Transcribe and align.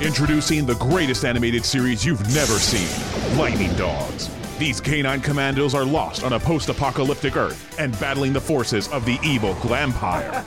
Introducing 0.00 0.66
the 0.66 0.74
greatest 0.74 1.24
animated 1.24 1.64
series 1.64 2.04
you've 2.04 2.20
never 2.34 2.58
seen 2.58 3.38
Lightning 3.38 3.72
Dogs. 3.74 4.28
These 4.58 4.80
canine 4.80 5.20
commandos 5.20 5.72
are 5.72 5.84
lost 5.84 6.24
on 6.24 6.32
a 6.32 6.40
post 6.40 6.68
apocalyptic 6.68 7.36
Earth 7.36 7.78
and 7.78 7.98
battling 8.00 8.32
the 8.32 8.40
forces 8.40 8.88
of 8.88 9.04
the 9.04 9.18
evil 9.22 9.54
Glampire. 9.54 10.42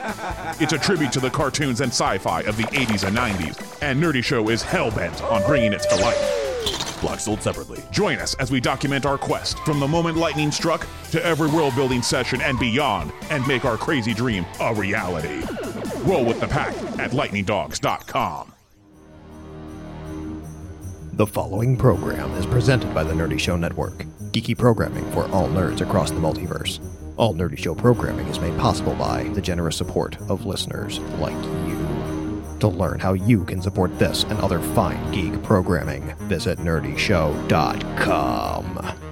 It's 0.62 0.74
a 0.74 0.78
tribute 0.78 1.14
to 1.14 1.22
the 1.22 1.30
cartoons 1.30 1.80
and 1.80 1.92
sci 1.92 2.18
fi 2.18 2.42
of 2.42 2.58
the 2.58 2.64
80s 2.64 3.08
and 3.08 3.16
90s, 3.16 3.82
and 3.82 4.02
Nerdy 4.02 4.24
Show 4.24 4.50
is 4.50 4.62
hell 4.62 4.92
bent 4.92 5.24
on 5.24 5.42
bringing 5.48 5.72
it 5.72 5.82
to 5.90 5.96
life. 5.96 7.00
Block 7.00 7.20
sold 7.20 7.42
separately. 7.42 7.82
Join 7.92 8.18
us 8.18 8.34
as 8.36 8.52
we 8.52 8.60
document 8.60 9.06
our 9.06 9.18
quest 9.18 9.60
from 9.60 9.80
the 9.80 9.88
moment 9.88 10.18
lightning 10.18 10.52
struck 10.52 10.86
to 11.12 11.24
every 11.24 11.50
world 11.50 11.74
building 11.76 12.02
session 12.02 12.42
and 12.42 12.60
beyond, 12.60 13.14
and 13.30 13.48
make 13.48 13.64
our 13.64 13.78
crazy 13.78 14.14
dream 14.14 14.46
a 14.60 14.74
reality. 14.74 15.42
Roll 16.04 16.26
with 16.26 16.40
the 16.42 16.48
pack 16.48 16.76
at 17.00 17.12
lightningdogs.com. 17.12 18.54
The 21.18 21.26
following 21.26 21.76
program 21.76 22.32
is 22.34 22.46
presented 22.46 22.94
by 22.94 23.04
the 23.04 23.12
Nerdy 23.12 23.40
Show 23.40 23.58
Network, 23.58 24.06
geeky 24.34 24.56
programming 24.56 25.12
for 25.14 25.28
all 25.30 25.48
nerds 25.48 25.82
across 25.82 26.12
the 26.12 26.20
multiverse. 26.20 26.80
All 27.18 27.34
Nerdy 27.34 27.58
Show 27.58 27.74
programming 27.74 28.28
is 28.28 28.40
made 28.40 28.56
possible 28.60 28.94
by 28.94 29.24
the 29.30 29.42
generous 29.42 29.76
support 29.76 30.16
of 30.30 30.46
listeners 30.46 31.00
like 31.18 31.34
you. 31.34 32.44
To 32.60 32.68
learn 32.68 33.00
how 33.00 33.14
you 33.14 33.46
can 33.46 33.64
support 33.64 33.98
this 33.98 34.26
and 34.26 34.40
other 34.42 34.60
fine 34.60 35.12
geek 35.12 35.42
programming, 35.42 36.14
visit 36.28 36.60
nerdyshow.com. 36.60 39.07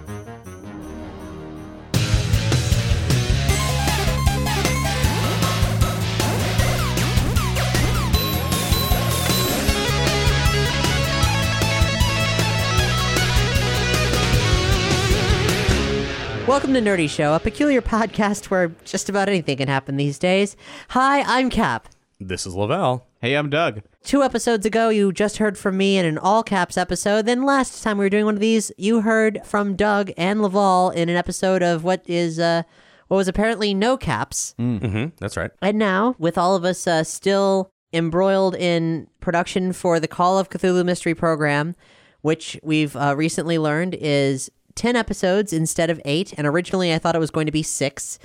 Welcome 16.56 16.74
to 16.76 16.80
Nerdy 16.80 17.10
Show, 17.10 17.34
a 17.34 17.40
peculiar 17.42 17.82
podcast 17.82 18.46
where 18.46 18.70
just 18.86 19.10
about 19.10 19.28
anything 19.28 19.58
can 19.58 19.68
happen 19.68 19.98
these 19.98 20.18
days. 20.18 20.56
Hi, 20.92 21.22
I'm 21.24 21.50
Cap. 21.50 21.90
This 22.18 22.48
is 22.48 22.56
Lavelle. 22.56 23.06
Hey, 23.20 23.34
I'm 23.34 23.50
Doug. 23.50 23.82
Two 24.06 24.24
episodes 24.24 24.66
ago, 24.66 24.88
you 24.88 25.12
just 25.12 25.36
heard 25.36 25.58
from 25.58 25.76
me 25.76 25.98
in 25.98 26.06
an 26.06 26.18
all 26.18 26.44
caps 26.44 26.78
episode. 26.78 27.26
Then 27.26 27.44
last 27.44 27.84
time 27.84 27.98
we 27.98 28.06
were 28.06 28.10
doing 28.10 28.24
one 28.24 28.36
of 28.36 28.40
these, 28.40 28.72
you 28.78 29.02
heard 29.02 29.42
from 29.44 29.76
Doug 29.76 30.14
and 30.16 30.42
Laval 30.42 30.92
in 30.92 31.10
an 31.10 31.18
episode 31.18 31.62
of 31.62 31.84
what 31.84 32.04
is 32.08 32.40
uh, 32.40 32.64
what 33.10 33.18
was 33.18 33.28
apparently 33.28 33.74
no 33.74 33.98
caps. 33.98 34.56
Mm-hmm. 34.58 35.08
That's 35.20 35.36
right. 35.36 35.52
And 35.62 35.78
now, 35.78 36.16
with 36.20 36.38
all 36.38 36.56
of 36.56 36.64
us 36.64 36.88
uh, 36.88 37.04
still 37.04 37.74
embroiled 37.92 38.56
in 38.56 39.08
production 39.20 39.74
for 39.74 40.00
the 40.00 40.08
Call 40.08 40.40
of 40.40 40.50
Cthulhu 40.50 40.86
Mystery 40.86 41.16
Program, 41.16 41.76
which 42.22 42.58
we've 42.64 42.96
uh, 42.96 43.14
recently 43.18 43.60
learned 43.60 43.94
is 44.00 44.50
10 44.76 44.96
episodes 44.96 45.54
instead 45.54 45.90
of 45.90 46.02
eight. 46.06 46.34
And 46.38 46.46
originally, 46.46 46.94
I 46.94 47.00
thought 47.00 47.16
it 47.16 47.20
was 47.20 47.32
going 47.32 47.46
to 47.46 47.52
be 47.52 47.64
six. 47.64 48.20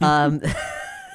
Um, 0.00 0.40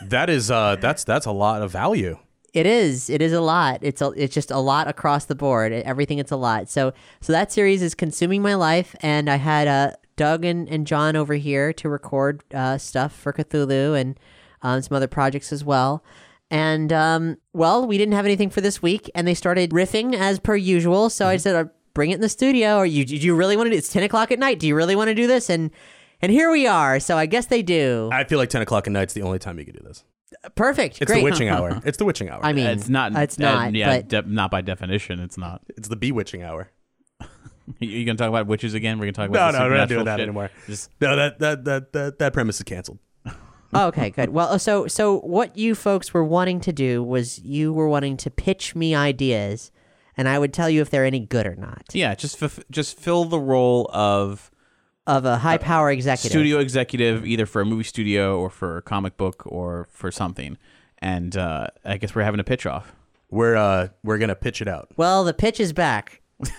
That 0.02 0.30
is 0.30 0.50
uh 0.50 0.78
that's 0.78 1.04
that's 1.04 1.26
a 1.26 1.32
lot 1.32 1.62
of 1.62 1.72
value. 1.72 2.18
It 2.54 2.66
is. 2.66 3.10
It 3.10 3.22
is 3.22 3.32
a 3.32 3.40
lot. 3.40 3.80
It's 3.82 4.02
a, 4.02 4.10
it's 4.12 4.34
just 4.34 4.52
a 4.52 4.58
lot 4.58 4.88
across 4.88 5.26
the 5.26 5.36
board. 5.36 5.72
Everything 5.72 6.18
it's 6.18 6.32
a 6.32 6.36
lot. 6.38 6.70
So 6.70 6.94
so 7.22 7.32
that 7.32 7.52
series 7.52 7.82
is 7.82 7.96
consuming 7.96 8.42
my 8.42 8.56
life, 8.56 8.96
and 9.02 9.30
I 9.30 9.38
had 9.38 9.68
uh, 9.68 9.92
Doug 10.18 10.44
and, 10.44 10.68
and 10.68 10.86
John 10.86 11.16
over 11.16 11.36
here 11.36 11.72
to 11.74 11.88
record 11.88 12.44
uh, 12.54 12.78
stuff 12.78 13.14
for 13.16 13.32
Cthulhu 13.32 14.00
and 14.00 14.20
um, 14.64 14.82
some 14.82 14.96
other 14.96 15.08
projects 15.08 15.54
as 15.54 15.64
well. 15.64 16.04
And 16.50 16.92
um, 16.92 17.38
well, 17.54 17.88
we 17.88 17.98
didn't 17.98 18.16
have 18.16 18.26
anything 18.26 18.50
for 18.50 18.60
this 18.60 18.82
week, 18.82 19.10
and 19.16 19.26
they 19.26 19.34
started 19.34 19.70
riffing 19.70 20.14
as 20.14 20.38
per 20.38 20.56
usual. 20.56 21.10
So 21.10 21.28
I 21.28 21.38
said, 21.38 21.56
uh, 21.56 21.70
"Bring 21.94 22.12
it 22.12 22.16
in 22.16 22.22
the 22.22 22.30
studio." 22.30 22.78
Or 22.78 22.86
you 22.86 23.06
do 23.06 23.16
you 23.16 23.36
really 23.36 23.56
want 23.58 23.68
to? 23.68 23.72
do 23.72 23.78
It's 23.78 23.92
ten 23.92 24.04
o'clock 24.04 24.32
at 24.32 24.40
night. 24.40 24.60
Do 24.60 24.68
you 24.68 24.76
really 24.76 24.96
want 24.96 25.10
to 25.10 25.16
do 25.16 25.28
this? 25.28 25.50
And 25.50 25.72
and 26.22 26.32
here 26.32 26.52
we 26.52 26.68
are. 26.68 27.00
So 27.00 27.18
I 27.18 27.26
guess 27.26 27.48
they 27.48 27.62
do. 27.62 28.10
I 28.12 28.24
feel 28.24 28.38
like 28.38 28.50
ten 28.50 28.62
o'clock 28.62 28.88
at 28.88 28.94
night's 28.94 29.14
the 29.14 29.22
only 29.24 29.40
time 29.40 29.60
you 29.60 29.66
can 29.66 29.76
do 29.76 29.84
this. 29.84 30.04
Perfect. 30.56 31.02
It's 31.02 31.12
Great. 31.12 31.20
the 31.20 31.24
witching 31.26 31.50
hour. 31.50 31.82
It's 31.86 31.98
the 31.98 32.06
witching 32.06 32.30
hour. 32.30 32.40
I 32.44 32.54
mean, 32.54 32.68
It's 32.68 32.88
not. 32.90 33.16
It's 33.16 33.40
uh, 33.40 33.44
not. 33.44 33.76
yeah, 33.76 33.98
but 33.98 34.08
de- 34.08 34.22
not 34.24 34.50
by 34.50 34.62
definition. 34.62 35.20
It's 35.20 35.38
not. 35.38 35.62
it's 35.70 35.88
the 35.90 35.96
bewitching 35.98 36.44
hour. 36.44 36.70
You, 37.80 37.90
you 37.90 38.06
gonna 38.06 38.18
talk 38.18 38.28
about 38.28 38.48
witches 38.48 38.74
again? 38.74 38.98
We're 39.00 39.06
gonna 39.06 39.14
talk 39.14 39.30
about 39.30 39.54
No, 39.54 39.60
no, 39.60 39.70
we're 39.70 39.78
not 39.78 39.88
doing 39.88 40.04
that 40.06 40.18
shit? 40.18 40.24
anymore. 40.28 40.50
Just 40.68 40.90
No, 41.00 41.16
that 41.16 41.40
that 41.40 41.64
that 41.66 41.94
that, 41.94 42.20
that 42.20 42.34
premise 42.34 42.58
is 42.58 42.64
canceled. 42.64 43.00
Oh, 43.74 43.88
okay, 43.88 44.10
good. 44.10 44.30
Well, 44.30 44.60
so 44.60 44.88
so 44.88 45.20
what 45.22 45.58
you 45.58 45.76
folks 45.76 46.14
were 46.14 46.26
wanting 46.26 46.60
to 46.62 46.74
do 46.74 47.02
was 47.02 47.40
you 47.40 47.72
were 47.72 47.88
wanting 47.88 48.18
to 48.18 48.30
pitch 48.30 48.76
me 48.76 48.94
ideas, 48.94 49.72
and 50.18 50.28
I 50.28 50.40
would 50.40 50.54
tell 50.54 50.70
you 50.70 50.82
if 50.82 50.90
they're 50.90 51.06
any 51.06 51.20
good 51.20 51.48
or 51.48 51.56
not 51.56 51.84
yeah, 51.94 52.16
just 52.16 52.42
f- 52.42 52.60
just 52.70 52.98
fill 52.98 53.26
the 53.26 53.40
role 53.40 53.90
of 53.94 54.52
of 55.08 55.26
a 55.26 55.38
high 55.38 55.58
power 55.58 55.92
executive. 55.92 56.32
studio 56.32 56.60
executive, 56.60 57.26
either 57.26 57.46
for 57.46 57.62
a 57.62 57.66
movie 57.66 57.84
studio 57.84 58.40
or 58.40 58.50
for 58.50 58.78
a 58.78 58.82
comic 58.82 59.18
book 59.18 59.44
or 59.46 59.88
for 59.92 60.12
something. 60.12 60.58
And 61.00 61.36
uh, 61.36 61.68
I 61.84 61.98
guess 61.98 62.14
we're 62.14 62.24
having 62.24 62.40
a 62.40 62.44
pitch 62.44 62.66
off. 62.66 62.94
We're 63.30 63.56
uh 63.56 63.90
we're 64.04 64.18
gonna 64.18 64.36
pitch 64.36 64.62
it 64.62 64.68
out. 64.68 64.90
Well, 64.98 65.24
the 65.24 65.34
pitch 65.34 65.60
is 65.60 65.74
back. 65.74 66.22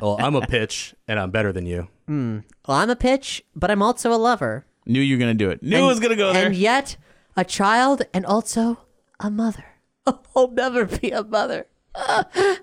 Well, 0.00 0.16
I'm 0.18 0.34
a 0.34 0.46
pitch 0.46 0.94
and 1.06 1.20
I'm 1.20 1.30
better 1.30 1.52
than 1.52 1.66
you. 1.66 1.88
Mm. 2.08 2.44
Well, 2.66 2.78
I'm 2.78 2.88
a 2.88 2.96
pitch, 2.96 3.44
but 3.54 3.70
I'm 3.70 3.82
also 3.82 4.14
a 4.14 4.16
lover. 4.16 4.64
Knew 4.86 5.02
you 5.02 5.16
were 5.16 5.20
gonna 5.20 5.34
do 5.34 5.50
it. 5.50 5.62
Knew 5.62 5.76
and, 5.76 5.84
it 5.84 5.86
was 5.86 6.00
gonna 6.00 6.16
go 6.16 6.32
there. 6.32 6.46
And 6.46 6.56
yet, 6.56 6.96
a 7.36 7.44
child 7.44 8.00
and 8.14 8.24
also 8.24 8.78
a 9.20 9.30
mother. 9.30 9.66
I'll 10.34 10.50
never 10.50 10.86
be 10.86 11.10
a 11.10 11.22
mother. 11.22 11.66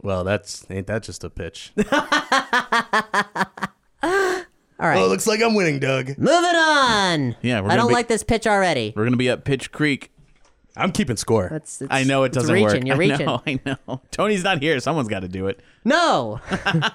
Well, 0.00 0.22
that's 0.22 0.64
ain't 0.70 0.86
that 0.86 1.02
just 1.02 1.24
a 1.24 1.30
pitch? 1.30 1.72
All 1.90 1.96
right, 4.86 4.94
Well, 4.94 5.06
it 5.06 5.08
looks 5.08 5.26
like 5.26 5.42
I'm 5.42 5.54
winning, 5.56 5.80
Doug. 5.80 6.06
moving 6.18 6.54
on. 6.54 7.36
Yeah, 7.42 7.60
we're 7.60 7.66
I 7.66 7.70
gonna 7.70 7.76
don't 7.78 7.88
be- 7.88 7.94
like 7.94 8.06
this 8.08 8.22
pitch 8.22 8.46
already. 8.46 8.92
we're 8.94 9.02
gonna 9.04 9.16
be 9.16 9.28
at 9.28 9.44
Pitch 9.44 9.72
Creek. 9.72 10.12
I'm 10.76 10.92
keeping 10.92 11.16
score. 11.16 11.48
That's, 11.50 11.82
it's, 11.82 11.92
I 11.92 12.04
know 12.04 12.22
it 12.22 12.26
it's 12.28 12.36
doesn't 12.38 12.54
reaching. 12.54 12.86
work. 12.86 12.86
You're 12.86 12.96
reaching. 13.18 13.28
I 13.28 13.32
know. 13.32 13.42
I 13.66 13.76
know. 13.88 14.00
Tony's 14.12 14.44
not 14.44 14.62
here. 14.62 14.78
Someone's 14.78 15.08
got 15.08 15.20
to 15.20 15.28
do 15.28 15.48
it. 15.48 15.58
No, 15.84 16.40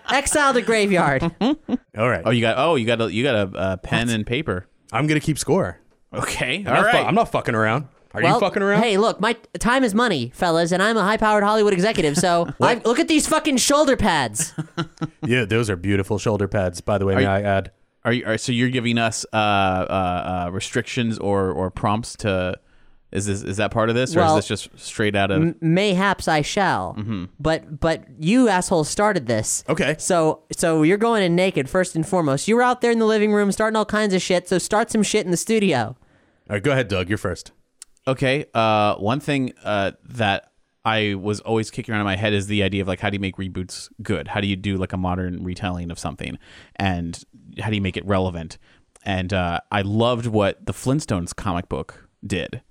exile 0.09 0.53
to 0.53 0.61
graveyard. 0.61 1.23
All 1.41 1.57
right. 2.09 2.21
Oh, 2.23 2.29
you 2.31 2.39
got. 2.39 2.57
Oh, 2.57 2.75
you 2.75 2.85
got. 2.85 3.01
A, 3.01 3.13
you 3.13 3.21
got 3.23 3.35
a, 3.35 3.57
uh 3.57 3.77
pen 3.77 4.07
and 4.09 4.25
paper. 4.25 4.65
I'm 4.93 5.07
gonna 5.07 5.19
keep 5.19 5.37
score. 5.37 5.81
Okay. 6.13 6.63
I'm 6.65 6.67
All 6.67 6.73
not 6.83 6.91
fu- 6.91 6.97
right. 6.97 7.05
I'm 7.05 7.15
not 7.15 7.31
fucking 7.33 7.55
around. 7.55 7.89
Are 8.13 8.21
well, 8.21 8.35
you 8.35 8.39
fucking 8.39 8.61
around? 8.61 8.81
Hey, 8.81 8.97
look, 8.97 9.19
my 9.19 9.33
time 9.59 9.83
is 9.83 9.95
money, 9.95 10.31
fellas, 10.35 10.71
and 10.71 10.83
I'm 10.83 10.97
a 10.97 11.01
high-powered 11.01 11.43
Hollywood 11.43 11.73
executive. 11.73 12.15
So 12.15 12.47
I, 12.61 12.75
look 12.85 12.99
at 12.99 13.07
these 13.07 13.27
fucking 13.27 13.57
shoulder 13.57 13.97
pads. 13.97 14.53
Yeah, 15.25 15.45
those 15.45 15.69
are 15.69 15.77
beautiful 15.77 16.17
shoulder 16.19 16.49
pads. 16.49 16.81
By 16.81 16.97
the 16.97 17.05
way, 17.05 17.15
may 17.15 17.21
you- 17.21 17.27
I 17.29 17.41
add? 17.41 17.71
Are 18.03 18.11
you? 18.11 18.25
Are, 18.25 18.37
so 18.37 18.51
you're 18.51 18.69
giving 18.69 18.97
us 18.97 19.25
uh, 19.31 19.37
uh, 19.37 20.43
uh, 20.47 20.51
restrictions 20.51 21.17
or 21.17 21.49
or 21.49 21.71
prompts 21.71 22.17
to? 22.17 22.59
Is 23.13 23.25
this 23.25 23.41
is 23.41 23.55
that 23.55 23.71
part 23.71 23.87
of 23.87 23.95
this, 23.95 24.13
or 24.17 24.19
Well, 24.19 24.37
is 24.37 24.45
this 24.45 24.67
just 24.67 24.77
straight 24.77 25.15
out 25.15 25.31
of? 25.31 25.61
Mayhaps 25.61 26.27
I 26.27 26.41
shall. 26.41 26.97
But 27.39 27.79
but 27.79 28.03
you 28.19 28.49
assholes 28.49 28.89
started 28.89 29.27
this. 29.27 29.63
Okay. 29.69 29.95
So 29.97 30.41
so 30.51 30.83
you're 30.83 30.97
going 30.97 31.23
in 31.23 31.35
naked 31.37 31.69
first 31.69 31.95
and 31.95 32.05
foremost. 32.05 32.49
You 32.49 32.57
were 32.57 32.63
out 32.63 32.81
there 32.81 32.91
in 32.91 32.99
the 32.99 33.05
living 33.05 33.31
room 33.31 33.49
starting 33.53 33.77
all 33.77 33.85
kinds 33.85 34.13
of 34.13 34.21
shit. 34.21 34.49
So 34.49 34.57
start 34.57 34.91
some 34.91 35.03
shit 35.03 35.23
in 35.23 35.31
the 35.31 35.37
studio. 35.37 35.95
All 36.49 36.55
right, 36.55 36.63
go 36.63 36.71
ahead, 36.71 36.89
Doug. 36.89 37.07
You're 37.07 37.17
first. 37.17 37.53
Okay. 38.07 38.45
Uh, 38.53 38.95
one 38.95 39.19
thing 39.19 39.53
uh, 39.63 39.91
that 40.05 40.51
I 40.85 41.15
was 41.15 41.39
always 41.41 41.71
kicking 41.71 41.93
around 41.93 42.01
in 42.01 42.05
my 42.05 42.15
head 42.17 42.33
is 42.33 42.47
the 42.47 42.63
idea 42.63 42.81
of 42.81 42.87
like 42.87 42.99
how 42.99 43.09
do 43.09 43.15
you 43.15 43.19
make 43.19 43.37
reboots 43.37 43.89
good? 44.01 44.27
How 44.27 44.41
do 44.41 44.47
you 44.47 44.55
do 44.55 44.77
like 44.77 44.91
a 44.93 44.97
modern 44.97 45.43
retelling 45.43 45.91
of 45.91 45.97
something, 45.99 46.37
and 46.75 47.23
how 47.61 47.69
do 47.69 47.75
you 47.75 47.81
make 47.81 47.95
it 47.97 48.05
relevant? 48.05 48.57
And 49.05 49.33
uh, 49.33 49.59
I 49.71 49.81
loved 49.81 50.27
what 50.27 50.65
the 50.65 50.73
Flintstones 50.73 51.35
comic 51.35 51.69
book 51.69 52.07
did. 52.25 52.61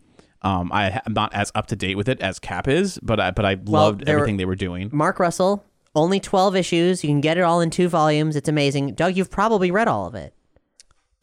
Um, 0.43 0.71
I, 0.73 1.01
I'm 1.07 1.13
not 1.13 1.33
as 1.35 1.53
up 1.55 1.67
to 1.69 1.77
date 1.77 1.95
with 1.97 2.09
it 2.09 2.21
as 2.21 2.39
Cap 2.39 2.69
is, 2.69 2.99
but 3.03 3.19
I 3.21 3.31
but 3.31 3.45
I 3.47 3.57
loved 3.65 4.05
there 4.05 4.17
were- 4.17 4.21
everything 4.23 4.37
they 4.37 4.45
were 4.45 4.57
doing. 4.57 4.91
Mark 4.93 5.19
Russell, 5.19 5.65
only 5.95 6.21
12 6.21 6.57
issues. 6.57 7.05
You 7.05 7.09
can 7.11 7.21
get 7.23 7.39
it 7.39 7.43
all 7.43 7.61
in 7.61 7.71
two 7.71 7.89
volumes. 7.89 8.37
It's 8.37 8.49
amazing. 8.49 8.95
Doug, 8.95 9.17
you've 9.17 9.31
probably 9.31 9.71
read 9.71 9.89
all 9.89 10.07
of 10.07 10.15
it. 10.15 10.35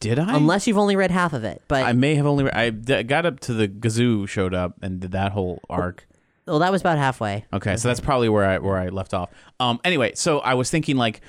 Did 0.00 0.18
I? 0.18 0.34
Unless 0.36 0.66
you've 0.66 0.78
only 0.78 0.96
read 0.96 1.10
half 1.10 1.32
of 1.32 1.44
it. 1.44 1.62
But 1.68 1.84
I 1.84 1.92
may 1.92 2.14
have 2.14 2.26
only 2.26 2.50
I 2.50 2.70
d- 2.70 3.02
got 3.02 3.26
up 3.26 3.38
to 3.40 3.52
the 3.54 3.68
Gazoo 3.68 4.26
showed 4.28 4.54
up 4.54 4.74
and 4.82 4.98
did 5.00 5.12
that 5.12 5.32
whole 5.32 5.60
arc. 5.68 6.06
well, 6.46 6.58
that 6.58 6.72
was 6.72 6.80
about 6.80 6.96
halfway. 6.98 7.44
Okay, 7.52 7.76
so 7.76 7.86
that's 7.88 8.00
probably 8.00 8.28
where 8.30 8.44
I 8.46 8.58
where 8.58 8.78
I 8.78 8.88
left 8.88 9.12
off. 9.14 9.28
Um, 9.60 9.78
anyway, 9.84 10.12
so 10.14 10.38
I 10.40 10.54
was 10.54 10.70
thinking 10.70 10.96
like, 10.96 11.20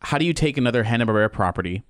how 0.00 0.16
do 0.16 0.24
you 0.24 0.32
take 0.32 0.56
another 0.56 0.84
Hanna 0.84 1.06
Barbera 1.06 1.30
property 1.32 1.82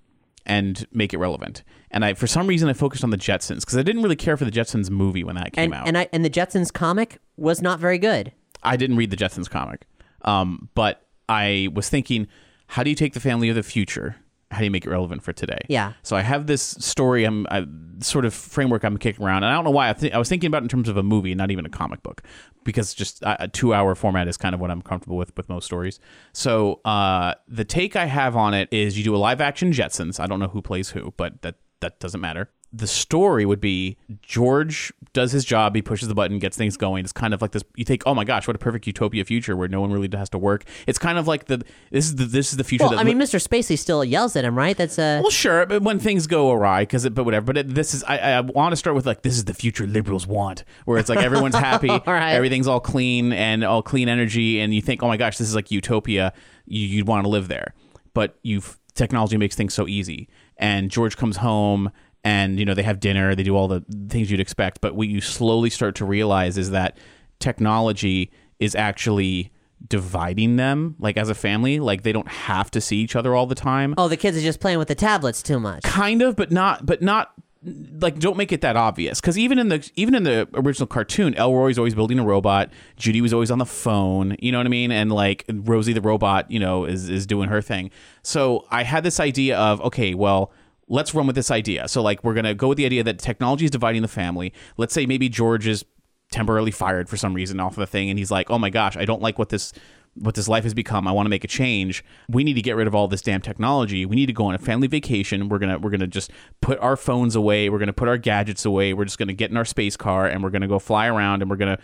and 0.46 0.86
make 0.92 1.12
it 1.12 1.18
relevant? 1.18 1.62
And 1.90 2.04
I, 2.04 2.14
for 2.14 2.26
some 2.26 2.46
reason, 2.46 2.68
I 2.68 2.72
focused 2.72 3.04
on 3.04 3.10
the 3.10 3.18
Jetsons 3.18 3.60
because 3.60 3.76
I 3.76 3.82
didn't 3.82 4.02
really 4.02 4.16
care 4.16 4.36
for 4.36 4.44
the 4.46 4.50
Jetsons 4.50 4.88
movie 4.90 5.24
when 5.24 5.36
that 5.36 5.52
came 5.52 5.72
And 5.72 5.74
out. 5.82 5.88
and 5.88 5.98
I 5.98 6.08
and 6.12 6.24
the 6.24 6.30
Jetsons 6.30 6.72
comic 6.72 7.18
was 7.36 7.60
not 7.60 7.78
very 7.80 7.98
good. 7.98 8.32
I 8.62 8.76
didn't 8.76 8.96
read 8.96 9.10
the 9.10 9.16
Jetsons 9.16 9.48
comic, 9.50 9.86
um, 10.22 10.70
but 10.74 11.04
I 11.28 11.68
was 11.74 11.88
thinking, 11.90 12.28
how 12.68 12.82
do 12.82 12.88
you 12.90 12.96
take 12.96 13.12
the 13.12 13.20
family 13.20 13.48
of 13.50 13.56
the 13.56 13.62
future? 13.62 14.16
How 14.50 14.58
do 14.58 14.64
you 14.64 14.70
make 14.70 14.84
it 14.84 14.90
relevant 14.90 15.22
for 15.22 15.32
today? 15.32 15.60
Yeah. 15.68 15.92
So 16.02 16.16
I 16.16 16.22
have 16.22 16.46
this 16.46 16.62
story, 16.62 17.24
I'm 17.24 17.46
I, 17.50 17.66
sort 18.00 18.24
of 18.24 18.34
framework 18.34 18.82
I'm 18.82 18.96
kicking 18.98 19.24
around, 19.24 19.44
and 19.44 19.46
I 19.46 19.54
don't 19.54 19.64
know 19.64 19.70
why. 19.70 19.90
I, 19.90 19.92
th- 19.92 20.12
I 20.12 20.18
was 20.18 20.28
thinking 20.28 20.48
about 20.48 20.62
it 20.62 20.64
in 20.64 20.68
terms 20.68 20.88
of 20.88 20.96
a 20.96 21.02
movie, 21.02 21.34
not 21.34 21.50
even 21.50 21.66
a 21.66 21.68
comic 21.68 22.02
book, 22.02 22.22
because 22.64 22.92
just 22.92 23.22
a, 23.22 23.44
a 23.44 23.48
two 23.48 23.72
hour 23.74 23.94
format 23.94 24.26
is 24.26 24.36
kind 24.36 24.54
of 24.54 24.60
what 24.60 24.70
I'm 24.70 24.82
comfortable 24.82 25.16
with 25.16 25.36
with 25.36 25.48
most 25.48 25.66
stories. 25.66 26.00
So 26.32 26.80
uh, 26.84 27.34
the 27.46 27.64
take 27.64 27.94
I 27.94 28.06
have 28.06 28.36
on 28.36 28.54
it 28.54 28.68
is 28.72 28.98
you 28.98 29.04
do 29.04 29.14
a 29.14 29.18
live 29.18 29.40
action 29.40 29.72
Jetsons. 29.72 30.18
I 30.18 30.26
don't 30.26 30.40
know 30.40 30.48
who 30.48 30.62
plays 30.62 30.90
who, 30.90 31.14
but 31.16 31.42
that 31.42 31.56
that 31.80 32.00
doesn't 32.00 32.20
matter. 32.20 32.50
The 32.72 32.86
story 32.86 33.44
would 33.44 33.60
be 33.60 33.96
George 34.22 34.92
does 35.12 35.32
his 35.32 35.44
job, 35.44 35.74
he 35.74 35.82
pushes 35.82 36.08
the 36.08 36.14
button, 36.14 36.38
gets 36.38 36.56
things 36.56 36.76
going. 36.76 37.02
It's 37.02 37.12
kind 37.12 37.34
of 37.34 37.42
like 37.42 37.50
this. 37.50 37.64
You 37.74 37.84
think, 37.84 38.04
oh 38.06 38.14
my 38.14 38.24
gosh, 38.24 38.46
what 38.46 38.54
a 38.54 38.58
perfect 38.58 38.86
utopia 38.86 39.24
future 39.24 39.56
where 39.56 39.68
no 39.68 39.80
one 39.80 39.90
really 39.90 40.08
has 40.16 40.28
to 40.30 40.38
work. 40.38 40.64
It's 40.86 40.98
kind 40.98 41.18
of 41.18 41.26
like 41.26 41.46
the 41.46 41.64
this 41.90 42.06
is 42.06 42.16
the 42.16 42.26
this 42.26 42.52
is 42.52 42.58
the 42.58 42.64
future. 42.64 42.84
Well, 42.84 42.90
that 42.90 43.00
I 43.00 43.04
mean, 43.04 43.18
Mr. 43.18 43.44
Spacely 43.44 43.78
still 43.78 44.04
yells 44.04 44.36
at 44.36 44.44
him, 44.44 44.56
right? 44.56 44.76
That's 44.76 44.98
a 44.98 45.20
well, 45.20 45.30
sure, 45.30 45.66
but 45.66 45.82
when 45.82 45.98
things 45.98 46.26
go 46.26 46.50
awry, 46.52 46.82
because 46.82 47.08
but 47.08 47.24
whatever. 47.24 47.46
But 47.46 47.56
it, 47.56 47.74
this 47.74 47.94
is 47.94 48.04
I, 48.04 48.18
I 48.18 48.40
want 48.40 48.72
to 48.72 48.76
start 48.76 48.94
with 48.94 49.06
like 49.06 49.22
this 49.22 49.34
is 49.34 49.46
the 49.46 49.54
future 49.54 49.86
liberals 49.86 50.26
want, 50.26 50.64
where 50.84 50.98
it's 50.98 51.08
like 51.08 51.18
everyone's 51.18 51.54
happy, 51.56 51.88
right. 51.88 52.32
everything's 52.32 52.68
all 52.68 52.80
clean 52.80 53.32
and 53.32 53.64
all 53.64 53.82
clean 53.82 54.08
energy, 54.08 54.60
and 54.60 54.72
you 54.72 54.82
think, 54.82 55.02
oh 55.02 55.08
my 55.08 55.16
gosh, 55.16 55.38
this 55.38 55.48
is 55.48 55.54
like 55.54 55.70
utopia. 55.70 56.32
You, 56.66 56.86
you'd 56.86 57.08
want 57.08 57.24
to 57.24 57.28
live 57.28 57.48
there, 57.48 57.74
but 58.14 58.38
you've 58.42 58.78
technology 58.94 59.36
makes 59.36 59.56
things 59.56 59.74
so 59.74 59.88
easy. 59.88 60.28
And 60.56 60.90
George 60.90 61.16
comes 61.16 61.38
home, 61.38 61.90
and 62.24 62.58
you 62.58 62.64
know 62.64 62.74
they 62.74 62.82
have 62.82 63.00
dinner, 63.00 63.34
they 63.34 63.42
do 63.42 63.56
all 63.56 63.68
the 63.68 63.84
things 64.08 64.30
you'd 64.30 64.40
expect. 64.40 64.80
But 64.80 64.94
what 64.94 65.08
you 65.08 65.20
slowly 65.20 65.70
start 65.70 65.94
to 65.96 66.04
realize 66.04 66.58
is 66.58 66.70
that 66.70 66.96
technology 67.38 68.30
is 68.58 68.74
actually 68.74 69.52
dividing 69.88 70.56
them 70.56 70.94
like 70.98 71.16
as 71.16 71.28
a 71.28 71.34
family. 71.34 71.80
Like 71.80 72.02
they 72.02 72.12
don't 72.12 72.28
have 72.28 72.70
to 72.72 72.80
see 72.80 72.98
each 72.98 73.16
other 73.16 73.34
all 73.34 73.46
the 73.46 73.54
time. 73.54 73.94
Oh, 73.96 74.08
the 74.08 74.16
kids 74.16 74.36
are 74.36 74.42
just 74.42 74.60
playing 74.60 74.78
with 74.78 74.88
the 74.88 74.94
tablets 74.94 75.42
too 75.42 75.58
much. 75.58 75.82
kind 75.82 76.22
of 76.22 76.36
but 76.36 76.50
not 76.50 76.84
but 76.84 77.02
not 77.02 77.32
like 77.62 78.18
don't 78.18 78.36
make 78.36 78.52
it 78.52 78.60
that 78.62 78.76
obvious. 78.76 79.20
Because 79.20 79.38
even 79.38 79.58
in 79.58 79.68
the 79.68 79.90
even 79.94 80.14
in 80.14 80.22
the 80.24 80.48
original 80.54 80.86
cartoon 80.86 81.34
elroy's 81.34 81.78
always 81.78 81.94
building 81.94 82.18
a 82.18 82.24
robot. 82.24 82.70
Judy 82.96 83.20
was 83.20 83.32
always 83.32 83.50
on 83.50 83.58
the 83.58 83.66
phone. 83.66 84.36
You 84.38 84.52
know 84.52 84.58
what 84.58 84.66
i 84.66 84.70
mean? 84.70 84.92
And 84.92 85.10
like 85.10 85.44
rosie 85.48 85.92
the 85.92 86.00
robot 86.00 86.50
you 86.50 86.58
know 86.58 86.84
is 86.84 87.08
is 87.08 87.26
doing 87.26 87.48
her 87.48 87.62
thing. 87.62 87.90
So 88.22 88.66
i 88.70 88.82
had 88.82 89.02
this 89.02 89.18
idea 89.20 89.58
of 89.58 89.80
okay 89.80 90.14
well 90.14 90.52
let's 90.90 91.14
run 91.14 91.26
with 91.26 91.36
this 91.36 91.50
idea. 91.50 91.88
So 91.88 92.02
like 92.02 92.22
we're 92.22 92.34
gonna 92.34 92.54
go 92.54 92.68
with 92.68 92.76
the 92.76 92.84
idea 92.84 93.02
that 93.04 93.18
technology 93.18 93.64
is 93.64 93.70
dividing 93.70 94.02
the 94.02 94.08
family. 94.08 94.52
Let's 94.76 94.92
say 94.92 95.06
maybe 95.06 95.30
george 95.30 95.66
is 95.66 95.84
temporarily 96.30 96.70
fired 96.70 97.08
for 97.08 97.16
some 97.16 97.32
reason 97.32 97.58
off 97.58 97.72
of 97.72 97.80
the 97.80 97.86
thing 97.88 98.08
and 98.08 98.16
he's 98.16 98.30
like 98.30 98.48
oh 98.52 98.58
my 98.58 98.70
gosh 98.70 98.96
i 98.96 99.04
don't 99.04 99.20
like 99.20 99.36
what 99.36 99.48
this 99.48 99.72
what 100.14 100.34
this 100.34 100.48
life 100.48 100.64
has 100.64 100.74
become. 100.74 101.06
I 101.06 101.12
want 101.12 101.26
to 101.26 101.30
make 101.30 101.44
a 101.44 101.48
change. 101.48 102.04
We 102.28 102.44
need 102.44 102.54
to 102.54 102.62
get 102.62 102.76
rid 102.76 102.86
of 102.86 102.94
all 102.94 103.08
this 103.08 103.22
damn 103.22 103.40
technology. 103.40 104.04
We 104.04 104.16
need 104.16 104.26
to 104.26 104.32
go 104.32 104.46
on 104.46 104.54
a 104.54 104.58
family 104.58 104.88
vacation. 104.88 105.48
We're 105.48 105.58
gonna 105.58 105.78
we're 105.78 105.90
gonna 105.90 106.06
just 106.06 106.30
put 106.60 106.78
our 106.80 106.96
phones 106.96 107.36
away. 107.36 107.68
We're 107.70 107.78
gonna 107.78 107.92
put 107.92 108.08
our 108.08 108.18
gadgets 108.18 108.64
away. 108.64 108.92
We're 108.92 109.04
just 109.04 109.18
gonna 109.18 109.32
get 109.32 109.50
in 109.50 109.56
our 109.56 109.64
space 109.64 109.96
car 109.96 110.26
and 110.26 110.42
we're 110.42 110.50
gonna 110.50 110.68
go 110.68 110.78
fly 110.78 111.06
around 111.06 111.42
and 111.42 111.50
we're 111.50 111.56
gonna 111.56 111.78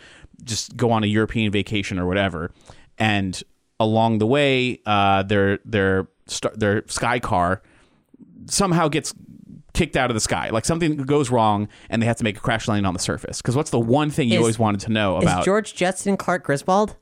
just 0.45 0.77
go 0.77 0.91
on 0.91 1.05
a 1.05 1.07
european 1.07 1.51
vacation 1.53 1.99
or 1.99 2.07
whatever. 2.07 2.51
And 2.99 3.41
along 3.79 4.19
the 4.19 4.27
way 4.27 4.81
uh 4.87 5.23
their 5.23 5.59
their 5.65 6.09
their 6.55 6.87
sky 6.89 7.21
car 7.21 7.63
somehow 8.47 8.89
gets 8.89 9.15
kicked 9.75 9.97
out 9.97 10.11
of 10.11 10.15
the 10.15 10.21
sky. 10.21 10.49
Like 10.51 10.65
something 10.65 10.97
goes 10.97 11.31
wrong 11.31 11.69
and 11.91 12.01
they 12.01 12.07
have 12.07 12.17
to 12.17 12.25
make 12.25 12.37
a 12.37 12.41
crash 12.41 12.67
landing 12.69 12.87
on 12.87 12.95
the 12.95 13.01
surface. 13.01 13.43
Because 13.43 13.57
what's 13.57 13.71
the 13.71 13.81
one 13.81 14.11
thing 14.11 14.29
you 14.29 14.37
Is- 14.37 14.41
always 14.41 14.59
wanted 14.59 14.81
to 14.83 14.93
know 14.93 15.17
about? 15.17 15.41
Is 15.41 15.45
George 15.45 15.75
Jetson 15.75 16.17
Clark 16.17 16.45
Griswold? 16.45 16.97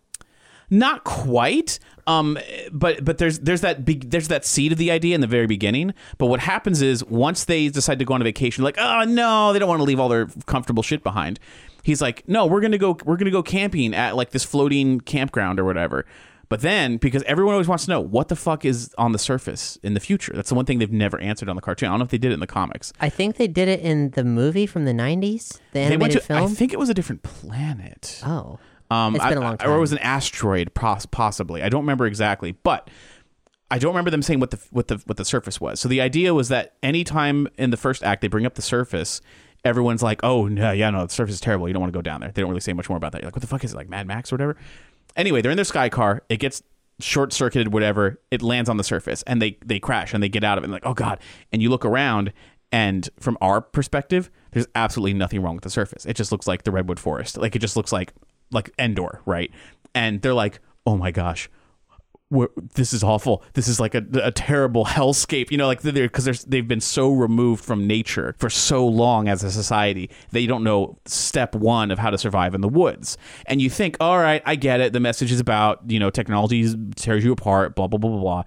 Not 0.70 1.04
quite. 1.04 1.78
Um, 2.06 2.38
but 2.72 3.04
but 3.04 3.18
there's 3.18 3.38
there's 3.38 3.62
that 3.62 3.84
big 3.84 4.10
there's 4.10 4.28
that 4.28 4.44
seed 4.44 4.72
of 4.72 4.78
the 4.78 4.90
idea 4.90 5.14
in 5.14 5.20
the 5.20 5.26
very 5.26 5.46
beginning. 5.46 5.94
But 6.18 6.26
what 6.26 6.40
happens 6.40 6.82
is 6.82 7.02
once 7.04 7.44
they 7.44 7.68
decide 7.68 7.98
to 8.00 8.04
go 8.04 8.12
on 8.14 8.20
a 8.20 8.24
vacation, 8.24 8.64
like 8.64 8.76
oh 8.78 9.04
no, 9.04 9.52
they 9.52 9.58
don't 9.58 9.68
want 9.68 9.80
to 9.80 9.84
leave 9.84 10.00
all 10.00 10.08
their 10.08 10.26
comfortable 10.46 10.82
shit 10.82 11.02
behind. 11.02 11.38
He's 11.82 12.02
like, 12.02 12.26
no, 12.28 12.46
we're 12.46 12.60
gonna 12.60 12.78
go 12.78 12.96
we're 13.04 13.16
gonna 13.16 13.30
go 13.30 13.42
camping 13.42 13.94
at 13.94 14.16
like 14.16 14.30
this 14.30 14.44
floating 14.44 15.00
campground 15.00 15.58
or 15.60 15.64
whatever. 15.64 16.04
But 16.48 16.60
then, 16.60 16.98
because 16.98 17.22
everyone 17.24 17.54
always 17.54 17.68
wants 17.68 17.84
to 17.86 17.90
know 17.90 18.00
what 18.00 18.28
the 18.28 18.36
fuck 18.36 18.64
is 18.64 18.94
on 18.98 19.12
the 19.12 19.18
surface 19.18 19.78
in 19.82 19.94
the 19.94 20.00
future, 20.00 20.32
that's 20.34 20.48
the 20.50 20.54
one 20.54 20.64
thing 20.66 20.78
they've 20.78 20.92
never 20.92 21.18
answered 21.20 21.48
on 21.48 21.56
the 21.56 21.62
cartoon. 21.62 21.88
I 21.88 21.92
don't 21.92 22.00
know 22.00 22.04
if 22.04 22.10
they 22.10 22.18
did 22.18 22.30
it 22.30 22.34
in 22.34 22.40
the 22.40 22.46
comics. 22.46 22.92
I 23.00 23.08
think 23.08 23.36
they 23.36 23.48
did 23.48 23.68
it 23.68 23.80
in 23.80 24.10
the 24.10 24.24
movie 24.24 24.66
from 24.66 24.84
the 24.84 24.92
'90s, 24.92 25.52
the 25.52 25.58
They 25.72 25.82
animated 25.84 26.00
went 26.00 26.12
to, 26.12 26.20
film. 26.20 26.42
I 26.44 26.46
think 26.54 26.72
it 26.72 26.78
was 26.78 26.88
a 26.90 26.94
different 26.94 27.22
planet. 27.22 28.20
oh, 28.26 28.58
Um, 28.90 29.16
It's 29.16 29.24
been 29.24 29.38
a 29.38 29.40
long 29.40 29.56
I- 29.60 29.66
Or 29.66 29.76
it 29.76 29.80
was 29.80 29.92
an 29.92 29.98
asteroid, 29.98 30.74
poss- 30.74 31.06
possibly. 31.06 31.62
I 31.62 31.68
don't 31.70 31.80
remember 31.82 32.04
exactly, 32.06 32.52
but 32.52 32.90
I 33.70 33.78
don't 33.78 33.92
remember 33.92 34.10
them 34.10 34.22
saying 34.22 34.40
what 34.40 34.50
the 34.50 34.58
what 34.70 34.88
the 34.88 34.98
what 35.06 35.16
the 35.16 35.24
surface 35.24 35.60
was. 35.60 35.80
So 35.80 35.88
the 35.88 36.00
idea 36.02 36.34
was 36.34 36.48
that 36.50 36.74
anytime 36.82 37.48
in 37.56 37.70
the 37.70 37.76
first 37.78 38.04
act 38.04 38.20
they 38.20 38.28
bring 38.28 38.44
up 38.46 38.54
the 38.54 38.62
surface, 38.62 39.22
everyone's 39.64 40.02
like, 40.02 40.22
"Oh 40.22 40.46
no, 40.46 40.70
yeah, 40.72 40.90
no, 40.90 41.06
the 41.06 41.12
surface 41.12 41.36
is 41.36 41.40
terrible. 41.40 41.66
You 41.66 41.72
don't 41.72 41.80
want 41.80 41.92
to 41.92 41.96
go 41.96 42.02
down 42.02 42.20
there." 42.20 42.30
They 42.30 42.42
don't 42.42 42.50
really 42.50 42.60
say 42.60 42.74
much 42.74 42.88
more 42.90 42.98
about 42.98 43.12
that. 43.12 43.22
You're 43.22 43.28
like, 43.28 43.36
"What 43.36 43.40
the 43.40 43.48
fuck 43.48 43.64
is 43.64 43.72
it? 43.72 43.76
Like 43.76 43.88
Mad 43.88 44.06
Max 44.06 44.30
or 44.30 44.36
whatever?" 44.36 44.56
Anyway, 45.16 45.40
they're 45.40 45.50
in 45.50 45.56
their 45.56 45.64
sky 45.64 45.88
car. 45.88 46.22
It 46.28 46.38
gets 46.38 46.62
short 47.00 47.32
circuited, 47.32 47.72
whatever. 47.72 48.20
It 48.30 48.42
lands 48.42 48.68
on 48.68 48.76
the 48.76 48.84
surface, 48.84 49.22
and 49.24 49.40
they 49.40 49.58
they 49.64 49.78
crash 49.78 50.14
and 50.14 50.22
they 50.22 50.28
get 50.28 50.44
out 50.44 50.58
of 50.58 50.64
it. 50.64 50.66
And 50.66 50.72
like, 50.72 50.86
oh 50.86 50.94
god! 50.94 51.18
And 51.52 51.62
you 51.62 51.70
look 51.70 51.84
around, 51.84 52.32
and 52.72 53.08
from 53.18 53.38
our 53.40 53.60
perspective, 53.60 54.30
there's 54.52 54.66
absolutely 54.74 55.14
nothing 55.14 55.42
wrong 55.42 55.54
with 55.54 55.64
the 55.64 55.70
surface. 55.70 56.04
It 56.06 56.14
just 56.14 56.32
looks 56.32 56.46
like 56.46 56.64
the 56.64 56.72
redwood 56.72 57.00
forest. 57.00 57.36
Like 57.36 57.54
it 57.56 57.60
just 57.60 57.76
looks 57.76 57.92
like 57.92 58.12
like 58.50 58.70
Endor, 58.78 59.20
right? 59.26 59.50
And 59.94 60.22
they're 60.22 60.34
like, 60.34 60.60
oh 60.86 60.96
my 60.96 61.10
gosh, 61.10 61.48
this 62.74 62.92
is 62.92 63.04
awful. 63.04 63.42
This 63.52 63.68
is 63.68 63.78
like 63.78 63.94
a, 63.94 64.04
a 64.22 64.32
terrible 64.32 64.84
hellscape, 64.86 65.50
you 65.50 65.58
know, 65.58 65.66
like 65.66 65.82
they're 65.82 65.92
because 65.92 66.44
they've 66.44 66.66
been 66.66 66.80
so 66.80 67.10
removed 67.12 67.64
from 67.64 67.86
nature 67.86 68.34
for 68.38 68.50
so 68.50 68.86
long 68.86 69.28
as 69.28 69.42
a 69.42 69.50
society, 69.50 70.10
they 70.30 70.46
don't 70.46 70.64
know 70.64 70.98
step 71.06 71.54
one 71.54 71.90
of 71.90 71.98
how 71.98 72.10
to 72.10 72.18
survive 72.18 72.54
in 72.54 72.60
the 72.60 72.68
woods. 72.68 73.16
And 73.46 73.60
you 73.60 73.70
think, 73.70 73.96
all 74.00 74.18
right, 74.18 74.42
I 74.44 74.56
get 74.56 74.80
it. 74.80 74.92
The 74.92 75.00
message 75.00 75.30
is 75.30 75.40
about 75.40 75.88
you 75.90 75.98
know 75.98 76.10
technology 76.10 76.74
tears 76.96 77.24
you 77.24 77.32
apart, 77.32 77.74
blah 77.74 77.86
blah 77.86 77.98
blah 77.98 78.10
blah 78.10 78.20
blah. 78.20 78.42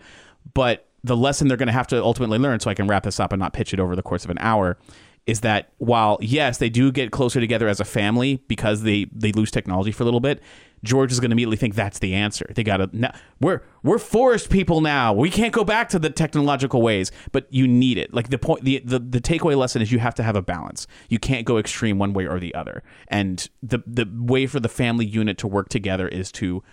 But 0.53 0.87
the 1.03 1.15
lesson 1.15 1.47
they're 1.47 1.57
going 1.57 1.67
to 1.67 1.73
have 1.73 1.87
to 1.87 2.03
ultimately 2.03 2.37
learn, 2.37 2.59
so 2.59 2.69
I 2.69 2.73
can 2.73 2.87
wrap 2.87 3.03
this 3.03 3.19
up 3.19 3.31
and 3.31 3.39
not 3.39 3.53
pitch 3.53 3.73
it 3.73 3.79
over 3.79 3.95
the 3.95 4.01
course 4.01 4.25
of 4.25 4.31
an 4.31 4.37
hour, 4.39 4.77
is 5.27 5.41
that 5.41 5.69
while 5.77 6.17
yes, 6.21 6.57
they 6.57 6.69
do 6.69 6.91
get 6.91 7.11
closer 7.11 7.39
together 7.39 7.67
as 7.67 7.79
a 7.79 7.85
family 7.85 8.41
because 8.47 8.81
they 8.81 9.05
they 9.13 9.31
lose 9.33 9.51
technology 9.51 9.91
for 9.91 10.03
a 10.03 10.05
little 10.05 10.21
bit. 10.21 10.41
George 10.83 11.11
is 11.11 11.19
going 11.19 11.31
to 11.31 11.33
immediately 11.33 11.57
think 11.57 11.73
that's 11.73 11.99
the 11.99 12.13
answer. 12.13 12.45
They 12.53 12.63
got 12.63 12.77
to 12.77 13.13
we're 13.41 13.61
we're 13.83 13.97
forest 13.97 14.49
people 14.49 14.79
now. 14.79 15.11
We 15.11 15.29
can't 15.29 15.51
go 15.51 15.63
back 15.63 15.89
to 15.89 15.99
the 15.99 16.09
technological 16.09 16.81
ways, 16.81 17.11
but 17.31 17.47
you 17.49 17.67
need 17.67 17.97
it. 17.97 18.13
Like 18.13 18.29
the 18.29 18.37
point 18.37 18.63
the, 18.63 18.79
the 18.85 18.99
the 18.99 19.19
takeaway 19.19 19.57
lesson 19.57 19.81
is 19.81 19.91
you 19.91 19.99
have 19.99 20.15
to 20.15 20.23
have 20.23 20.35
a 20.35 20.41
balance. 20.41 20.87
You 21.09 21.19
can't 21.19 21.45
go 21.45 21.57
extreme 21.57 21.99
one 21.99 22.13
way 22.13 22.25
or 22.27 22.39
the 22.39 22.53
other. 22.55 22.83
And 23.09 23.47
the 23.61 23.79
the 23.85 24.07
way 24.13 24.47
for 24.47 24.59
the 24.59 24.69
family 24.69 25.05
unit 25.05 25.37
to 25.39 25.47
work 25.47 25.69
together 25.69 26.07
is 26.07 26.31
to 26.33 26.63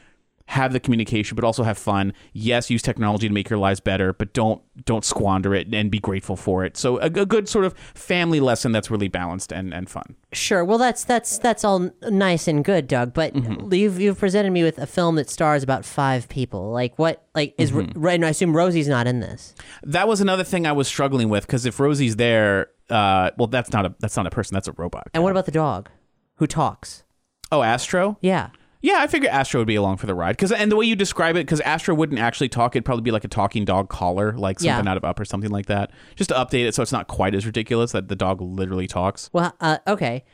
have 0.46 0.72
the 0.74 0.80
communication 0.80 1.34
but 1.34 1.42
also 1.44 1.62
have 1.62 1.78
fun 1.78 2.12
yes 2.34 2.68
use 2.68 2.82
technology 2.82 3.26
to 3.26 3.32
make 3.32 3.48
your 3.48 3.58
lives 3.58 3.80
better 3.80 4.12
but 4.12 4.32
don't 4.34 4.60
don't 4.84 5.04
squander 5.04 5.54
it 5.54 5.72
and 5.74 5.90
be 5.90 5.98
grateful 5.98 6.36
for 6.36 6.64
it 6.66 6.76
so 6.76 6.98
a, 6.98 7.06
a 7.06 7.24
good 7.26 7.48
sort 7.48 7.64
of 7.64 7.72
family 7.94 8.40
lesson 8.40 8.70
that's 8.70 8.90
really 8.90 9.08
balanced 9.08 9.52
and, 9.52 9.72
and 9.72 9.88
fun 9.88 10.14
sure. 10.32 10.64
Well, 10.64 10.78
that's 10.78 11.04
that's 11.04 11.38
that's 11.38 11.64
all 11.64 11.90
nice 12.10 12.48
and 12.48 12.64
good, 12.64 12.88
Doug. 12.88 13.14
But 13.14 13.34
Mm-hmm. 13.34 13.72
you've 13.72 14.00
you've 14.00 14.18
presented 14.18 14.50
me 14.50 14.62
with 14.64 14.78
a 14.78 14.86
film 14.86 15.14
that 15.16 15.30
stars 15.30 15.62
about 15.62 15.84
five 15.84 16.28
people. 16.28 16.70
Like 16.72 16.98
what? 16.98 17.24
Like 17.34 17.54
is 17.56 17.70
Mm-hmm. 17.72 17.98
right? 18.00 18.14
And 18.16 18.26
I 18.26 18.30
assume 18.30 18.54
Rosie's 18.56 18.88
not 18.88 19.06
in 19.06 19.20
this. 19.20 19.54
that 19.84 20.06
was 20.08 20.20
another 20.20 20.44
thing 20.44 20.66
i 20.66 20.72
was 20.72 20.86
struggling 20.88 21.28
with 21.28 21.46
because 21.46 21.64
if 21.66 21.78
rosie's 21.80 22.16
there 22.16 22.68
uh, 22.90 23.30
well 23.38 23.46
that's 23.46 23.72
not 23.72 23.86
a 23.86 23.94
that's 24.00 24.16
not 24.16 24.26
a 24.26 24.30
person 24.30 24.54
that's 24.54 24.68
a 24.68 24.72
robot 24.72 25.08
And 25.14 25.22
what 25.22 25.30
about 25.30 25.46
the 25.46 25.52
dog, 25.52 25.88
who 26.36 26.46
talks? 26.46 27.04
oh 27.52 27.62
astro 27.62 28.18
Yeah. 28.20 28.50
Yeah 28.84 28.96
i 29.00 29.06
figure 29.06 29.28
astro 29.30 29.60
would 29.60 29.66
be 29.66 29.74
along 29.74 29.96
for 29.96 30.06
the 30.06 30.14
ride 30.14 30.36
because 30.36 30.52
and 30.52 30.70
the 30.70 30.76
way 30.76 30.84
you 30.86 30.94
describe 30.96 31.34
it 31.36 31.40
because 31.46 31.60
astro 31.60 31.94
wouldn't 31.94 32.20
actually 32.20 32.48
talk 32.48 32.76
it'd 32.76 32.84
probably 32.84 33.02
be 33.02 33.10
like 33.10 33.24
a 33.24 33.28
talking 33.28 33.64
dog 33.64 33.88
collar 33.88 34.32
like 34.36 34.60
Yeah. 34.60 34.76
something 34.76 34.90
out 34.90 34.96
of 34.96 35.04
up 35.04 35.18
or 35.18 35.24
something 35.24 35.50
like 35.50 35.66
that 35.66 35.90
just 36.16 36.28
to 36.30 36.34
update 36.36 36.66
it 36.66 36.74
so 36.74 36.82
it's 36.82 36.92
not 36.92 37.06
quite 37.08 37.34
as 37.34 37.46
ridiculous 37.46 37.92
that 37.92 38.08
the 38.08 38.16
dog 38.16 38.40
literally 38.40 38.86
talks 38.86 39.30
Well, 39.32 39.54
uh, 39.60 39.78
okay. 39.86 40.24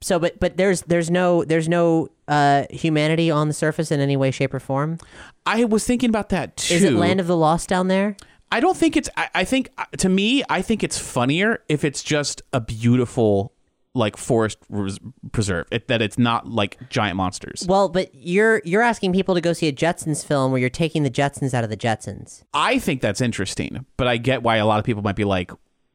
So, 0.00 0.20
but 0.20 0.38
but 0.38 0.56
there's 0.56 0.82
there's 0.82 1.10
no 1.10 1.42
there's 1.44 1.68
no 1.68 2.10
uh, 2.28 2.66
humanity 2.70 3.28
on 3.28 3.48
the 3.48 3.54
surface 3.54 3.90
in 3.90 3.98
any 3.98 4.16
way, 4.16 4.30
shape, 4.30 4.54
or 4.54 4.60
form. 4.60 4.98
i 5.46 5.64
was 5.64 5.84
thinking 5.84 6.08
about 6.08 6.28
that 6.28 6.56
too 6.56 6.74
Is 6.74 6.84
it 6.84 6.92
Land 6.92 7.18
of 7.18 7.26
the 7.26 7.36
Lost 7.36 7.68
down 7.68 7.88
there? 7.88 8.16
I 8.52 8.60
don't 8.60 8.76
think 8.76 8.96
it's. 8.96 9.10
I, 9.16 9.28
I 9.34 9.44
think 9.44 9.70
uh, 9.78 9.86
to 9.98 10.08
me, 10.08 10.44
I 10.48 10.62
think 10.62 10.84
it's 10.84 10.96
funnier 10.96 11.64
if 11.68 11.82
it's 11.84 12.04
just 12.04 12.40
a 12.52 12.60
beautiful 12.60 13.52
like 13.94 14.16
forest 14.16 14.58
res- 14.68 14.98
preserve. 15.32 15.66
It, 15.70 15.88
that 15.88 16.02
it's 16.02 16.18
not 16.18 16.46
like 16.46 16.78
giant 16.90 17.16
monsters. 17.16 17.64
Well, 17.68 17.88
but 17.88 18.14
you're 18.14 18.62
you're 18.64 18.82
asking 18.82 19.12
people 19.12 19.34
to 19.34 19.40
go 19.40 19.52
see 19.52 19.68
a 19.68 19.72
Jetsons 19.72 20.24
film 20.24 20.52
where 20.52 20.60
you're 20.60 20.70
taking 20.70 21.02
the 21.02 21.10
Jetsons 21.10 21.54
out 21.54 21.64
of 21.64 21.70
the 21.70 21.76
Jetsons. 21.76 22.44
I 22.54 22.78
think 22.78 23.00
that's 23.00 23.20
interesting, 23.20 23.84
but 23.96 24.06
I 24.06 24.16
get 24.16 24.42
why 24.42 24.56
a 24.56 24.66
lot 24.66 24.78
of 24.78 24.84
people 24.84 25.02
might 25.02 25.16
be 25.16 25.24
like, 25.24 25.50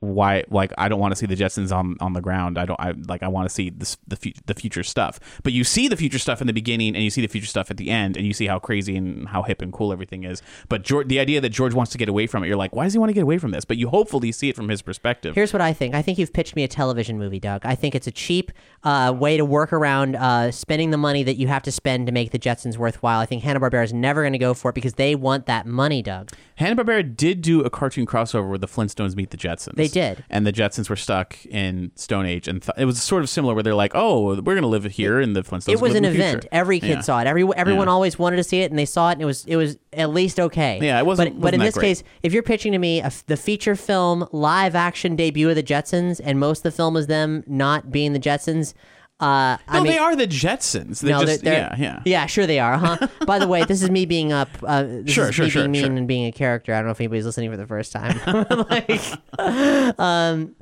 why? 0.05 0.43
Like, 0.49 0.73
I 0.77 0.89
don't 0.89 0.99
want 0.99 1.11
to 1.11 1.15
see 1.15 1.25
the 1.25 1.35
Jetsons 1.35 1.75
on, 1.75 1.95
on 1.99 2.13
the 2.13 2.21
ground. 2.21 2.57
I 2.57 2.65
don't. 2.65 2.79
I 2.79 2.93
like. 3.07 3.23
I 3.23 3.27
want 3.27 3.47
to 3.47 3.53
see 3.53 3.69
this, 3.69 3.97
the 4.07 4.15
fu- 4.15 4.33
the 4.45 4.53
future 4.53 4.83
stuff. 4.83 5.19
But 5.43 5.53
you 5.53 5.63
see 5.63 5.87
the 5.87 5.97
future 5.97 6.19
stuff 6.19 6.41
in 6.41 6.47
the 6.47 6.53
beginning, 6.53 6.95
and 6.95 7.03
you 7.03 7.09
see 7.09 7.21
the 7.21 7.27
future 7.27 7.47
stuff 7.47 7.71
at 7.71 7.77
the 7.77 7.89
end, 7.89 8.17
and 8.17 8.25
you 8.25 8.33
see 8.33 8.47
how 8.47 8.59
crazy 8.59 8.95
and 8.95 9.27
how 9.29 9.43
hip 9.43 9.61
and 9.61 9.73
cool 9.73 9.91
everything 9.91 10.23
is. 10.23 10.41
But 10.69 10.83
George, 10.83 11.07
the 11.07 11.19
idea 11.19 11.41
that 11.41 11.49
George 11.49 11.73
wants 11.73 11.91
to 11.93 11.97
get 11.97 12.09
away 12.09 12.27
from 12.27 12.43
it, 12.43 12.47
you're 12.47 12.57
like, 12.57 12.75
why 12.75 12.83
does 12.83 12.93
he 12.93 12.99
want 12.99 13.09
to 13.09 13.13
get 13.13 13.23
away 13.23 13.37
from 13.37 13.51
this? 13.51 13.65
But 13.65 13.77
you 13.77 13.89
hopefully 13.89 14.31
see 14.31 14.49
it 14.49 14.55
from 14.55 14.69
his 14.69 14.81
perspective. 14.81 15.35
Here's 15.35 15.53
what 15.53 15.61
I 15.61 15.73
think. 15.73 15.95
I 15.95 16.01
think 16.01 16.17
you've 16.17 16.33
pitched 16.33 16.55
me 16.55 16.63
a 16.63 16.67
television 16.67 17.17
movie, 17.17 17.39
Doug. 17.39 17.65
I 17.65 17.75
think 17.75 17.95
it's 17.95 18.07
a 18.07 18.11
cheap 18.11 18.51
uh, 18.83 19.13
way 19.17 19.37
to 19.37 19.45
work 19.45 19.73
around 19.73 20.15
uh, 20.15 20.51
spending 20.51 20.91
the 20.91 20.97
money 20.97 21.23
that 21.23 21.35
you 21.35 21.47
have 21.47 21.63
to 21.63 21.71
spend 21.71 22.05
to 22.07 22.11
make 22.11 22.31
the 22.31 22.39
Jetsons 22.39 22.77
worthwhile. 22.77 23.19
I 23.19 23.25
think 23.25 23.43
Hanna 23.43 23.59
Barbera 23.59 23.83
is 23.83 23.93
never 23.93 24.21
going 24.21 24.33
to 24.33 24.39
go 24.39 24.53
for 24.53 24.69
it 24.69 24.75
because 24.75 24.93
they 24.95 25.15
want 25.15 25.45
that 25.47 25.65
money, 25.65 26.01
Doug. 26.01 26.31
Hanna 26.55 26.81
Barbera 26.81 27.15
did 27.15 27.41
do 27.41 27.61
a 27.61 27.69
cartoon 27.69 28.05
crossover 28.05 28.47
where 28.47 28.57
the 28.57 28.67
Flintstones 28.67 29.15
meet 29.15 29.31
the 29.31 29.37
Jetsons. 29.37 29.75
They 29.75 29.87
did. 29.95 30.23
and 30.29 30.45
the 30.45 30.53
Jetsons 30.53 30.89
were 30.89 30.95
stuck 30.95 31.43
in 31.47 31.91
Stone 31.95 32.25
Age, 32.27 32.47
and 32.47 32.61
th- 32.61 32.75
it 32.77 32.85
was 32.85 33.01
sort 33.01 33.23
of 33.23 33.29
similar 33.29 33.53
where 33.53 33.63
they're 33.63 33.73
like, 33.73 33.93
"Oh, 33.95 34.35
we're 34.41 34.53
gonna 34.55 34.67
live 34.67 34.83
here," 34.85 35.19
and 35.19 35.35
the 35.35 35.41
Flintstones. 35.43 35.69
it 35.73 35.81
was 35.81 35.95
an 35.95 36.05
event. 36.05 36.41
future. 36.43 36.49
Every 36.51 36.79
kid 36.79 36.89
Yeah. 36.89 37.01
saw 37.01 37.19
it. 37.21 37.27
Every 37.27 37.43
everyone 37.55 37.87
Yeah. 37.87 37.93
always 37.93 38.19
wanted 38.19 38.35
to 38.37 38.43
see 38.43 38.61
it, 38.61 38.69
and 38.71 38.77
they 38.77 38.85
saw 38.85 39.09
it, 39.09 39.13
and 39.13 39.21
it 39.21 39.25
was 39.25 39.43
it 39.47 39.55
was 39.55 39.77
at 39.93 40.09
least 40.11 40.39
okay. 40.39 40.79
Yeah, 40.81 40.99
it 40.99 41.05
wasn't- 41.05 41.35
But, 41.35 41.41
but 41.41 41.53
in 41.53 41.59
wasn't 41.61 41.67
this 41.67 41.73
great. 41.79 41.87
case, 41.87 42.03
if 42.23 42.33
you're 42.33 42.43
pitching 42.43 42.73
to 42.73 42.77
me 42.77 42.99
a 43.01 43.11
the 43.27 43.37
feature 43.37 43.75
film 43.75 44.27
live 44.31 44.75
action 44.75 45.15
debut 45.15 45.49
of 45.49 45.55
the 45.55 45.63
Jetsons, 45.63 46.19
and 46.23 46.39
most 46.39 46.59
of 46.59 46.63
the 46.63 46.71
film 46.71 46.97
is 46.97 47.07
them 47.07 47.43
not 47.47 47.91
being 47.91 48.13
the 48.13 48.19
Jetsons. 48.19 48.73
Uh, 49.19 49.55
I 49.67 49.77
No, 49.77 49.83
mean, 49.83 49.93
they 49.93 49.97
are 49.97 50.13
the 50.15 50.27
Jetsons. 50.27 50.99
They're 50.99 51.11
no, 51.17 51.23
just, 51.25 51.43
they're, 51.43 51.53
yeah, 51.53 51.69
they're- 51.75 51.83
yeah. 51.85 52.01
yeah, 52.05 52.25
sure 52.25 52.45
they 52.45 52.59
are, 52.59 52.77
huh? 52.77 53.07
By 53.25 53.39
the 53.39 53.47
way, 53.47 53.63
this 53.63 53.81
is 53.81 53.89
me 53.89 54.05
being 54.05 54.33
up. 54.33 54.49
Uh, 54.61 54.83
this 54.83 55.11
Sure, 55.11 55.29
is 55.29 55.35
sure, 55.35 55.45
me 55.45 55.49
sure, 55.51 55.61
being 55.63 55.71
mean 55.71 55.81
sure. 55.85 55.95
and 55.95 56.07
being 56.07 56.25
a 56.25 56.31
character. 56.33 56.73
I 56.73 56.77
don't 56.79 56.85
know 56.87 56.91
if 56.91 56.99
anybody's 56.99 57.25
listening 57.25 57.49
for 57.49 57.55
the 57.57 57.65
first 57.65 57.93
time. 57.93 58.19
like, 58.69 59.99
um, 59.99 60.55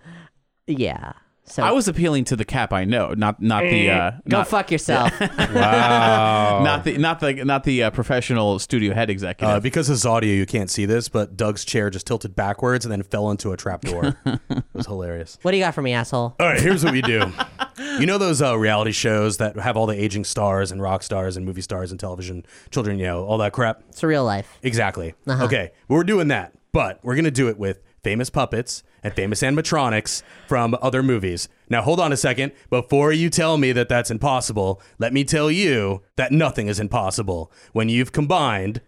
yeah. 0.67 1.13
So 1.45 1.61
I 1.61 1.71
was 1.71 1.87
appealing 1.89 2.23
to 2.25 2.35
the 2.37 2.45
cap 2.45 2.71
I 2.71 2.85
know, 2.85 3.13
not 3.17 3.41
not 3.41 3.63
the 3.63 3.89
uh, 3.89 4.11
go 4.29 4.37
not, 4.37 4.47
fuck 4.47 4.71
yourself. 4.71 5.11
not 5.19 6.83
the 6.85 6.97
not 6.97 7.19
the 7.19 7.33
not 7.43 7.63
the 7.65 7.83
uh, 7.83 7.91
professional 7.91 8.59
studio 8.59 8.93
head 8.93 9.09
executive. 9.09 9.55
Uh, 9.57 9.59
because 9.59 9.87
this 9.89 9.99
is 9.99 10.05
audio, 10.05 10.33
you 10.33 10.45
can't 10.45 10.69
see 10.69 10.85
this, 10.85 11.09
but 11.09 11.35
Doug's 11.35 11.65
chair 11.65 11.89
just 11.89 12.07
tilted 12.07 12.33
backwards 12.35 12.85
and 12.85 12.91
then 12.91 13.03
fell 13.03 13.29
into 13.29 13.51
a 13.51 13.57
trap 13.57 13.81
door. 13.81 14.17
it 14.25 14.63
was 14.73 14.85
hilarious. 14.85 15.37
what 15.41 15.51
do 15.51 15.57
you 15.57 15.63
got 15.63 15.73
for 15.75 15.81
me, 15.81 15.91
asshole? 15.91 16.35
All 16.39 16.47
right, 16.47 16.61
here's 16.61 16.83
what 16.83 16.93
we 16.93 17.01
do. 17.01 17.29
You 17.77 18.05
know 18.05 18.17
those 18.17 18.41
uh, 18.41 18.57
reality 18.57 18.91
shows 18.91 19.37
that 19.37 19.57
have 19.57 19.75
all 19.77 19.85
the 19.85 20.01
aging 20.01 20.23
stars 20.25 20.71
and 20.71 20.81
rock 20.81 21.03
stars 21.03 21.37
and 21.37 21.45
movie 21.45 21.61
stars 21.61 21.91
and 21.91 21.99
television 21.99 22.45
children, 22.71 22.99
you 22.99 23.05
know, 23.05 23.25
all 23.25 23.37
that 23.39 23.53
crap? 23.53 23.83
It's 23.89 24.03
a 24.03 24.07
real 24.07 24.25
life. 24.25 24.57
Exactly. 24.63 25.15
Okay, 25.27 25.71
we're 25.87 26.03
doing 26.03 26.27
that, 26.29 26.53
but 26.71 26.99
we're 27.03 27.15
going 27.15 27.25
to 27.25 27.31
do 27.31 27.47
it 27.49 27.57
with 27.57 27.81
famous 28.03 28.29
puppets 28.29 28.83
and 29.01 29.13
famous 29.13 29.41
animatronics 29.41 30.23
from 30.47 30.75
other 30.81 31.01
movies. 31.01 31.47
Now, 31.69 31.81
hold 31.81 31.99
on 31.99 32.11
a 32.11 32.17
second. 32.17 32.51
Before 32.69 33.11
you 33.11 33.29
tell 33.29 33.57
me 33.57 33.71
that 33.71 33.89
that's 33.89 34.11
impossible, 34.11 34.81
let 34.99 35.13
me 35.13 35.23
tell 35.23 35.49
you 35.49 36.01
that 36.17 36.31
nothing 36.31 36.67
is 36.67 36.79
impossible 36.79 37.51
when 37.71 37.89
you've 37.89 38.11
combined 38.11 38.81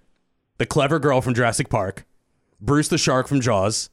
the 0.58 0.65
clever 0.65 1.00
girl 1.00 1.22
from 1.22 1.34
Jurassic 1.34 1.70
Park, 1.70 2.06
Bruce 2.62 2.88
the 2.88 2.98
shark 2.98 3.27
from 3.27 3.42
Jaws, 3.42 3.89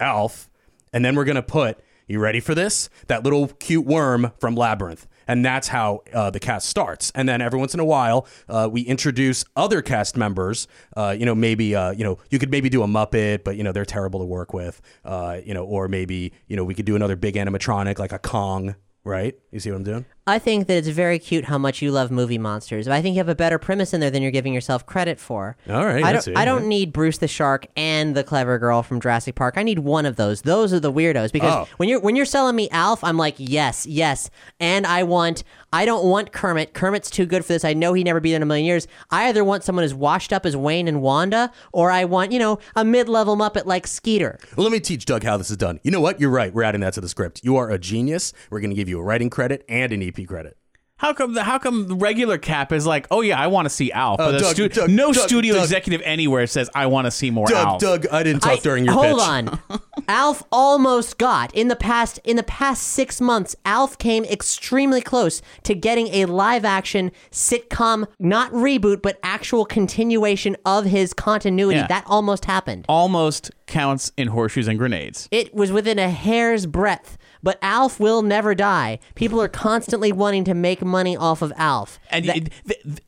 Alf, 0.00 0.48
and 0.92 1.04
then 1.04 1.16
we're 1.16 1.24
going 1.24 1.36
to 1.36 1.42
put, 1.42 1.78
you 2.08 2.18
ready 2.18 2.40
for 2.40 2.54
this? 2.54 2.88
That 3.06 3.22
little 3.22 3.48
cute 3.48 3.86
worm 3.86 4.32
from 4.40 4.56
Labyrinth. 4.56 5.06
And 5.28 5.44
that's 5.44 5.68
how 5.68 6.02
uh, 6.14 6.30
the 6.30 6.40
cast 6.40 6.68
starts. 6.68 7.12
And 7.14 7.28
then 7.28 7.42
every 7.42 7.58
once 7.58 7.74
in 7.74 7.80
a 7.80 7.84
while, 7.84 8.26
uh, 8.48 8.68
we 8.72 8.80
introduce 8.80 9.44
other 9.54 9.82
cast 9.82 10.16
members. 10.16 10.66
Uh, 10.96 11.14
you 11.16 11.26
know, 11.26 11.34
maybe 11.34 11.74
uh, 11.74 11.90
you 11.92 12.02
know 12.02 12.18
you 12.30 12.38
could 12.38 12.50
maybe 12.50 12.70
do 12.70 12.82
a 12.82 12.86
Muppet, 12.86 13.44
but 13.44 13.56
you 13.56 13.62
know 13.62 13.70
they're 13.70 13.84
terrible 13.84 14.20
to 14.20 14.26
work 14.26 14.54
with. 14.54 14.80
Uh, 15.04 15.38
you 15.44 15.52
know, 15.52 15.64
or 15.64 15.86
maybe 15.86 16.32
you 16.46 16.56
know 16.56 16.64
we 16.64 16.74
could 16.74 16.86
do 16.86 16.96
another 16.96 17.14
big 17.14 17.34
animatronic 17.34 17.98
like 17.98 18.12
a 18.12 18.18
Kong. 18.18 18.74
Right? 19.04 19.38
You 19.52 19.60
see 19.60 19.70
what 19.70 19.76
I'm 19.76 19.84
doing? 19.84 20.06
I 20.28 20.38
think 20.38 20.66
that 20.66 20.76
it's 20.76 20.88
very 20.88 21.18
cute 21.18 21.46
how 21.46 21.56
much 21.58 21.80
you 21.80 21.90
love 21.90 22.10
movie 22.10 22.36
monsters. 22.38 22.86
But 22.86 22.94
I 22.94 23.02
think 23.02 23.14
you 23.14 23.18
have 23.20 23.28
a 23.30 23.34
better 23.34 23.58
premise 23.58 23.94
in 23.94 24.00
there 24.00 24.10
than 24.10 24.22
you're 24.22 24.30
giving 24.30 24.52
yourself 24.52 24.84
credit 24.84 25.18
for. 25.18 25.56
All 25.68 25.86
right, 25.86 26.04
I 26.04 26.12
don't. 26.12 26.22
see, 26.22 26.34
I 26.34 26.44
don't 26.44 26.62
yeah. 26.64 26.68
need 26.68 26.92
Bruce 26.92 27.18
the 27.18 27.28
shark 27.28 27.66
and 27.76 28.14
the 28.14 28.22
clever 28.22 28.58
girl 28.58 28.82
from 28.82 29.00
Jurassic 29.00 29.34
Park. 29.34 29.54
I 29.56 29.62
need 29.62 29.78
one 29.80 30.04
of 30.06 30.16
those. 30.16 30.42
Those 30.42 30.72
are 30.72 30.80
the 30.80 30.92
weirdos 30.92 31.32
because 31.32 31.52
Oh. 31.66 31.68
when 31.78 31.88
you're 31.88 32.00
when 32.00 32.14
you're 32.14 32.26
selling 32.26 32.54
me 32.56 32.68
Alf, 32.70 33.02
I'm 33.02 33.16
like 33.16 33.36
yes, 33.38 33.86
yes, 33.86 34.30
and 34.60 34.86
I 34.86 35.02
want. 35.02 35.44
I 35.70 35.84
don't 35.84 36.06
want 36.06 36.32
Kermit. 36.32 36.72
Kermit's 36.72 37.10
too 37.10 37.26
good 37.26 37.44
for 37.44 37.52
this. 37.52 37.62
I 37.62 37.74
know 37.74 37.92
he'd 37.92 38.04
never 38.04 38.20
be 38.20 38.30
there 38.30 38.36
in 38.36 38.42
a 38.42 38.46
million 38.46 38.64
years. 38.64 38.86
I 39.10 39.28
either 39.28 39.44
want 39.44 39.64
someone 39.64 39.84
as 39.84 39.92
washed 39.92 40.32
up 40.32 40.46
as 40.46 40.56
Wayne 40.56 40.88
and 40.88 41.02
Wanda, 41.02 41.52
or 41.72 41.90
I 41.90 42.04
want 42.06 42.32
you 42.32 42.38
know 42.38 42.58
a 42.74 42.84
mid-level 42.84 43.36
Muppet 43.36 43.66
like 43.66 43.86
Skeeter. 43.86 44.38
Well, 44.56 44.64
let 44.64 44.72
me 44.72 44.80
teach 44.80 45.04
Doug 45.04 45.24
how 45.24 45.36
this 45.36 45.50
is 45.50 45.56
done. 45.58 45.78
You 45.82 45.90
know 45.90 46.00
what? 46.00 46.20
You're 46.20 46.30
right. 46.30 46.52
We're 46.54 46.62
adding 46.62 46.80
that 46.82 46.94
to 46.94 47.00
the 47.02 47.08
script. 47.08 47.42
You 47.44 47.56
are 47.56 47.70
a 47.70 47.78
genius. 47.78 48.32
We're 48.50 48.60
going 48.60 48.70
to 48.70 48.76
give 48.76 48.88
you 48.88 48.98
a 48.98 49.02
writing 49.02 49.28
credit 49.30 49.64
and 49.68 49.92
an 49.92 50.02
EP 50.02 50.17
credit. 50.26 50.56
How 50.96 51.12
come 51.12 51.32
the 51.34 51.44
how 51.44 51.58
come 51.60 51.86
the 51.86 51.94
regular 51.94 52.38
cap 52.38 52.72
is 52.72 52.84
like, 52.84 53.06
oh 53.12 53.20
yeah, 53.20 53.38
I 53.40 53.46
want 53.46 53.66
to 53.66 53.70
see 53.70 53.92
Alf, 53.92 54.18
but 54.18 54.24
uh, 54.26 54.32
the 54.32 54.38
Doug, 54.40 54.54
stu- 54.54 54.68
Doug, 54.68 54.90
no 54.90 55.12
Doug, 55.12 55.28
studio 55.28 55.54
Doug. 55.54 55.62
executive 55.62 56.02
anywhere 56.04 56.44
says 56.48 56.68
I 56.74 56.86
want 56.86 57.04
to 57.04 57.12
see 57.12 57.30
more 57.30 57.46
Doug, 57.46 57.66
Alf. 57.68 57.80
Doug, 57.80 58.06
I 58.10 58.24
didn't 58.24 58.40
talk 58.42 58.58
I- 58.58 58.62
during 58.62 58.84
your 58.84 58.94
hold 58.94 59.20
pitch. 59.20 59.28
on. 59.28 59.80
Alf 60.08 60.42
almost 60.50 61.18
got 61.18 61.54
in 61.54 61.68
the 61.68 61.76
past 61.76 62.18
in 62.24 62.34
the 62.36 62.42
past 62.42 62.82
six 62.82 63.20
months. 63.20 63.54
Alf 63.64 63.96
came 63.98 64.24
extremely 64.24 65.00
close 65.00 65.40
to 65.62 65.74
getting 65.76 66.08
a 66.08 66.24
live 66.24 66.64
action 66.64 67.12
sitcom, 67.30 68.06
not 68.18 68.50
reboot, 68.52 69.00
but 69.02 69.18
actual 69.22 69.64
continuation 69.64 70.56
of 70.64 70.84
his 70.86 71.12
continuity. 71.14 71.76
Yeah. 71.78 71.86
That 71.86 72.04
almost 72.06 72.46
happened. 72.46 72.86
Almost 72.88 73.52
counts 73.66 74.10
in 74.16 74.28
horseshoes 74.28 74.66
and 74.66 74.78
grenades. 74.78 75.28
It 75.30 75.54
was 75.54 75.70
within 75.70 75.98
a 75.98 76.08
hair's 76.10 76.66
breadth. 76.66 77.17
But 77.42 77.58
Alf 77.62 78.00
will 78.00 78.22
never 78.22 78.54
die. 78.54 78.98
People 79.14 79.40
are 79.40 79.48
constantly 79.48 80.12
wanting 80.12 80.44
to 80.44 80.54
make 80.54 80.82
money 80.82 81.16
off 81.16 81.42
of 81.42 81.52
Alf. 81.56 81.98
And 82.10 82.24
That- 82.26 82.36
it- 82.36 82.52
th- 82.66 82.82
th- 82.82 82.98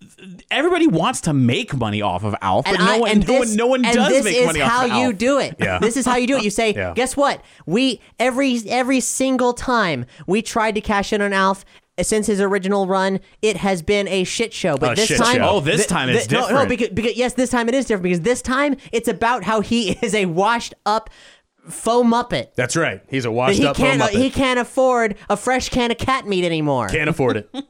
everybody 0.50 0.86
wants 0.86 1.20
to 1.22 1.32
make 1.32 1.74
money 1.76 2.00
off 2.02 2.24
of 2.24 2.34
Alf, 2.42 2.64
but 2.66 2.78
no 2.78 2.84
I- 2.86 2.98
one, 2.98 3.18
no 3.20 3.24
this- 3.26 3.38
one, 3.48 3.56
no 3.56 3.66
one 3.66 3.82
does 3.82 4.24
make 4.24 4.44
money 4.46 4.60
off 4.60 4.66
of 4.66 4.70
Alf. 4.70 4.82
This 4.82 4.86
is 4.86 4.90
how 4.92 5.00
you 5.00 5.12
do 5.12 5.38
it. 5.38 5.56
Yeah. 5.58 5.78
This 5.78 5.96
is 5.96 6.06
how 6.06 6.16
you 6.16 6.26
do 6.26 6.36
it. 6.36 6.44
You 6.44 6.50
say, 6.50 6.72
Yeah. 6.74 6.92
guess 6.94 7.16
what? 7.16 7.42
We 7.66 8.00
every 8.18 8.60
every 8.68 9.00
single 9.00 9.52
time 9.52 10.06
we 10.26 10.42
tried 10.42 10.74
to 10.76 10.80
cash 10.80 11.12
in 11.12 11.20
on 11.22 11.32
Alf. 11.32 11.64
Eh, 11.98 12.02
since 12.04 12.26
his 12.28 12.40
original 12.40 12.86
run, 12.86 13.18
it 13.42 13.56
has 13.58 13.82
been 13.82 14.06
a 14.08 14.22
shit 14.24 14.52
show. 14.54 14.76
But 14.76 14.92
A 14.92 15.06
this 15.06 15.18
time, 15.18 15.36
show. 15.36 15.48
Oh, 15.48 15.60
this 15.60 15.86
time 15.86 16.08
it's 16.08 16.30
no, 16.30 16.48
No, 16.48 16.64
because, 16.66 16.88
because 16.90 17.16
yes, 17.16 17.32
this 17.34 17.50
time 17.50 17.68
it 17.68 17.74
is 17.74 17.84
different 17.86 18.04
because 18.04 18.20
this 18.20 18.40
time 18.42 18.76
it's 18.92 19.08
about 19.08 19.42
how 19.44 19.60
he 19.60 19.90
is 20.02 20.14
a 20.14 20.26
washed 20.26 20.72
up 20.86 21.10
faux 21.68 22.06
muppet. 22.06 22.54
That's 22.54 22.76
right. 22.76 23.02
He's 23.08 23.24
a 23.24 23.28
That 23.28 23.32
washed 23.32 23.58
he 23.58 23.66
up 23.66 23.76
can't 23.76 24.00
Muppet. 24.00 24.10
he 24.10 24.30
can't 24.30 24.58
afford 24.58 25.16
a 25.28 25.36
fresh 25.36 25.68
can 25.68 25.90
of 25.90 25.98
cat 25.98 26.26
meat 26.26 26.44
anymore. 26.44 26.88
Can't 26.88 27.10
afford 27.10 27.36
it. 27.38 27.50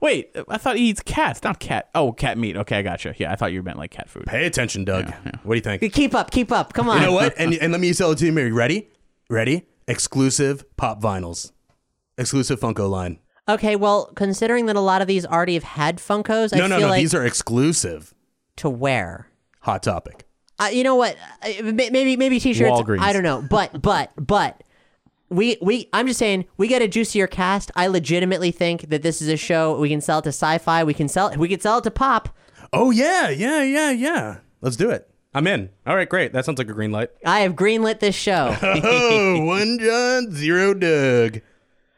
Wait, 0.00 0.30
I 0.48 0.58
thought 0.58 0.76
he 0.76 0.90
eats 0.90 1.00
cats, 1.00 1.42
not 1.42 1.58
cat. 1.58 1.88
Oh, 1.92 2.12
cat 2.12 2.38
meat. 2.38 2.56
Okay, 2.56 2.76
I 2.78 2.82
gotcha. 2.82 3.14
Yeah, 3.16 3.32
I 3.32 3.36
thought 3.36 3.52
you 3.52 3.62
meant 3.64 3.78
like 3.78 3.90
cat 3.90 4.08
food. 4.08 4.26
Pay 4.26 4.46
attention, 4.46 4.84
Doug. 4.84 5.12
What 5.42 5.54
do 5.54 5.56
you 5.56 5.60
think? 5.78 5.92
Keep 5.92 6.14
up, 6.14 6.30
keep 6.30 6.52
up. 6.52 6.72
Come 6.72 6.88
on. 6.88 7.00
You 7.00 7.06
know 7.08 7.12
what? 7.12 7.34
And 7.36 7.54
and 7.54 7.72
let 7.72 7.80
me 7.80 7.92
sell 7.92 8.12
it 8.12 8.18
to 8.18 8.26
you. 8.26 8.32
Mary. 8.32 8.52
Ready? 8.52 8.90
Ready? 9.28 9.66
Exclusive 9.88 10.64
pop 10.76 11.02
vinyls. 11.02 11.50
Exclusive 12.16 12.60
Funko 12.60 12.88
line. 12.88 13.18
Okay, 13.48 13.74
well, 13.74 14.12
considering 14.14 14.66
that 14.66 14.76
a 14.76 14.80
lot 14.80 15.00
of 15.02 15.08
these 15.08 15.24
already 15.26 15.54
have 15.54 15.62
had 15.64 15.96
Funkos, 15.96 16.54
I 16.54 16.58
No, 16.58 16.66
no, 16.68 16.76
feel 16.76 16.86
no. 16.86 16.90
like 16.92 17.00
These 17.00 17.14
are 17.14 17.24
exclusive. 17.24 18.14
to 18.56 18.68
where 18.70 19.28
Hot 19.62 19.82
topic. 19.82 20.26
Uh, 20.58 20.66
you 20.72 20.82
know 20.84 20.96
what? 20.96 21.16
Uh, 21.42 21.62
Maybe 21.62 22.16
maybe 22.16 22.40
t-shirts. 22.40 22.70
Walgreens. 22.70 23.00
I 23.00 23.12
don't 23.12 23.22
know, 23.22 23.42
but 23.48 23.80
but 23.80 24.10
but 24.16 24.62
we 25.28 25.56
we 25.62 25.88
I'm 25.92 26.06
just 26.06 26.18
saying 26.18 26.46
we 26.56 26.68
get 26.68 26.82
a 26.82 26.88
juicier 26.88 27.26
cast. 27.26 27.70
I 27.76 27.86
legitimately 27.86 28.50
think 28.50 28.88
that 28.90 29.02
this 29.02 29.20
is 29.22 29.28
a 29.28 29.36
show 29.36 29.78
we 29.78 29.88
can 29.88 30.00
sell 30.00 30.18
it 30.18 30.22
to 30.22 30.30
sci-fi. 30.30 30.84
We 30.84 30.94
can 30.94 31.08
sell 31.08 31.32
we 31.36 31.48
can 31.48 31.60
sell 31.60 31.78
it 31.78 31.84
to 31.84 31.90
pop. 31.90 32.28
Oh 32.72 32.90
yeah, 32.90 33.28
yeah, 33.28 33.62
yeah, 33.62 33.90
yeah. 33.90 34.38
Let's 34.60 34.76
do 34.76 34.90
it. 34.90 35.08
I'm 35.34 35.46
in. 35.46 35.68
All 35.86 35.94
right, 35.94 36.08
great. 36.08 36.32
That 36.32 36.44
sounds 36.44 36.58
like 36.58 36.68
a 36.68 36.72
green 36.74 36.90
light. 36.90 37.10
I 37.24 37.40
have 37.40 37.52
greenlit 37.54 38.00
this 38.00 38.14
show. 38.16 38.56
Oh, 38.62 39.44
one 39.44 39.78
John, 39.78 40.32
zero 40.32 40.74
Doug. 40.74 41.40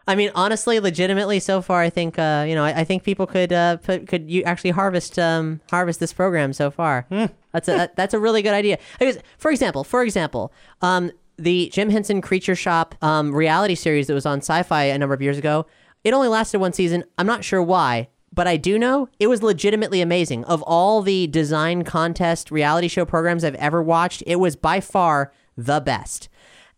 I 0.09 0.15
mean, 0.17 0.31
honestly, 0.35 0.81
legitimately, 0.81 1.39
so 1.41 1.63
far, 1.63 1.81
I 1.83 1.91
think 1.91 2.19
uh, 2.19 2.45
you 2.49 2.55
know, 2.55 2.65
I, 2.65 2.81
I 2.81 2.85
think 2.85 3.03
people 3.05 3.27
could 3.27 3.53
uh, 3.53 3.77
put, 3.77 4.09
could 4.09 4.31
you 4.31 4.43
actually 4.43 4.71
harvest 4.71 5.19
um, 5.19 5.61
harvest 5.71 6.01
this 6.01 6.13
program 6.13 6.53
so 6.53 6.71
far. 6.71 7.07
That's 7.53 7.69
a 7.69 7.73
that- 7.77 7.97
that's 7.97 8.15
a 8.15 8.19
really 8.19 8.43
good 8.43 8.55
idea. 8.55 8.79
Because, 8.99 9.19
for 9.39 9.51
example, 9.51 9.85
for 9.85 10.03
example, 10.03 10.53
um, 10.83 11.11
the 11.37 11.69
Jim 11.73 11.91
Henson 11.91 12.21
Creature 12.21 12.57
Shop 12.57 12.95
um, 13.03 13.35
reality 13.35 13.75
series 13.75 14.07
that 14.09 14.15
was 14.15 14.27
on 14.27 14.39
Sci-Fi 14.39 14.85
a 14.85 14.99
number 14.99 15.15
of 15.15 15.23
years 15.23 15.39
ago, 15.39 15.67
it 16.05 16.13
only 16.15 16.29
lasted 16.29 16.59
one 16.61 16.73
season. 16.73 17.05
I'm 17.19 17.27
not 17.27 17.45
sure 17.45 17.63
why. 17.63 18.09
But 18.33 18.47
I 18.47 18.57
do 18.57 18.79
know 18.79 19.09
it 19.19 19.27
was 19.27 19.43
legitimately 19.43 20.01
amazing. 20.01 20.45
Of 20.45 20.63
all 20.63 21.03
the 21.03 21.27
design 21.27 21.83
contest 21.83 22.53
reality 22.53 22.87
show 22.87 23.05
programs 23.05 23.43
I've 23.43 23.57
ever 23.57 23.83
watched, 23.83 24.23
it 24.25 24.37
was 24.37 24.55
by 24.55 24.79
far 24.81 25.33
the 25.57 25.81
best. 25.81 26.29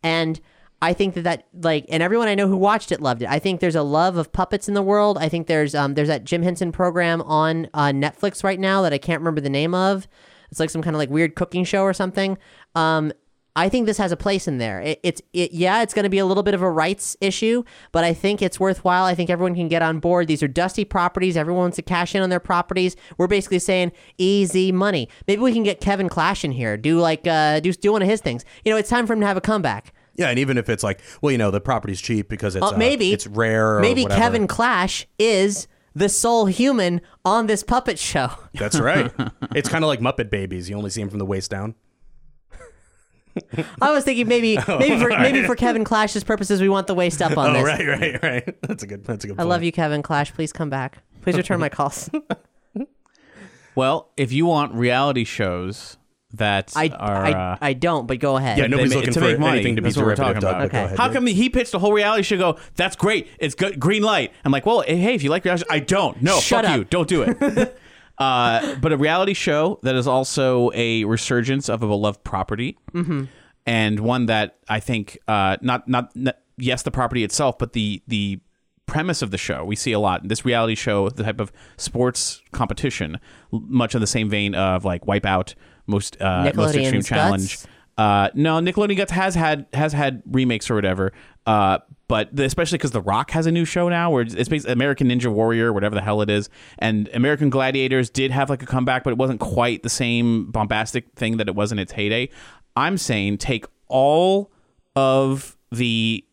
And 0.02 0.40
I 0.82 0.92
think 0.92 1.14
that 1.14 1.22
that 1.22 1.46
like, 1.54 1.86
and 1.88 2.02
everyone 2.02 2.26
I 2.26 2.34
know 2.34 2.48
who 2.48 2.56
watched 2.56 2.90
it 2.90 3.00
loved 3.00 3.22
it. 3.22 3.28
I 3.28 3.38
think 3.38 3.60
there's 3.60 3.76
a 3.76 3.82
love 3.82 4.16
of 4.16 4.32
puppets 4.32 4.66
in 4.66 4.74
the 4.74 4.82
world. 4.82 5.16
I 5.16 5.28
think 5.28 5.46
there's 5.46 5.76
um 5.76 5.94
there's 5.94 6.08
that 6.08 6.24
Jim 6.24 6.42
Henson 6.42 6.72
program 6.72 7.22
on 7.22 7.68
uh, 7.72 7.92
Netflix 7.92 8.42
right 8.42 8.58
now 8.58 8.82
that 8.82 8.92
I 8.92 8.98
can't 8.98 9.20
remember 9.20 9.40
the 9.40 9.48
name 9.48 9.74
of. 9.74 10.08
It's 10.50 10.58
like 10.58 10.70
some 10.70 10.82
kind 10.82 10.96
of 10.96 10.98
like 10.98 11.08
weird 11.08 11.36
cooking 11.36 11.64
show 11.64 11.82
or 11.82 11.94
something. 11.94 12.36
Um, 12.74 13.12
I 13.54 13.68
think 13.68 13.86
this 13.86 13.98
has 13.98 14.12
a 14.12 14.16
place 14.16 14.48
in 14.48 14.58
there. 14.58 14.80
It, 14.80 15.00
it's 15.04 15.22
it, 15.32 15.52
yeah, 15.52 15.82
it's 15.82 15.94
going 15.94 16.02
to 16.02 16.10
be 16.10 16.18
a 16.18 16.26
little 16.26 16.42
bit 16.42 16.54
of 16.54 16.62
a 16.62 16.70
rights 16.70 17.16
issue, 17.20 17.62
but 17.92 18.02
I 18.02 18.12
think 18.12 18.42
it's 18.42 18.58
worthwhile. 18.58 19.04
I 19.04 19.14
think 19.14 19.30
everyone 19.30 19.54
can 19.54 19.68
get 19.68 19.82
on 19.82 20.00
board. 20.00 20.26
These 20.26 20.42
are 20.42 20.48
dusty 20.48 20.84
properties. 20.84 21.36
Everyone 21.36 21.60
wants 21.60 21.76
to 21.76 21.82
cash 21.82 22.14
in 22.16 22.22
on 22.22 22.30
their 22.30 22.40
properties. 22.40 22.96
We're 23.18 23.28
basically 23.28 23.60
saying 23.60 23.92
easy 24.18 24.72
money. 24.72 25.08
Maybe 25.28 25.42
we 25.42 25.52
can 25.52 25.62
get 25.62 25.80
Kevin 25.80 26.08
Clash 26.08 26.44
in 26.44 26.50
here. 26.50 26.76
Do 26.76 26.98
like 26.98 27.24
uh, 27.26 27.60
do 27.60 27.72
do 27.72 27.92
one 27.92 28.02
of 28.02 28.08
his 28.08 28.20
things. 28.20 28.44
You 28.64 28.72
know, 28.72 28.78
it's 28.78 28.90
time 28.90 29.06
for 29.06 29.12
him 29.12 29.20
to 29.20 29.26
have 29.26 29.36
a 29.36 29.42
comeback. 29.42 29.92
Yeah, 30.14 30.28
and 30.28 30.38
even 30.38 30.58
if 30.58 30.68
it's 30.68 30.82
like, 30.82 31.00
well, 31.20 31.32
you 31.32 31.38
know, 31.38 31.50
the 31.50 31.60
property's 31.60 32.00
cheap 32.00 32.28
because 32.28 32.54
it's 32.54 32.64
Uh, 32.64 32.70
uh, 32.70 32.76
maybe 32.76 33.12
it's 33.12 33.26
rare. 33.26 33.78
Or 33.78 33.80
Maybe 33.80 34.02
whatever. 34.02 34.20
Kevin 34.20 34.46
Clash 34.46 35.06
is 35.18 35.66
the 35.94 36.08
sole 36.08 36.46
human 36.46 37.00
on 37.24 37.46
this 37.46 37.62
puppet 37.62 37.98
show. 37.98 38.30
That's 38.54 38.78
right. 38.78 39.10
it's 39.54 39.68
kind 39.68 39.84
of 39.84 39.88
like 39.88 40.00
Muppet 40.00 40.30
Babies. 40.30 40.68
You 40.68 40.76
only 40.76 40.90
see 40.90 41.00
him 41.00 41.08
from 41.08 41.18
the 41.18 41.26
waist 41.26 41.50
down. 41.50 41.74
I 43.80 43.92
was 43.92 44.04
thinking 44.04 44.28
maybe 44.28 44.58
Oh, 44.68 44.78
maybe 44.78 45.00
for 45.00 45.08
maybe 45.08 45.42
for 45.44 45.56
Kevin 45.56 45.84
Clash's 45.84 46.22
purposes, 46.22 46.60
we 46.60 46.68
want 46.68 46.86
the 46.86 46.94
waist 46.94 47.22
up 47.22 47.38
on 47.38 47.50
oh, 47.50 47.52
this. 47.54 47.64
right, 47.64 47.86
right, 47.86 48.22
right. 48.22 48.62
That's 48.68 48.82
a 48.82 48.86
good. 48.86 49.04
That's 49.04 49.24
a 49.24 49.28
good. 49.28 49.40
I 49.40 49.44
love 49.44 49.62
you, 49.62 49.72
Kevin 49.72 50.02
Clash. 50.02 50.34
Please 50.34 50.52
come 50.52 50.68
back. 50.68 50.98
Please 51.22 51.36
return 51.36 51.58
my 51.58 51.70
calls. 51.70 52.10
Well, 53.74 54.10
if 54.18 54.32
you 54.32 54.44
want 54.44 54.74
reality 54.74 55.24
shows 55.24 55.96
that 56.34 56.72
I, 56.76 56.88
are, 56.88 57.24
I, 57.26 57.32
uh, 57.32 57.56
I 57.60 57.72
don't, 57.74 58.06
but 58.06 58.18
go 58.18 58.36
ahead. 58.36 58.56
Yeah, 58.58 58.66
nobody's 58.66 58.90
ma- 58.92 58.96
looking 59.00 59.12
to 59.14 59.20
for 59.20 59.26
make 59.26 59.38
money. 59.38 59.52
anything 59.58 59.76
to 59.76 59.82
be 59.82 59.88
That's 59.88 59.96
what 59.98 60.06
we're 60.06 60.14
derivative, 60.14 60.42
talking 60.42 60.48
about. 60.56 60.62
but 60.62 60.72
go 60.72 60.78
Okay. 60.78 60.84
ahead, 60.86 60.98
How 60.98 61.06
dude. 61.08 61.14
come 61.14 61.26
he 61.26 61.48
pitched 61.50 61.74
a 61.74 61.78
whole 61.78 61.92
reality 61.92 62.22
show? 62.22 62.38
Go, 62.38 62.58
that's 62.76 62.96
great. 62.96 63.28
It's 63.38 63.54
good. 63.54 63.78
Green 63.78 64.02
light. 64.02 64.32
I'm 64.44 64.52
like, 64.52 64.64
well, 64.66 64.80
hey, 64.80 65.14
if 65.14 65.22
you 65.22 65.30
like 65.30 65.44
reality, 65.44 65.64
I 65.70 65.78
don't. 65.80 66.20
No, 66.22 66.38
Shut 66.40 66.64
fuck 66.64 66.72
up. 66.72 66.78
you. 66.78 66.84
Don't 66.84 67.08
do 67.08 67.22
it. 67.22 67.78
uh, 68.18 68.76
but 68.76 68.92
a 68.92 68.96
reality 68.96 69.34
show 69.34 69.78
that 69.82 69.94
is 69.94 70.06
also 70.06 70.70
a 70.74 71.04
resurgence 71.04 71.68
of 71.68 71.82
a 71.82 71.86
beloved 71.86 72.24
property, 72.24 72.78
Mm-hmm. 72.92 73.24
and 73.66 74.00
one 74.00 74.26
that 74.26 74.56
I 74.68 74.80
think 74.80 75.18
uh, 75.28 75.56
not, 75.60 75.88
not 75.88 76.14
not 76.16 76.36
yes 76.56 76.82
the 76.82 76.90
property 76.90 77.24
itself, 77.24 77.58
but 77.58 77.72
the 77.72 78.02
the 78.06 78.40
premise 78.86 79.22
of 79.22 79.30
the 79.30 79.38
show 79.38 79.64
we 79.64 79.74
see 79.76 79.92
a 79.92 79.98
lot. 79.98 80.26
This 80.28 80.44
reality 80.44 80.74
show, 80.74 81.08
the 81.08 81.22
type 81.22 81.40
of 81.40 81.50
sports 81.78 82.42
competition, 82.52 83.18
l- 83.52 83.62
much 83.66 83.94
in 83.94 84.00
the 84.00 84.06
same 84.06 84.28
vein 84.28 84.54
of 84.54 84.84
like 84.84 85.06
Wipeout, 85.06 85.54
most 85.86 86.20
uh, 86.20 86.50
most 86.54 86.74
extreme 86.74 86.92
Nickelodeon's 86.92 87.08
challenge. 87.08 87.56
Guts? 87.56 87.66
Uh, 87.98 88.30
no, 88.34 88.58
Nickelodeon 88.60 88.96
Guts 88.96 89.12
has 89.12 89.34
had 89.34 89.66
has 89.72 89.92
had 89.92 90.22
remakes 90.26 90.70
or 90.70 90.74
whatever. 90.74 91.12
Uh, 91.46 91.78
but 92.08 92.34
the, 92.34 92.44
especially 92.44 92.78
because 92.78 92.90
The 92.90 93.00
Rock 93.00 93.30
has 93.30 93.46
a 93.46 93.50
new 93.52 93.64
show 93.64 93.88
now, 93.88 94.10
where 94.10 94.22
it's 94.22 94.34
basically 94.48 94.72
American 94.72 95.08
Ninja 95.08 95.32
Warrior, 95.32 95.72
whatever 95.72 95.94
the 95.94 96.02
hell 96.02 96.20
it 96.20 96.30
is, 96.30 96.48
and 96.78 97.08
American 97.14 97.48
Gladiators 97.50 98.10
did 98.10 98.30
have 98.30 98.50
like 98.50 98.62
a 98.62 98.66
comeback, 98.66 99.02
but 99.04 99.10
it 99.10 99.18
wasn't 99.18 99.40
quite 99.40 99.82
the 99.82 99.88
same 99.88 100.50
bombastic 100.50 101.12
thing 101.14 101.38
that 101.38 101.48
it 101.48 101.54
was 101.54 101.72
in 101.72 101.78
its 101.78 101.92
heyday. 101.92 102.28
I'm 102.76 102.98
saying 102.98 103.38
take 103.38 103.66
all 103.88 104.50
of 104.94 105.56
the 105.70 106.24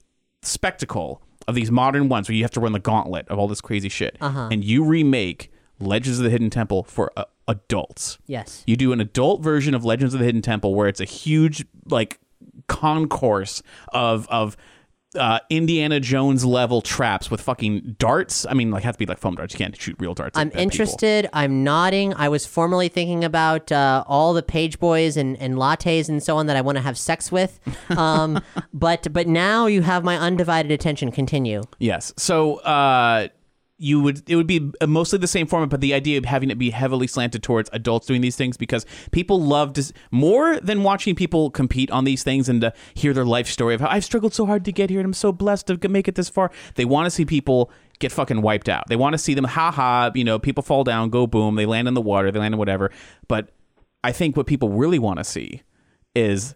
spectacle 0.41 1.22
of 1.48 1.56
these 1.56 1.72
modern 1.72 2.10
ones 2.10 2.29
where 2.29 2.36
you 2.36 2.44
have 2.44 2.51
to 2.51 2.60
run 2.60 2.74
the 2.74 2.79
gauntlet 2.79 3.27
of 3.29 3.39
all 3.39 3.48
this 3.48 3.62
crazy 3.62 3.89
shit, 3.89 4.18
and 4.22 4.63
you 4.63 4.84
remake 4.84 5.51
Legends 5.79 6.19
of 6.19 6.24
the 6.24 6.29
Hidden 6.29 6.50
Temple 6.50 6.83
for 6.83 7.12
uh, 7.17 7.25
adults. 7.48 8.17
Yes. 8.27 8.63
You 8.67 8.75
do 8.75 8.91
an 8.91 9.01
adult 9.01 9.41
version 9.41 9.74
of 9.74 9.83
Legends 9.86 10.13
of 10.13 10.19
the 10.19 10.25
Hidden 10.25 10.41
Temple 10.41 10.75
where 10.75 10.88
it's 10.88 11.00
a 11.00 11.05
huge 11.05 11.65
like 11.89 12.19
concourse 12.67 13.62
of 13.93 14.27
of 14.29 14.55
uh, 15.15 15.39
Indiana 15.50 16.00
Jones 16.00 16.45
level 16.45 16.81
traps 16.81 17.31
with 17.31 17.41
fucking 17.41 17.95
darts. 17.98 18.45
I 18.48 18.53
mean, 18.53 18.69
like 18.69 18.83
have 18.83 18.95
to 18.95 19.00
be 19.00 19.07
like 19.07 19.17
foam 19.17 19.36
darts. 19.36 19.53
You 19.53 19.57
can't 19.57 19.79
shoot 19.79 19.95
real 20.00 20.13
darts. 20.13 20.38
I'm 20.38 20.48
at 20.48 20.53
people. 20.53 20.62
interested. 20.62 21.29
I'm 21.33 21.63
nodding. 21.63 22.13
I 22.13 22.29
was 22.29 22.45
formerly 22.45 22.89
thinking 22.89 23.24
about 23.24 23.71
uh, 23.71 24.03
all 24.05 24.33
the 24.33 24.43
page 24.43 24.79
boys 24.79 25.17
and, 25.17 25.36
and 25.38 25.56
lattes 25.56 26.10
and 26.10 26.21
so 26.21 26.38
on 26.38 26.45
that 26.45 26.56
I 26.56 26.62
want 26.62 26.77
to 26.77 26.84
have 26.84 26.97
sex 26.97 27.32
with. 27.32 27.60
Um, 27.89 28.41
but 28.71 29.12
but 29.12 29.27
now 29.27 29.65
you 29.65 29.82
have 29.82 30.04
my 30.04 30.17
undivided 30.17 30.71
attention. 30.71 31.12
Continue. 31.12 31.63
Yes. 31.80 32.13
So 32.17 32.58
uh, 32.58 33.30
you 33.80 34.02
would 34.02 34.30
it 34.30 34.36
would 34.36 34.46
be 34.46 34.72
uh, 34.82 34.88
mostly 34.88 35.18
the 35.18 35.28
same 35.28 35.48
format, 35.48 35.70
but 35.70 35.82
the 35.82 35.94
idea 35.94 36.18
of 36.18 36.26
having 36.26 36.52
it 36.52 36.58
be 36.58 36.70
heavily 36.70 37.08
slanted 37.08 37.42
towards 37.42 37.70
adults 37.74 38.06
doing 38.06 38.22
these 38.22 38.36
things 38.36 38.58
because 38.58 38.86
people 39.12 39.42
love 39.42 39.74
to 39.74 39.94
more 40.12 40.60
than 40.60 40.84
watching 40.84 41.15
people 41.15 41.50
compete 41.50 41.89
on 41.89 42.04
these 42.04 42.22
things 42.22 42.50
and 42.50 42.62
to 42.62 42.74
hear 42.94 43.13
their 43.13 43.26
life 43.26 43.48
story 43.48 43.74
of 43.74 43.82
how 43.82 43.88
I've 43.89 44.04
struggled 44.04 44.34
so 44.34 44.46
hard 44.46 44.65
to 44.65 44.72
get 44.72 44.89
here 44.89 45.00
and 45.00 45.06
I'm 45.06 45.13
so 45.13 45.32
blessed 45.32 45.68
to 45.68 45.89
make 45.89 46.08
it 46.08 46.15
this 46.15 46.30
far. 46.30 46.52
They 46.76 46.86
want 46.86 47.06
to 47.06 47.10
see 47.10 47.26
people 47.26 47.72
get 48.00 48.12
fucking 48.12 48.42
wiped 48.42 48.68
out. 48.68 48.84
They 48.89 48.98
want 48.98 49.13
to 49.13 49.18
see 49.18 49.34
them 49.34 49.46
ha 49.46 49.72
ha, 49.72 50.12
you 50.13 50.26
know, 50.26 50.38
people 50.38 50.62
fall 50.62 50.84
down, 50.84 51.10
go 51.10 51.26
boom, 51.26 51.56
they 51.56 51.65
land 51.65 51.88
in 51.88 51.94
the 51.94 52.02
water, 52.02 52.32
they 52.32 52.39
land 52.39 52.54
in 52.54 52.60
whatever. 52.60 52.92
But 53.28 53.50
I 54.04 54.12
think 54.12 54.36
what 54.36 54.46
people 54.46 54.70
really 54.70 55.00
want 55.00 55.20
to 55.20 55.24
see 55.24 55.63
is 56.15 56.56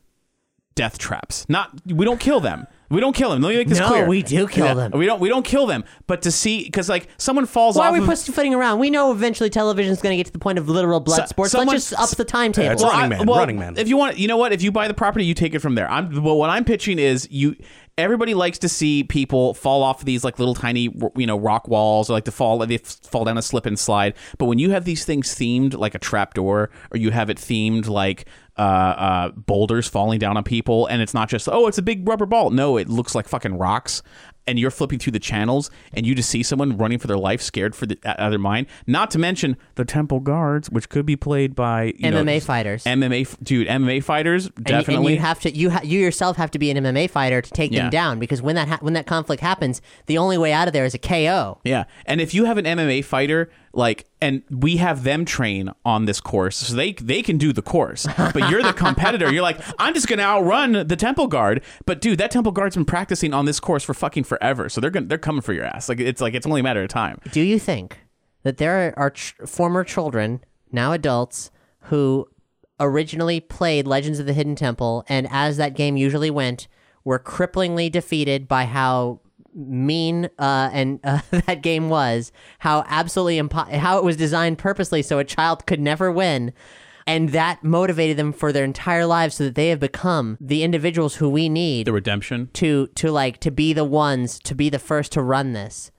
death 0.75 0.97
traps. 0.97 1.47
Not 1.47 1.69
we 1.85 2.05
don't 2.05 2.19
kill 2.19 2.39
them. 2.39 2.67
We 2.93 2.99
don't 3.01 3.13
kill 3.15 3.31
them. 3.31 3.41
Let 3.41 3.49
me 3.49 3.57
make 3.57 3.67
this 3.67 3.79
No, 3.79 3.87
clear. 3.87 4.07
we 4.07 4.23
do 4.23 4.47
kill 4.47 4.65
Yeah, 4.67 4.73
them. 4.75 4.91
We 4.97 5.05
don't. 5.05 5.19
We 5.19 5.27
don't 5.27 5.43
kill 5.43 5.65
them. 5.65 5.83
But 6.07 6.21
to 6.21 6.31
see, 6.31 6.63
because 6.63 6.87
like 6.87 7.07
someone 7.17 7.45
falls 7.45 7.75
off. 7.75 7.81
Why 7.81 7.87
off. 7.87 7.91
are 7.91 7.93
we 7.93 7.99
of, 7.99 8.05
pussyfooting 8.05 8.53
around? 8.53 8.79
We 8.79 8.89
know 8.89 9.11
eventually 9.11 9.49
television's 9.49 10.01
going 10.01 10.13
to 10.13 10.17
get 10.17 10.27
to 10.27 10.31
the 10.31 10.39
point 10.39 10.57
of 10.59 10.69
literal 10.69 10.99
blood 10.99 11.17
So- 11.21 11.25
sports. 11.25 11.51
someone- 11.51 11.73
Let's 11.75 11.89
just 11.89 12.01
up 12.01 12.09
the 12.17 12.23
timetable. 12.25 12.69
That's 12.69 12.83
Running 12.83 13.09
Man, 13.09 13.27
Running 13.27 13.59
Man. 13.59 13.73
If 13.77 13.87
you 13.89 13.97
want, 13.97 14.17
you 14.17 14.27
know 14.27 14.37
what? 14.37 14.53
If 14.53 14.61
you 14.61 14.71
buy 14.71 14.87
the 14.87 14.93
property, 14.93 15.25
you 15.25 15.33
take 15.33 15.53
it 15.53 15.59
from 15.59 15.75
there. 15.75 15.89
I'm. 15.89 16.23
Well, 16.23 16.37
what 16.37 16.49
I'm 16.49 16.63
pitching 16.63 16.99
is 16.99 17.27
you. 17.31 17.55
Everybody 17.95 18.33
likes 18.33 18.57
to 18.59 18.69
see 18.69 19.03
people 19.03 19.53
fall 19.53 19.83
off 19.83 20.03
these 20.03 20.23
like 20.23 20.39
little 20.39 20.55
tiny, 20.55 20.89
you 21.15 21.27
know, 21.27 21.37
rock 21.37 21.67
walls, 21.67 22.09
or 22.09 22.13
like 22.13 22.23
to 22.25 22.31
fall, 22.31 22.57
they 22.65 22.75
f- 22.75 22.81
fall 23.03 23.23
down 23.23 23.37
a 23.37 23.41
slip 23.43 23.67
and 23.67 23.77
slide. 23.77 24.15
But 24.39 24.45
when 24.45 24.57
you 24.57 24.71
have 24.71 24.83
these 24.83 25.05
things 25.05 25.35
themed 25.35 25.75
like 25.77 25.93
a 25.93 25.99
trap 25.99 26.33
door, 26.33 26.71
or 26.91 26.97
you 26.97 27.11
have 27.11 27.29
it 27.29 27.37
themed 27.37 27.87
like 27.87 28.25
uh, 28.57 28.61
uh, 28.61 29.29
boulders 29.31 29.87
falling 29.87 30.19
down 30.19 30.37
on 30.37 30.43
people, 30.43 30.85
and 30.87 31.01
it's 31.01 31.13
not 31.13 31.29
just 31.29 31.49
oh, 31.51 31.67
it's 31.67 31.77
a 31.77 31.81
big 31.81 32.07
rubber 32.07 32.25
ball. 32.25 32.49
No, 32.51 32.77
it 32.77 32.87
looks 32.89 33.15
like 33.15 33.27
fucking 33.27 33.57
rocks. 33.57 34.01
And 34.45 34.59
you're 34.59 34.71
flipping 34.71 34.99
through 34.99 35.13
the 35.13 35.19
channels, 35.21 35.71
and 35.93 36.05
you 36.05 36.13
just 36.13 36.29
see 36.29 36.43
someone 36.43 36.75
running 36.75 36.99
for 36.99 37.07
their 37.07 37.17
life, 37.17 37.41
scared 37.41 37.73
for 37.73 37.85
the 37.85 37.97
out 38.03 38.19
of 38.19 38.29
their 38.29 38.37
mind. 38.39 38.67
Not 38.85 39.09
to 39.11 39.17
mention 39.17 39.55
the 39.75 39.85
temple 39.85 40.19
guards, 40.19 40.69
which 40.69 40.89
could 40.89 41.05
be 41.05 41.15
played 41.15 41.55
by 41.55 41.93
you 41.97 42.11
know, 42.11 42.25
MMA 42.25 42.43
fighters. 42.43 42.83
MMA, 42.83 43.37
dude, 43.41 43.67
MMA 43.69 44.03
fighters 44.03 44.47
And 44.47 44.57
you- 44.57 44.63
definitely. 44.65 45.13
And, 45.13 45.15
you 45.15 45.21
have 45.21 45.39
to 45.39 45.55
you 45.55 45.69
ha- 45.69 45.79
you 45.85 45.97
yourself 46.01 46.35
have 46.35 46.51
to 46.51 46.59
be 46.59 46.69
an 46.69 46.75
MMA 46.83 47.09
fighter 47.09 47.41
to 47.41 47.51
take 47.51 47.71
Yeah. 47.71 47.83
them 47.83 47.89
down 47.91 48.19
because 48.19 48.41
when 48.41 48.55
that 48.55 48.67
ha- 48.67 48.79
when 48.81 48.91
that 48.95 49.05
conflict 49.07 49.41
happens, 49.41 49.81
the 50.07 50.17
only 50.17 50.37
way 50.37 50.51
out 50.51 50.67
of 50.67 50.73
there 50.73 50.83
is 50.83 50.93
a 50.93 50.99
KO. 50.99 51.59
yeah, 51.63 51.85
and 52.05 52.19
if 52.19 52.33
you 52.33 52.43
have 52.43 52.57
an 52.57 52.65
MMA 52.65 53.01
fighter, 53.01 53.49
like, 53.73 54.05
and 54.21 54.43
we 54.49 54.77
have 54.77 55.03
them 55.03 55.25
train 55.25 55.71
on 55.83 56.05
this 56.05 56.21
course, 56.21 56.57
so 56.57 56.75
they 56.75 56.93
they 56.93 57.21
can 57.21 57.37
do 57.37 57.51
the 57.51 57.61
course. 57.61 58.07
But 58.17 58.49
you're 58.49 58.61
the 58.61 58.73
competitor. 58.73 59.31
You're 59.31 59.41
like, 59.43 59.59
I'm 59.79 59.93
just 59.93 60.07
gonna 60.07 60.23
outrun 60.23 60.87
the 60.87 60.95
temple 60.95 61.27
guard. 61.27 61.63
But 61.85 61.99
dude, 61.99 62.19
that 62.19 62.31
temple 62.31 62.51
guard's 62.51 62.75
been 62.75 62.85
practicing 62.85 63.33
on 63.33 63.45
this 63.45 63.59
course 63.59 63.83
for 63.83 63.93
fucking 63.93 64.23
forever. 64.25 64.69
So 64.69 64.79
they're 64.79 64.91
gonna 64.91 65.07
they're 65.07 65.17
coming 65.17 65.41
for 65.41 65.53
your 65.53 65.65
ass. 65.65 65.89
Like 65.89 65.99
it's 65.99 66.21
like 66.21 66.33
it's 66.35 66.45
only 66.45 66.61
a 66.61 66.63
matter 66.63 66.83
of 66.83 66.89
time. 66.89 67.19
Do 67.31 67.41
you 67.41 67.59
think 67.59 67.99
that 68.43 68.57
there 68.57 68.93
are 68.97 69.09
ch- 69.09 69.35
former 69.45 69.83
children, 69.83 70.43
now 70.71 70.91
adults, 70.91 71.49
who 71.81 72.27
originally 72.79 73.39
played 73.39 73.87
Legends 73.87 74.19
of 74.19 74.25
the 74.25 74.33
Hidden 74.33 74.55
Temple 74.55 75.03
and 75.07 75.27
as 75.31 75.57
that 75.57 75.75
game 75.75 75.97
usually 75.97 76.29
went, 76.29 76.67
were 77.03 77.19
cripplingly 77.19 77.91
defeated 77.91 78.47
by 78.47 78.65
how 78.65 79.19
mean 79.55 80.29
uh, 80.39 80.69
and 80.73 80.99
uh, 81.03 81.19
that 81.47 81.61
game 81.61 81.89
was, 81.89 82.31
how 82.59 82.83
absolutely 82.87 83.37
impo- 83.39 83.71
how 83.71 83.97
it 83.97 84.03
was 84.03 84.17
designed 84.17 84.57
purposely 84.57 85.01
so 85.01 85.19
a 85.19 85.23
child 85.23 85.65
could 85.65 85.79
never 85.79 86.11
win. 86.11 86.53
And 87.05 87.29
that 87.29 87.63
motivated 87.65 88.15
them 88.15 88.31
for 88.31 88.53
their 88.53 88.63
entire 88.63 89.05
lives 89.05 89.35
so 89.35 89.43
that 89.43 89.55
they 89.55 89.67
have 89.69 89.79
become 89.79 90.37
the 90.39 90.63
individuals 90.63 91.15
who 91.15 91.27
we 91.29 91.49
need 91.49 91.85
The 91.87 91.91
redemption. 91.91 92.49
to 92.53 92.87
to 92.95 93.11
like 93.11 93.39
to 93.41 93.51
be 93.51 93.73
the 93.73 93.83
ones 93.83 94.39
to 94.39 94.55
be 94.55 94.69
the 94.69 94.79
first 94.79 95.11
to 95.13 95.21
run 95.21 95.51
this. 95.51 95.91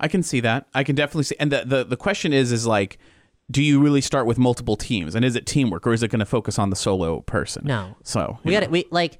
I 0.00 0.08
can 0.08 0.22
see 0.22 0.40
that. 0.40 0.66
I 0.72 0.84
can 0.84 0.96
definitely 0.96 1.24
see. 1.24 1.36
And 1.38 1.52
the, 1.52 1.64
the, 1.66 1.84
the 1.84 1.96
question 1.98 2.32
is, 2.32 2.50
is 2.50 2.66
like, 2.66 2.98
do 3.50 3.62
you 3.62 3.80
really 3.80 4.00
start 4.00 4.24
with 4.26 4.38
multiple 4.38 4.74
teams? 4.74 5.14
And 5.14 5.22
is 5.22 5.36
it 5.36 5.44
teamwork 5.44 5.86
or 5.86 5.92
is 5.92 6.02
it 6.02 6.08
going 6.08 6.20
to 6.20 6.24
focus 6.26 6.58
on 6.58 6.70
the 6.70 6.76
solo 6.76 7.20
person? 7.20 7.64
No. 7.66 7.96
So 8.02 8.38
We 8.42 8.52
got 8.52 8.62
it. 8.62 8.70
We 8.70 8.86
like, 8.90 9.18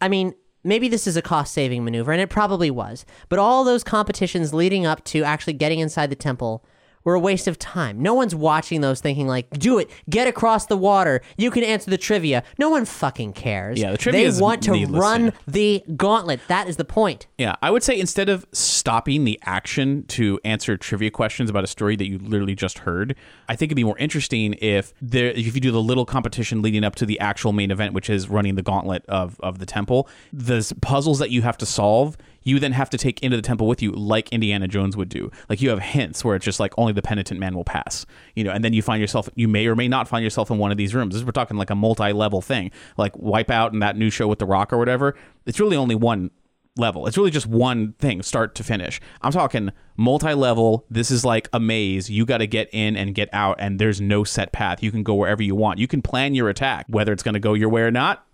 I 0.00 0.08
mean, 0.08 0.32
maybe 0.64 0.88
this 0.88 1.06
is 1.06 1.16
a 1.16 1.22
cost 1.22 1.52
saving 1.52 1.84
maneuver, 1.84 2.12
and 2.12 2.20
it 2.20 2.30
probably 2.30 2.70
was. 2.70 3.04
But 3.28 3.38
all 3.38 3.64
those 3.64 3.84
competitions 3.84 4.54
leading 4.54 4.86
up 4.86 5.04
to 5.06 5.24
actually 5.24 5.54
getting 5.54 5.80
inside 5.80 6.10
the 6.10 6.16
temple 6.16 6.64
were 7.04 7.14
a 7.14 7.20
waste 7.20 7.48
of 7.48 7.58
time. 7.58 8.00
No 8.00 8.14
one's 8.14 8.34
watching 8.34 8.80
those 8.80 9.00
thinking 9.00 9.26
like, 9.26 9.50
"Do 9.50 9.78
it, 9.78 9.90
get 10.08 10.28
across 10.28 10.66
the 10.66 10.76
water. 10.76 11.20
You 11.36 11.50
can 11.50 11.64
answer 11.64 11.90
the 11.90 11.98
trivia." 11.98 12.42
No 12.58 12.70
one 12.70 12.84
fucking 12.84 13.32
cares. 13.32 13.80
Yeah, 13.80 13.92
the 13.92 13.98
trivia 13.98 14.30
They 14.30 14.40
want 14.40 14.62
to 14.64 14.86
run 14.86 15.32
the 15.46 15.82
gauntlet. 15.96 16.40
That 16.48 16.68
is 16.68 16.76
the 16.76 16.84
point. 16.84 17.26
Yeah, 17.38 17.54
I 17.62 17.70
would 17.70 17.82
say 17.82 17.98
instead 17.98 18.28
of 18.28 18.46
stopping 18.52 19.24
the 19.24 19.38
action 19.44 20.04
to 20.08 20.38
answer 20.44 20.76
trivia 20.76 21.10
questions 21.10 21.50
about 21.50 21.64
a 21.64 21.68
story 21.68 21.96
that 21.96 22.08
you 22.08 22.18
literally 22.18 22.54
just 22.54 22.78
heard, 22.80 23.16
I 23.48 23.56
think 23.56 23.70
it'd 23.70 23.76
be 23.76 23.84
more 23.84 23.98
interesting 23.98 24.54
if 24.60 24.92
there 25.00 25.30
if 25.30 25.54
you 25.54 25.60
do 25.60 25.70
the 25.70 25.82
little 25.82 26.04
competition 26.04 26.62
leading 26.62 26.84
up 26.84 26.94
to 26.96 27.06
the 27.06 27.18
actual 27.20 27.52
main 27.52 27.70
event, 27.70 27.94
which 27.94 28.08
is 28.10 28.28
running 28.28 28.54
the 28.54 28.62
gauntlet 28.62 29.04
of 29.08 29.38
of 29.40 29.58
the 29.58 29.66
temple. 29.66 30.08
The 30.32 30.72
puzzles 30.80 31.18
that 31.18 31.30
you 31.30 31.42
have 31.42 31.58
to 31.58 31.66
solve, 31.66 32.16
you 32.44 32.58
then 32.58 32.72
have 32.72 32.90
to 32.90 32.98
take 32.98 33.22
into 33.22 33.36
the 33.36 33.42
temple 33.42 33.66
with 33.66 33.82
you, 33.82 33.92
like 33.92 34.28
Indiana 34.30 34.68
Jones 34.68 34.96
would 34.96 35.08
do. 35.08 35.30
Like 35.48 35.60
you 35.60 35.70
have 35.70 35.80
hints 35.80 36.24
where 36.24 36.36
it's 36.36 36.44
just 36.44 36.60
like 36.60 36.72
only 36.76 36.92
the 36.92 37.02
penitent 37.02 37.40
man 37.40 37.54
will 37.54 37.64
pass, 37.64 38.06
you 38.34 38.44
know, 38.44 38.50
and 38.50 38.64
then 38.64 38.72
you 38.72 38.82
find 38.82 39.00
yourself, 39.00 39.28
you 39.34 39.48
may 39.48 39.66
or 39.66 39.76
may 39.76 39.88
not 39.88 40.08
find 40.08 40.24
yourself 40.24 40.50
in 40.50 40.58
one 40.58 40.70
of 40.70 40.76
these 40.76 40.94
rooms. 40.94 41.14
This, 41.14 41.24
we're 41.24 41.32
talking 41.32 41.56
like 41.56 41.70
a 41.70 41.74
multi-level 41.74 42.40
thing, 42.40 42.70
like 42.96 43.14
Wipeout 43.14 43.72
and 43.72 43.82
that 43.82 43.96
new 43.96 44.10
show 44.10 44.28
with 44.28 44.38
The 44.38 44.46
Rock 44.46 44.72
or 44.72 44.78
whatever. 44.78 45.14
It's 45.46 45.60
really 45.60 45.76
only 45.76 45.94
one 45.94 46.30
level. 46.76 47.06
It's 47.06 47.18
really 47.18 47.30
just 47.30 47.46
one 47.46 47.92
thing, 47.98 48.22
start 48.22 48.54
to 48.54 48.64
finish. 48.64 49.00
I'm 49.20 49.32
talking 49.32 49.70
multi-level. 49.96 50.86
This 50.88 51.10
is 51.10 51.24
like 51.24 51.48
a 51.52 51.60
maze. 51.60 52.10
You 52.10 52.24
got 52.24 52.38
to 52.38 52.46
get 52.46 52.70
in 52.72 52.96
and 52.96 53.14
get 53.14 53.28
out, 53.32 53.56
and 53.58 53.78
there's 53.78 54.00
no 54.00 54.24
set 54.24 54.52
path. 54.52 54.82
You 54.82 54.90
can 54.90 55.02
go 55.02 55.14
wherever 55.14 55.42
you 55.42 55.54
want. 55.54 55.78
You 55.78 55.86
can 55.86 56.00
plan 56.00 56.34
your 56.34 56.48
attack. 56.48 56.86
Whether 56.88 57.12
it's 57.12 57.22
going 57.22 57.34
to 57.34 57.40
go 57.40 57.54
your 57.54 57.68
way 57.68 57.82
or 57.82 57.90
not 57.90 58.26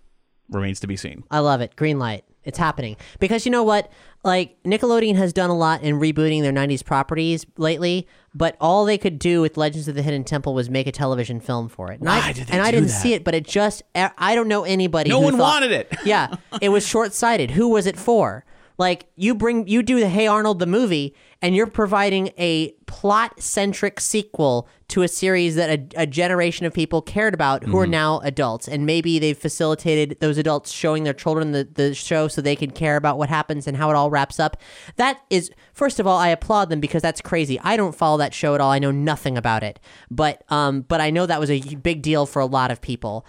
remains 0.49 0.79
to 0.79 0.87
be 0.87 0.95
seen. 0.95 1.23
I 1.29 1.39
love 1.39 1.61
it. 1.61 1.75
Green 1.75 1.99
light. 1.99 2.23
It's 2.45 2.57
happening. 2.57 2.95
Because 3.19 3.45
you 3.45 3.51
know 3.51 3.63
what? 3.63 3.91
Like 4.23 4.61
Nickelodeon 4.63 5.15
has 5.15 5.31
done 5.33 5.49
a 5.49 5.55
lot 5.57 5.81
in 5.81 5.95
rebooting 5.99 6.41
their 6.41 6.51
90s 6.51 6.83
properties 6.83 7.45
lately, 7.57 8.07
but 8.33 8.55
all 8.59 8.85
they 8.85 8.97
could 8.97 9.17
do 9.19 9.41
with 9.41 9.55
Legends 9.57 9.87
of 9.87 9.95
the 9.95 10.01
Hidden 10.01 10.23
Temple 10.23 10.53
was 10.53 10.69
make 10.69 10.87
a 10.87 10.91
television 10.91 11.39
film 11.39 11.69
for 11.69 11.91
it. 11.91 11.99
And 11.99 12.09
I, 12.09 12.31
did 12.33 12.47
they 12.47 12.53
and 12.53 12.61
I 12.61 12.71
do 12.71 12.77
didn't 12.77 12.89
that? 12.89 13.01
see 13.01 13.13
it, 13.13 13.23
but 13.23 13.33
it 13.35 13.45
just 13.45 13.83
I 13.95 14.35
don't 14.35 14.47
know 14.47 14.63
anybody 14.63 15.09
No 15.09 15.19
who 15.19 15.25
one 15.25 15.33
thought- 15.37 15.53
wanted 15.61 15.71
it. 15.71 15.93
yeah, 16.05 16.35
it 16.61 16.69
was 16.69 16.85
short-sighted. 16.87 17.51
Who 17.51 17.69
was 17.69 17.85
it 17.85 17.97
for? 17.97 18.43
Like 18.79 19.07
you 19.17 19.35
bring 19.35 19.67
you 19.67 19.83
do 19.83 19.99
the 19.99 20.07
Hey 20.09 20.25
Arnold 20.25 20.59
the 20.59 20.65
movie 20.65 21.13
and 21.41 21.53
you're 21.55 21.67
providing 21.67 22.31
a 22.37 22.71
plot-centric 22.87 23.99
sequel 23.99 24.67
to 24.87 25.03
a 25.03 25.07
series 25.07 25.55
that 25.55 25.69
a, 25.69 26.03
a 26.03 26.07
generation 26.07 26.65
of 26.65 26.73
people 26.73 27.01
cared 27.01 27.33
about 27.33 27.63
who 27.63 27.77
are 27.77 27.83
Mm-hmm. 27.83 27.91
now 27.91 28.19
adults 28.21 28.67
and 28.67 28.85
maybe 28.85 29.19
they've 29.19 29.37
facilitated 29.37 30.17
those 30.21 30.37
adults 30.37 30.71
showing 30.71 31.03
their 31.03 31.13
children 31.13 31.51
the, 31.51 31.65
the 31.71 31.93
show 31.93 32.27
so 32.27 32.41
they 32.41 32.55
can 32.55 32.71
care 32.71 32.95
about 32.95 33.17
what 33.17 33.29
happens 33.29 33.67
and 33.67 33.75
how 33.77 33.89
it 33.89 33.95
all 33.95 34.09
wraps 34.09 34.39
up. 34.39 34.57
That 34.95 35.21
is 35.29 35.51
first 35.73 35.99
of 35.99 36.07
all 36.07 36.17
I 36.17 36.29
applaud 36.29 36.69
them 36.69 36.79
because 36.79 37.01
that's 37.01 37.21
crazy. 37.21 37.59
I 37.61 37.75
don't 37.77 37.93
follow 37.93 38.17
that 38.17 38.33
show 38.33 38.55
at 38.55 38.61
all. 38.61 38.71
I 38.71 38.79
know 38.79 38.91
nothing 38.91 39.37
about 39.37 39.61
it. 39.61 39.79
But 40.09 40.43
um 40.49 40.81
but 40.81 41.01
I 41.01 41.09
know 41.09 41.25
that 41.25 41.39
was 41.39 41.51
a 41.51 41.59
big 41.75 42.01
deal 42.01 42.25
for 42.25 42.39
a 42.39 42.45
lot 42.45 42.71
of 42.71 42.79
people 42.79 43.25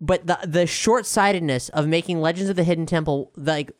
but 0.00 0.26
the 0.26 0.38
the 0.44 0.66
short 0.66 1.06
sightedness 1.06 1.68
of 1.70 1.86
making 1.86 2.20
Legends 2.20 2.50
of 2.50 2.56
the 2.56 2.64
Hidden 2.64 2.86
Temple 2.86 3.32
like 3.36 3.70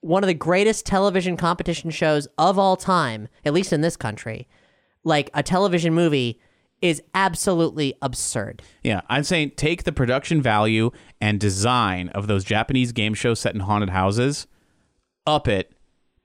one 0.00 0.22
of 0.22 0.28
the 0.28 0.34
greatest 0.34 0.86
television 0.86 1.36
competition 1.36 1.90
shows 1.90 2.26
of 2.38 2.58
all 2.58 2.76
time, 2.76 3.28
at 3.44 3.52
least 3.52 3.72
in 3.72 3.80
this 3.80 3.96
country, 3.96 4.48
like 5.04 5.30
a 5.34 5.42
television 5.42 5.94
movie, 5.94 6.40
is 6.80 7.02
absolutely 7.14 7.94
absurd. 8.00 8.62
Yeah, 8.82 9.02
I'm 9.08 9.24
saying 9.24 9.52
take 9.56 9.84
the 9.84 9.92
production 9.92 10.40
value 10.40 10.90
and 11.20 11.38
design 11.38 12.08
of 12.10 12.26
those 12.26 12.44
Japanese 12.44 12.92
game 12.92 13.12
shows 13.12 13.40
set 13.40 13.54
in 13.54 13.60
haunted 13.60 13.90
houses, 13.90 14.46
up 15.26 15.46
it, 15.46 15.72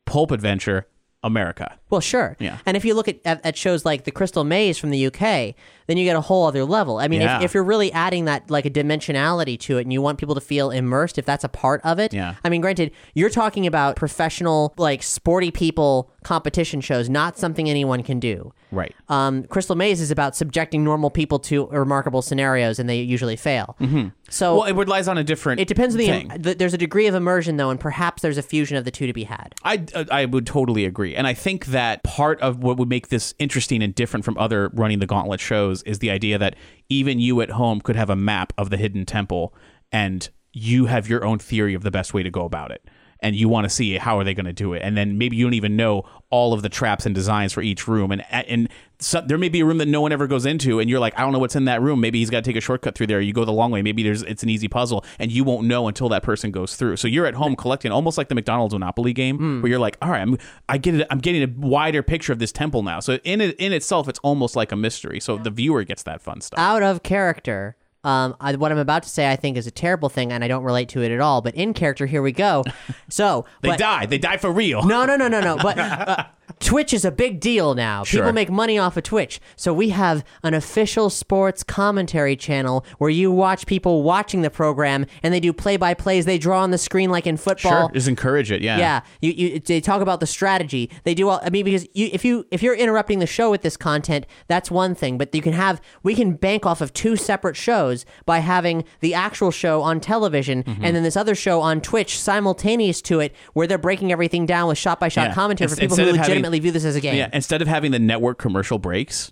Pulp 0.06 0.32
Adventure, 0.32 0.88
America. 1.24 1.78
Well, 1.96 2.02
sure. 2.02 2.36
Yeah. 2.40 2.58
And 2.66 2.76
if 2.76 2.84
you 2.84 2.94
look 2.94 3.08
at, 3.08 3.20
at, 3.24 3.46
at 3.46 3.56
shows 3.58 3.86
like 3.86 4.04
The 4.04 4.12
Crystal 4.12 4.44
Maze 4.44 4.78
from 4.78 4.90
the 4.90 5.08
UK, 5.08 5.56
then 5.88 5.96
you 5.98 6.04
get 6.04 6.18
a 6.18 6.22
whole 6.22 6.46
other 6.46 6.66
level. 6.66 6.98
I 6.98 7.08
mean, 7.08 7.22
Yeah. 7.22 7.38
if, 7.38 7.44
if 7.46 7.54
you're 7.54 7.64
really 7.64 7.90
adding 7.94 8.26
that 8.26 8.52
like 8.52 8.66
a 8.66 8.70
dimensionality 8.70 9.58
to 9.62 9.78
it 9.78 9.82
and 9.84 9.94
you 9.94 10.02
want 10.02 10.18
people 10.18 10.36
to 10.36 10.42
feel 10.42 10.72
immersed, 10.72 11.18
if 11.18 11.26
that's 11.26 11.44
a 11.46 11.50
part 11.50 11.80
of 11.86 12.00
it. 12.00 12.12
Yeah. 12.14 12.36
I 12.44 12.50
mean, 12.50 12.60
granted, 12.60 12.92
you're 13.14 13.30
talking 13.30 13.66
about 13.66 13.96
professional, 13.96 14.74
like 14.78 15.04
sporty 15.04 15.52
people 15.52 16.12
competition 16.24 16.82
shows, 16.82 17.08
not 17.10 17.38
something 17.38 17.70
anyone 17.70 18.02
can 18.04 18.20
do. 18.20 18.52
Right. 18.72 18.94
Um, 19.10 19.44
Crystal 19.44 19.76
Maze 19.76 20.02
is 20.02 20.10
about 20.12 20.36
subjecting 20.36 20.84
normal 20.84 21.10
people 21.12 21.38
to 21.40 21.68
remarkable 21.68 22.22
scenarios, 22.24 22.80
and 22.80 22.90
they 22.90 23.00
usually 23.00 23.36
fail. 23.36 23.76
Mm-hmm. 23.80 24.08
So 24.30 24.56
Well, 24.58 24.64
it 24.66 24.74
relies 24.74 25.08
on 25.08 25.18
a 25.20 25.24
different. 25.24 25.62
it 25.62 25.68
depends 25.68 25.94
on 25.96 26.00
the, 26.00 26.08
thing. 26.08 26.28
the. 26.40 26.56
There's 26.56 26.74
a 26.74 26.78
degree 26.80 27.06
of 27.08 27.14
immersion, 27.16 27.58
though, 27.58 27.70
and 27.70 27.80
perhaps 27.80 28.24
there's 28.24 28.40
a 28.40 28.42
fusion 28.42 28.76
of 28.76 28.84
the 28.84 28.92
two 28.92 29.06
to 29.06 29.14
be 29.14 29.24
had. 29.26 29.54
I, 29.64 29.86
I 30.12 30.26
would 30.26 30.48
totally 30.48 30.84
agree. 30.84 31.16
And 31.16 31.28
I 31.28 31.36
think 31.36 31.68
that 31.68 31.85
part 32.04 32.40
of 32.42 32.64
what 32.64 32.78
would 32.78 32.90
make 32.90 33.10
this 33.10 33.34
interesting 33.40 33.82
and 33.84 33.94
different 33.94 34.26
from 34.26 34.38
other 34.38 34.70
running 34.74 35.00
the 35.00 35.06
gauntlet 35.06 35.40
shows 35.40 35.84
is 35.84 36.00
the 36.00 36.10
idea 36.10 36.38
that 36.38 36.56
even 36.90 37.20
you 37.20 37.42
at 37.42 37.52
home 37.52 37.82
could 37.82 37.96
have 37.96 38.10
a 38.10 38.16
map 38.16 38.54
of 38.58 38.70
the 38.70 38.78
hidden 38.78 39.06
temple 39.06 39.54
and 39.92 40.30
you 40.54 40.86
have 40.86 41.10
your 41.10 41.26
own 41.26 41.38
theory 41.38 41.74
of 41.74 41.84
the 41.84 41.92
best 41.92 42.14
way 42.14 42.24
to 42.24 42.32
go 42.32 42.46
about 42.46 42.72
it. 42.72 42.88
And 43.22 43.36
you 43.36 43.50
want 43.50 43.66
to 43.66 43.70
see 43.70 43.98
how 43.98 44.20
are 44.20 44.24
they 44.24 44.34
going 44.34 44.46
to 44.46 44.54
do 44.54 44.74
it, 44.74 44.82
and 44.84 44.96
then 44.96 45.18
maybe 45.18 45.36
you 45.36 45.46
don't 45.46 45.54
even 45.54 45.76
know 45.76 46.04
all 46.30 46.54
of 46.54 46.62
the 46.62 46.70
traps 46.70 47.06
and 47.06 47.16
designs 47.16 47.54
for 47.54 47.62
each 47.62 47.88
room, 47.88 48.12
and 48.12 48.24
and 48.30 48.70
so, 49.00 49.20
there 49.20 49.38
may 49.38 49.50
be 49.50 49.60
a 49.60 49.66
room 49.66 49.80
that 49.80 49.88
no 49.88 50.00
one 50.00 50.14
ever 50.14 50.26
goes 50.26 50.46
into, 50.46 50.80
and 50.80 50.90
you're 50.90 51.00
like, 51.00 51.18
I 51.18 51.22
don't 51.22 51.34
know 51.34 51.40
what's 51.40 51.56
in 51.56 51.66
that 51.66 51.82
room. 51.82 52.00
Maybe 52.00 52.20
he's 52.20 52.30
got 52.30 52.44
to 52.44 52.50
take 52.50 52.56
a 52.56 52.62
shortcut 52.62 52.96
through 52.96 53.08
there. 53.08 53.20
You 53.20 53.34
go 53.34 53.44
the 53.44 53.52
long 53.52 53.72
way. 53.72 53.82
Maybe 53.82 54.04
there's 54.04 54.22
it's 54.24 54.42
an 54.42 54.50
easy 54.50 54.68
puzzle, 54.68 55.04
and 55.20 55.32
you 55.32 55.44
won't 55.44 55.68
know 55.68 55.88
until 55.88 56.08
that 56.10 56.24
person 56.24 56.52
goes 56.52 56.76
through. 56.76 56.96
So 56.98 57.08
you're 57.08 57.26
at 57.26 57.34
home 57.34 57.56
collecting, 57.56 57.92
almost 57.92 58.18
like 58.18 58.30
the 58.30 58.36
McDonald's 58.36 58.74
Monopoly 58.74 59.12
game, 59.12 59.38
hmm. 59.38 59.62
where 59.62 59.70
you're 59.70 59.80
like, 59.80 59.98
all 60.02 60.10
right, 60.10 60.22
I'm 60.22 60.38
I 60.70 60.78
get 60.78 60.96
it. 60.96 61.08
I'm 61.10 61.20
getting 61.20 61.44
a 61.44 61.54
wider 61.58 62.04
picture 62.04 62.32
of 62.32 62.40
this 62.40 62.52
temple 62.52 62.84
now. 62.84 63.02
So 63.02 63.16
in 63.24 63.42
it 63.42 63.56
in 63.60 63.74
itself, 63.74 64.08
it's 64.08 64.20
almost 64.20 64.56
like 64.56 64.72
a 64.72 64.78
mystery. 64.78 65.20
So 65.20 65.38
the 65.38 65.52
viewer 65.52 65.84
gets 65.84 66.04
that 66.04 66.22
fun 66.22 66.40
stuff. 66.42 66.60
out 66.60 66.84
of 66.84 67.04
character. 67.04 67.76
Um, 68.06 68.36
I, 68.40 68.56
what 68.56 68.72
I'm 68.72 68.78
about 68.78 69.02
to 69.04 69.10
say, 69.10 69.30
I 69.32 69.36
think, 69.36 69.58
is 69.58 69.66
a 69.66 69.72
terrible 69.72 70.10
thing, 70.10 70.32
and 70.32 70.44
I 70.44 70.48
don't 70.48 70.64
relate 70.64 70.90
to 70.90 71.02
it 71.02 71.12
at 71.12 71.20
all. 71.20 71.42
But 71.42 71.56
in 71.56 71.74
character, 71.74 72.06
here 72.06 72.22
we 72.22 72.32
go. 72.32 72.64
So 73.10 73.46
they 73.62 73.70
but- 73.70 73.80
die. 73.80 74.06
They 74.06 74.18
die 74.18 74.38
for 74.38 74.52
real. 74.52 74.84
No, 74.84 75.06
no, 75.06 75.16
no, 75.16 75.28
no, 75.28 75.40
no. 75.40 75.58
But 75.58 75.78
uh, 75.80 76.26
Twitch 76.60 76.94
is 76.94 77.04
a 77.06 77.12
big 77.12 77.40
deal 77.40 77.74
now. 77.74 78.04
Sure. 78.04 78.22
People 78.22 78.34
make 78.34 78.50
money 78.50 78.78
off 78.78 78.98
of 78.98 79.04
Twitch. 79.04 79.40
So 79.56 79.74
we 79.74 79.90
have 79.90 80.24
an 80.44 80.54
official 80.54 81.10
sports 81.10 81.64
commentary 81.64 82.36
channel 82.36 82.86
where 82.98 83.10
you 83.10 83.32
watch 83.32 83.66
people 83.66 84.04
watching 84.04 84.42
the 84.42 84.50
program 84.50 85.06
and 85.24 85.34
they 85.34 85.40
do 85.40 85.52
play 85.54 85.76
by 85.78 85.94
plays. 85.94 86.26
They 86.26 86.38
draw 86.38 86.62
on 86.62 86.72
the 86.72 86.78
screen 86.78 87.10
like 87.10 87.28
in 87.28 87.38
football. 87.38 87.88
Sure, 87.88 87.92
just 87.94 88.08
encourage 88.08 88.52
it. 88.52 88.62
Yeah. 88.62 88.78
Yeah, 88.78 89.02
you, 89.22 89.32
you 89.32 89.60
they 89.60 89.82
talk 89.82 90.02
about 90.02 90.20
the 90.20 90.28
strategy. 90.28 90.90
They 91.04 91.14
do 91.14 91.30
all. 91.30 91.40
I 91.44 91.50
mean, 91.50 91.66
because 91.66 91.88
you, 91.94 92.10
if 92.14 92.24
you 92.24 92.46
if 92.52 92.62
you're 92.64 92.76
interrupting 92.76 93.20
the 93.20 93.28
show 93.28 93.50
with 93.52 93.62
this 93.62 93.76
content, 93.78 94.26
that's 94.48 94.70
one 94.72 94.96
thing. 94.96 95.18
But 95.18 95.34
you 95.34 95.42
can 95.42 95.54
have 95.54 95.82
we 96.04 96.14
can 96.16 96.34
bank 96.34 96.66
off 96.66 96.80
of 96.82 96.94
two 96.94 97.16
separate 97.16 97.56
shows 97.56 98.06
by 98.26 98.40
having 98.40 98.84
the 99.02 99.14
actual 99.14 99.52
show 99.52 99.82
on 99.82 100.00
television 100.00 100.64
Mm-hmm. 100.66 100.84
and 100.86 100.96
then 100.96 101.04
this 101.04 101.16
other 101.18 101.36
show 101.36 101.62
on 101.62 101.82
Twitch 101.82 102.20
simultaneous 102.20 103.02
to 103.04 103.20
it, 103.20 103.34
where 103.54 103.68
they're 103.68 103.78
breaking 103.78 104.12
everything 104.12 104.46
down 104.46 104.68
with 104.68 104.78
shot 104.78 105.00
by 105.00 105.08
shot 105.08 105.34
commentary 105.34 105.68
for 105.70 105.76
people 105.76 105.96
who 105.98 106.04
having- 106.18 106.35
legitimately 106.36 106.60
view 106.60 106.72
this 106.72 106.86
as 106.86 106.96
a 106.96 107.02
game. 107.02 107.16
Yeah, 107.16 107.30
instead 107.34 107.62
of 107.62 107.68
having 107.68 107.92
the 107.92 108.00
network 108.00 108.38
commercial 108.38 108.80
breaks, 108.80 109.32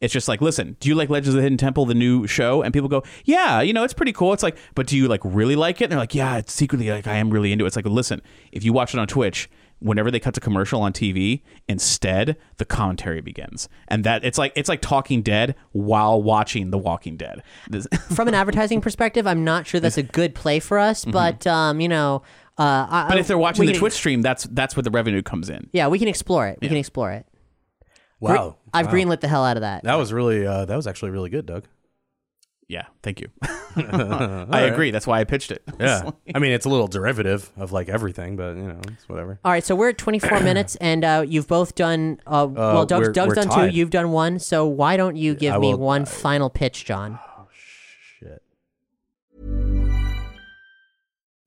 it's 0.00 0.12
just 0.12 0.28
like, 0.28 0.40
listen, 0.40 0.76
do 0.80 0.88
you 0.88 0.94
like 0.94 1.10
Legends 1.10 1.30
of 1.30 1.34
the 1.34 1.42
Hidden 1.42 1.58
Temple, 1.58 1.86
the 1.86 1.94
new 1.94 2.26
show? 2.26 2.62
And 2.62 2.72
people 2.72 2.88
go, 2.88 3.02
yeah, 3.24 3.60
you 3.60 3.72
know, 3.72 3.82
it's 3.82 3.94
pretty 3.94 4.12
cool. 4.12 4.32
It's 4.32 4.42
like, 4.42 4.56
but 4.74 4.86
do 4.86 4.96
you 4.96 5.08
like 5.08 5.20
really 5.24 5.56
like 5.56 5.80
it? 5.80 5.84
And 5.84 5.92
they're 5.92 5.98
like, 5.98 6.14
yeah, 6.14 6.36
it's 6.36 6.52
secretly 6.52 6.90
like 6.90 7.06
I 7.06 7.16
am 7.16 7.30
really 7.30 7.52
into 7.52 7.64
it. 7.64 7.68
It's 7.68 7.76
like, 7.76 7.86
listen, 7.86 8.22
if 8.52 8.64
you 8.64 8.72
watch 8.72 8.94
it 8.94 9.00
on 9.00 9.08
Twitch, 9.08 9.50
whenever 9.80 10.10
they 10.10 10.20
cut 10.20 10.34
to 10.34 10.40
commercial 10.40 10.82
on 10.82 10.92
TV, 10.92 11.42
instead 11.68 12.36
the 12.56 12.64
commentary 12.64 13.20
begins, 13.20 13.68
and 13.88 14.04
that 14.04 14.24
it's 14.24 14.38
like 14.38 14.52
it's 14.56 14.68
like 14.68 14.80
Talking 14.80 15.22
Dead 15.22 15.54
while 15.72 16.22
watching 16.22 16.70
The 16.70 16.78
Walking 16.78 17.16
Dead. 17.16 17.42
From 18.10 18.28
an 18.28 18.34
advertising 18.34 18.80
perspective, 18.80 19.26
I'm 19.26 19.44
not 19.44 19.66
sure 19.66 19.80
that's 19.80 19.98
a 19.98 20.02
good 20.02 20.34
play 20.34 20.60
for 20.60 20.78
us, 20.78 21.04
but 21.04 21.46
um, 21.46 21.80
you 21.80 21.88
know, 21.88 22.22
uh, 22.58 22.86
I, 22.90 23.06
but 23.08 23.18
if 23.18 23.26
they're 23.28 23.38
watching 23.38 23.60
we 23.60 23.66
the 23.66 23.72
can- 23.72 23.80
Twitch 23.80 23.92
stream, 23.94 24.22
that's 24.22 24.44
that's 24.50 24.74
where 24.76 24.82
the 24.82 24.90
revenue 24.90 25.22
comes 25.22 25.48
in. 25.50 25.68
yeah, 25.72 25.88
we 25.88 25.98
can 25.98 26.08
explore 26.08 26.46
it. 26.48 26.58
We 26.60 26.68
can 26.68 26.76
explore 26.76 27.12
it. 27.12 27.26
Wow. 28.20 28.56
I've 28.74 28.86
Wow. 28.86 28.92
greenlit 28.92 29.20
the 29.20 29.28
hell 29.28 29.44
out 29.44 29.56
of 29.56 29.60
that. 29.60 29.84
That 29.84 29.94
was 29.94 30.12
really, 30.12 30.44
uh, 30.46 30.64
that 30.64 30.74
was 30.74 30.86
actually 30.88 31.12
really 31.12 31.30
good, 31.30 31.46
Doug. 31.46 31.64
Yeah, 32.68 32.86
thank 33.02 33.20
you. 33.20 33.28
I 33.76 34.62
agree. 34.70 34.90
That's 34.90 35.06
why 35.06 35.20
I 35.20 35.24
pitched 35.24 35.52
it. 35.52 35.62
Yeah. 35.78 36.10
I 36.34 36.38
mean, 36.38 36.52
it's 36.52 36.66
a 36.66 36.68
little 36.68 36.88
derivative 36.88 37.50
of 37.56 37.70
like 37.72 37.88
everything, 37.88 38.36
but 38.36 38.56
you 38.56 38.64
know, 38.64 38.80
it's 38.88 39.08
whatever. 39.08 39.38
All 39.44 39.52
right, 39.52 39.64
so 39.64 39.74
we're 39.74 39.90
at 39.90 39.98
24 39.98 40.40
minutes, 40.50 40.74
and 40.76 41.04
uh, 41.04 41.24
you've 41.26 41.46
both 41.48 41.74
done. 41.76 42.20
Uh, 42.26 42.46
well, 42.50 42.84
Doug's, 42.84 43.00
we're- 43.06 43.12
Doug's 43.12 43.28
we're 43.28 43.34
done 43.36 43.48
tied. 43.48 43.70
two. 43.70 43.76
You've 43.76 43.90
done 43.90 44.10
one. 44.10 44.38
So 44.38 44.66
why 44.66 44.96
don't 44.96 45.16
you 45.16 45.34
give 45.34 45.54
I 45.54 45.58
me 45.58 45.72
will- 45.74 45.78
one 45.80 46.04
final 46.04 46.50
pitch, 46.50 46.84
John? 46.84 47.18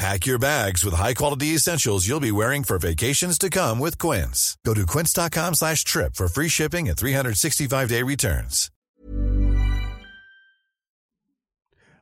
Pack 0.00 0.24
your 0.24 0.38
bags 0.38 0.82
with 0.82 0.94
high-quality 0.94 1.48
essentials 1.48 2.08
you'll 2.08 2.20
be 2.20 2.32
wearing 2.32 2.64
for 2.64 2.78
vacations 2.78 3.36
to 3.36 3.50
come 3.50 3.78
with 3.78 3.98
Quince. 3.98 4.56
Go 4.64 4.72
to 4.72 4.86
quince.com 4.86 5.52
slash 5.52 5.84
trip 5.84 6.14
for 6.14 6.26
free 6.26 6.48
shipping 6.48 6.88
and 6.88 6.96
365-day 6.96 8.02
returns. 8.02 8.70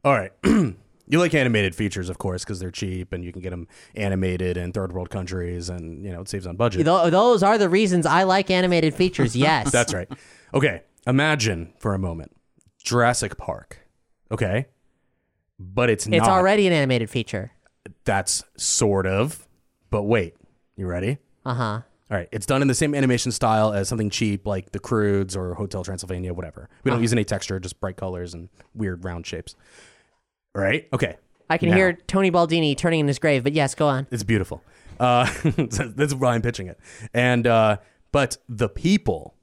All 0.04 0.12
right. 0.12 0.30
you 0.44 1.18
like 1.18 1.34
animated 1.34 1.74
features, 1.74 2.08
of 2.08 2.18
course, 2.18 2.44
because 2.44 2.60
they're 2.60 2.70
cheap 2.70 3.12
and 3.12 3.24
you 3.24 3.32
can 3.32 3.42
get 3.42 3.50
them 3.50 3.66
animated 3.96 4.56
in 4.56 4.70
third 4.70 4.92
world 4.92 5.10
countries 5.10 5.68
and, 5.68 6.04
you 6.04 6.12
know, 6.12 6.20
it 6.20 6.28
saves 6.28 6.46
on 6.46 6.54
budget. 6.54 6.86
Th- 6.86 7.10
those 7.10 7.42
are 7.42 7.58
the 7.58 7.68
reasons 7.68 8.06
I 8.06 8.22
like 8.22 8.48
animated 8.48 8.94
features. 8.94 9.34
Yes. 9.36 9.72
That's 9.72 9.92
right. 9.92 10.08
Okay. 10.54 10.82
Imagine 11.04 11.72
for 11.80 11.94
a 11.94 11.98
moment 11.98 12.30
Jurassic 12.84 13.36
Park. 13.36 13.80
Okay. 14.30 14.66
But 15.58 15.90
it's 15.90 16.06
not. 16.06 16.16
It's 16.18 16.28
already 16.28 16.68
an 16.68 16.72
animated 16.72 17.10
feature. 17.10 17.50
That's 18.04 18.44
sort 18.56 19.06
of. 19.06 19.46
But 19.90 20.02
wait. 20.04 20.34
You 20.76 20.86
ready? 20.86 21.18
Uh 21.44 21.54
huh. 21.54 21.62
All 22.10 22.16
right. 22.16 22.28
It's 22.32 22.46
done 22.46 22.62
in 22.62 22.68
the 22.68 22.74
same 22.74 22.94
animation 22.94 23.32
style 23.32 23.72
as 23.72 23.88
something 23.88 24.10
cheap 24.10 24.46
like 24.46 24.72
The 24.72 24.78
Croods 24.78 25.36
or 25.36 25.54
Hotel 25.54 25.84
Transylvania, 25.84 26.32
whatever. 26.32 26.68
We 26.84 26.90
don't 26.90 27.02
use 27.02 27.12
any 27.12 27.24
texture, 27.24 27.58
just 27.60 27.80
bright 27.80 27.96
colors 27.96 28.32
and 28.34 28.48
weird 28.74 29.04
round 29.04 29.26
shapes. 29.26 29.54
All 30.54 30.62
right. 30.62 30.88
Okay. 30.92 31.16
I 31.50 31.58
can 31.58 31.70
Now. 31.70 31.76
hear 31.76 31.92
Tony 31.94 32.30
Baldini 32.30 32.76
turning 32.76 33.00
in 33.00 33.08
his 33.08 33.18
grave, 33.18 33.42
but 33.42 33.52
yes, 33.54 33.74
go 33.74 33.86
on. 33.88 34.06
It's 34.10 34.22
beautiful. 34.22 34.62
Uh, 35.00 35.30
that's 35.68 36.14
why 36.14 36.34
I'm 36.34 36.42
pitching 36.42 36.66
it. 36.66 36.78
And 37.14 37.46
uh, 37.46 37.78
but 38.12 38.36
the 38.48 38.68
people 38.68 39.34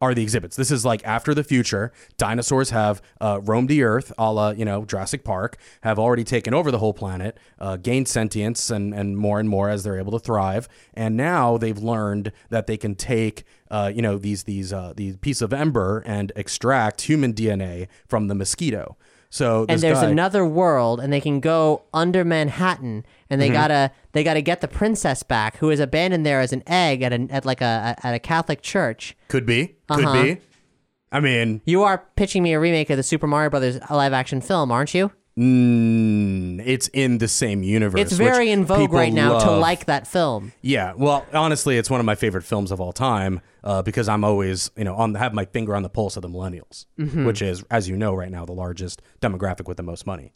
are 0.00 0.14
the 0.14 0.22
exhibits. 0.22 0.56
This 0.56 0.70
is 0.70 0.84
like 0.84 1.02
after 1.04 1.34
the 1.34 1.44
future. 1.44 1.92
Dinosaurs 2.16 2.70
have 2.70 3.00
uh, 3.20 3.40
roamed 3.42 3.68
the 3.68 3.82
earth, 3.82 4.12
a 4.18 4.32
la 4.32 4.50
you 4.50 4.64
know 4.64 4.84
Jurassic 4.84 5.24
Park, 5.24 5.56
have 5.82 5.98
already 5.98 6.24
taken 6.24 6.52
over 6.52 6.70
the 6.70 6.78
whole 6.78 6.92
planet, 6.92 7.38
uh, 7.58 7.76
gained 7.76 8.08
sentience, 8.08 8.70
and 8.70 8.92
and 8.94 9.16
more 9.16 9.40
and 9.40 9.48
more 9.48 9.68
as 9.68 9.84
they're 9.84 9.98
able 9.98 10.12
to 10.12 10.18
thrive. 10.18 10.68
And 10.94 11.16
now 11.16 11.56
they've 11.56 11.78
learned 11.78 12.32
that 12.50 12.66
they 12.66 12.76
can 12.76 12.94
take. 12.94 13.44
Uh, 13.70 13.90
you 13.92 14.02
know 14.02 14.18
these 14.18 14.44
these 14.44 14.72
uh, 14.72 14.92
these 14.94 15.16
piece 15.16 15.40
of 15.40 15.52
ember 15.52 16.02
and 16.06 16.32
extract 16.36 17.02
human 17.02 17.32
DNA 17.32 17.88
from 18.06 18.28
the 18.28 18.34
mosquito. 18.34 18.96
So 19.34 19.66
and 19.68 19.80
there's 19.80 19.98
guy- 19.98 20.10
another 20.10 20.46
world, 20.46 21.00
and 21.00 21.12
they 21.12 21.20
can 21.20 21.40
go 21.40 21.82
under 21.92 22.24
Manhattan, 22.24 23.04
and 23.28 23.40
Mm-hmm. 23.40 23.40
they 23.40 23.48
gotta 23.50 23.90
they 24.12 24.22
gotta 24.22 24.42
get 24.42 24.60
the 24.60 24.68
princess 24.68 25.24
back, 25.24 25.56
who 25.56 25.70
is 25.70 25.80
abandoned 25.80 26.24
there 26.24 26.38
as 26.40 26.52
an 26.52 26.62
egg 26.68 27.02
at 27.02 27.12
an 27.12 27.28
at 27.32 27.44
like 27.44 27.60
a 27.60 27.96
at 28.04 28.14
a 28.14 28.20
Catholic 28.20 28.62
church. 28.62 29.16
could 29.26 29.44
be 29.44 29.74
could 29.90 30.04
Uh-huh. 30.04 30.22
be. 30.22 30.36
I 31.10 31.18
mean, 31.18 31.62
You 31.64 31.82
are 31.82 32.04
pitching 32.14 32.42
me 32.44 32.52
a 32.52 32.60
remake 32.60 32.90
of 32.90 32.96
the 32.96 33.02
Super 33.02 33.26
Mario 33.26 33.50
Brothers 33.50 33.78
live 33.90 34.12
action 34.12 34.40
film, 34.40 34.70
aren't 34.70 34.94
you? 34.94 35.10
Mm, 35.36 36.62
it's 36.64 36.88
in 36.92 37.18
the 37.18 37.26
same 37.28 37.62
universe. 37.64 38.00
It's 38.00 38.12
very 38.12 38.50
in 38.50 38.64
vogue 38.64 38.92
right 38.92 39.12
now 39.12 39.38
to 39.40 39.50
like 39.50 39.86
that 39.86 40.06
film. 40.06 40.52
Yeah, 40.62 40.92
well, 40.96 41.26
honestly, 41.32 41.76
it's 41.76 41.90
one 41.90 41.98
of 42.00 42.06
my 42.06 42.14
favorite 42.14 42.44
films 42.44 42.70
of 42.70 42.80
all 42.80 42.92
time 42.92 43.40
uh, 43.64 43.82
because 43.82 44.08
I'm 44.08 44.22
always, 44.22 44.70
you 44.76 44.84
know, 44.84 44.94
on 44.94 45.14
have 45.16 45.34
my 45.34 45.44
finger 45.46 45.74
on 45.74 45.82
the 45.82 45.88
pulse 45.88 46.16
of 46.16 46.22
the 46.22 46.28
millennials, 46.28 46.86
Mm-hmm. 46.98 47.24
which 47.24 47.42
is, 47.42 47.64
as 47.70 47.88
you 47.88 47.96
know, 47.96 48.14
right 48.14 48.30
now 48.30 48.44
the 48.44 48.52
largest 48.52 49.02
demographic 49.20 49.66
with 49.66 49.76
the 49.78 49.82
most 49.82 50.06
money. 50.06 50.32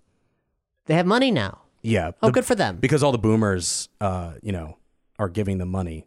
They 0.87 0.95
have 0.95 1.07
money 1.07 1.31
now. 1.31 1.61
Yeah. 1.83 2.13
Oh, 2.23 2.29
the- 2.29 2.33
good 2.33 2.45
for 2.47 2.55
them. 2.57 2.79
Because 2.79 3.03
all 3.05 3.13
the 3.13 3.19
boomers, 3.19 3.89
uh, 4.01 4.33
you 4.43 4.51
know, 4.53 4.79
are 5.19 5.29
giving 5.29 5.59
them 5.59 5.71
money. 5.71 6.07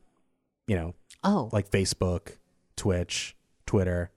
You 0.67 0.75
know, 0.75 0.95
Oh, 1.23 1.49
like 1.53 1.69
Facebook, 1.69 2.37
Twitch, 2.75 3.35
Twitter. 3.67 4.09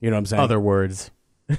You 0.00 0.08
know 0.10 0.16
what 0.16 0.20
I'm 0.20 0.26
saying? 0.26 0.40
Other 0.42 0.58
words. 0.60 1.10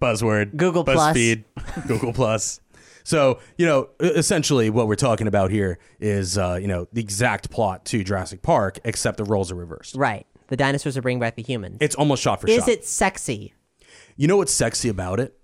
buzzword 0.00 0.56
Google 0.56 0.84
Plus. 0.84 1.16
buzzfeed 1.16 1.44
google 1.86 2.12
plus 2.12 2.60
so 3.04 3.38
you 3.56 3.66
know 3.66 3.88
essentially 4.00 4.70
what 4.70 4.86
we're 4.88 4.94
talking 4.94 5.26
about 5.26 5.50
here 5.50 5.78
is 6.00 6.36
uh, 6.38 6.58
you 6.60 6.66
know 6.68 6.86
the 6.92 7.00
exact 7.00 7.50
plot 7.50 7.84
to 7.84 8.02
jurassic 8.04 8.42
park 8.42 8.78
except 8.84 9.16
the 9.16 9.24
roles 9.24 9.50
are 9.50 9.56
reversed 9.56 9.94
right. 9.96 10.26
The 10.48 10.56
dinosaurs 10.56 10.96
are 10.96 11.02
bringing 11.02 11.20
back 11.20 11.36
the 11.36 11.42
humans. 11.42 11.78
it's 11.80 11.94
almost 11.94 12.22
shot 12.22 12.40
for 12.40 12.48
Is 12.48 12.60
shot 12.60 12.68
it 12.68 12.84
sexy? 12.84 13.54
you 14.16 14.26
know 14.26 14.36
what's 14.36 14.52
sexy 14.52 14.88
about 14.88 15.20
it 15.20 15.36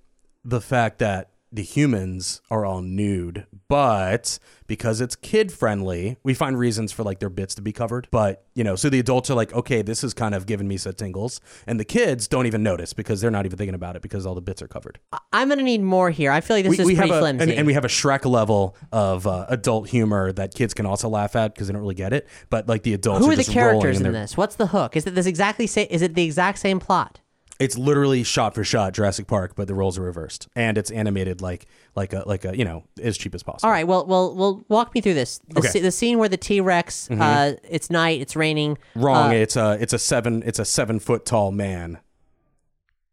the 0.45 0.61
fact 0.61 0.99
that 0.99 1.31
the 1.57 1.63
humans 1.63 2.41
are 2.51 2.65
all 2.65 2.83
nude 2.83 3.47
but 3.69 4.39
because 4.67 5.01
it's 5.01 5.17
kid 5.17 5.51
friendly 5.51 6.17
we 6.23 6.35
find 6.35 6.59
reasons 6.59 6.93
for 6.93 7.03
like 7.03 7.19
their 7.19 7.29
bits 7.29 7.55
to 7.55 7.63
be 7.63 7.73
covered 7.73 8.07
but 8.11 8.45
you 8.55 8.63
know 8.63 8.77
so 8.77 8.89
the 8.89 8.99
adults 8.99 9.31
are 9.31 9.35
like 9.35 9.53
okay 9.53 9.83
this 9.83 10.05
is 10.05 10.15
kind 10.15 10.35
of 10.35 10.47
giving 10.47 10.69
me 10.69 10.77
some 10.77 10.93
tingles 10.93 11.41
and 11.67 11.81
the 11.81 11.85
kids 11.85 12.29
don't 12.29 12.47
even 12.47 12.63
notice 12.63 12.93
because 12.93 13.21
they're 13.21 13.31
not 13.31 13.47
even 13.47 13.59
thinking 13.59 13.75
about 13.75 13.97
it 13.97 14.03
because 14.03 14.27
all 14.27 14.35
the 14.35 14.41
bits 14.41 14.63
are 14.63 14.69
covered 14.69 14.99
I'm 15.37 15.51
gonna 15.51 15.63
need 15.63 15.83
more 15.83 16.11
here. 16.11 16.33
I 16.33 16.41
feel 16.41 16.57
like 16.57 16.65
this 16.65 16.79
is 16.79 16.87
pretty 16.87 16.95
have 16.97 17.11
a, 17.11 17.21
flimsy. 17.21 17.43
and, 17.43 17.53
and 17.53 17.67
we 17.67 17.75
have 17.75 17.85
a 17.85 17.89
Shrek 17.89 18.25
level 18.25 18.75
of 18.91 19.27
uh, 19.27 19.45
adult 19.51 19.87
humor 19.89 20.33
that 20.33 20.55
kids 20.55 20.73
can 20.73 20.87
also 20.87 21.11
laugh 21.11 21.37
at 21.37 21.55
because 21.55 21.67
they 21.67 21.75
don't 21.75 21.83
really 21.83 21.95
get 21.95 22.15
it. 22.15 22.27
But 22.49 22.67
like 22.67 22.83
the 22.83 22.95
adults, 22.95 23.23
Who 23.23 23.31
are 23.31 23.35
are 23.35 23.37
the 23.37 23.45
characters 23.45 23.99
in 23.99 24.05
their- 24.05 24.13
this? 24.13 24.35
What's 24.35 24.57
the 24.57 24.69
hook? 24.69 24.97
Is 24.97 25.07
it 25.07 25.15
this 25.15 25.27
exactly 25.27 25.67
sa- 25.67 25.85
Is 25.91 26.01
it 26.01 26.15
the 26.15 26.25
exact 26.25 26.59
same 26.59 26.81
plot? 26.81 27.21
It's 27.59 27.79
literally 27.79 28.23
shot 28.23 28.55
for 28.55 28.65
shot 28.65 28.93
Jurassic 28.93 29.27
Park, 29.27 29.53
but 29.57 29.67
the 29.67 29.75
roles 29.75 29.97
are 29.97 30.03
reversed, 30.03 30.47
and 30.55 30.77
it's 30.77 30.91
animated 30.91 31.41
like 31.41 31.67
like 31.95 32.13
a 32.13 32.23
like 32.27 32.45
a 32.45 32.57
you 32.57 32.65
know 32.65 32.85
as 33.03 33.17
cheap 33.17 33.35
as 33.35 33.43
possible. 33.43 33.67
All 33.69 33.73
right. 33.73 33.87
Well, 33.87 34.05
well, 34.07 34.35
well. 34.35 34.65
Walk 34.69 34.95
me 34.95 35.01
through 35.01 35.15
this. 35.15 35.39
The, 35.49 35.61
Okay. 35.61 35.69
Mm-hmm. 35.69 35.83
the 35.85 35.91
scene 35.91 36.19
where 36.19 36.29
the 36.29 36.37
T 36.37 36.61
Rex. 36.61 37.11
Uh, 37.11 37.55
it's 37.69 37.89
night. 37.91 38.21
It's 38.21 38.37
raining. 38.37 38.77
Wrong. 38.95 39.31
Uh, 39.31 39.35
it's 39.35 39.57
a 39.57 39.79
it's 39.81 39.93
a 39.93 39.99
seven 39.99 40.43
it's 40.45 40.59
a 40.59 40.65
seven 40.67 40.99
foot 40.99 41.25
tall 41.25 41.51
man. 41.51 41.99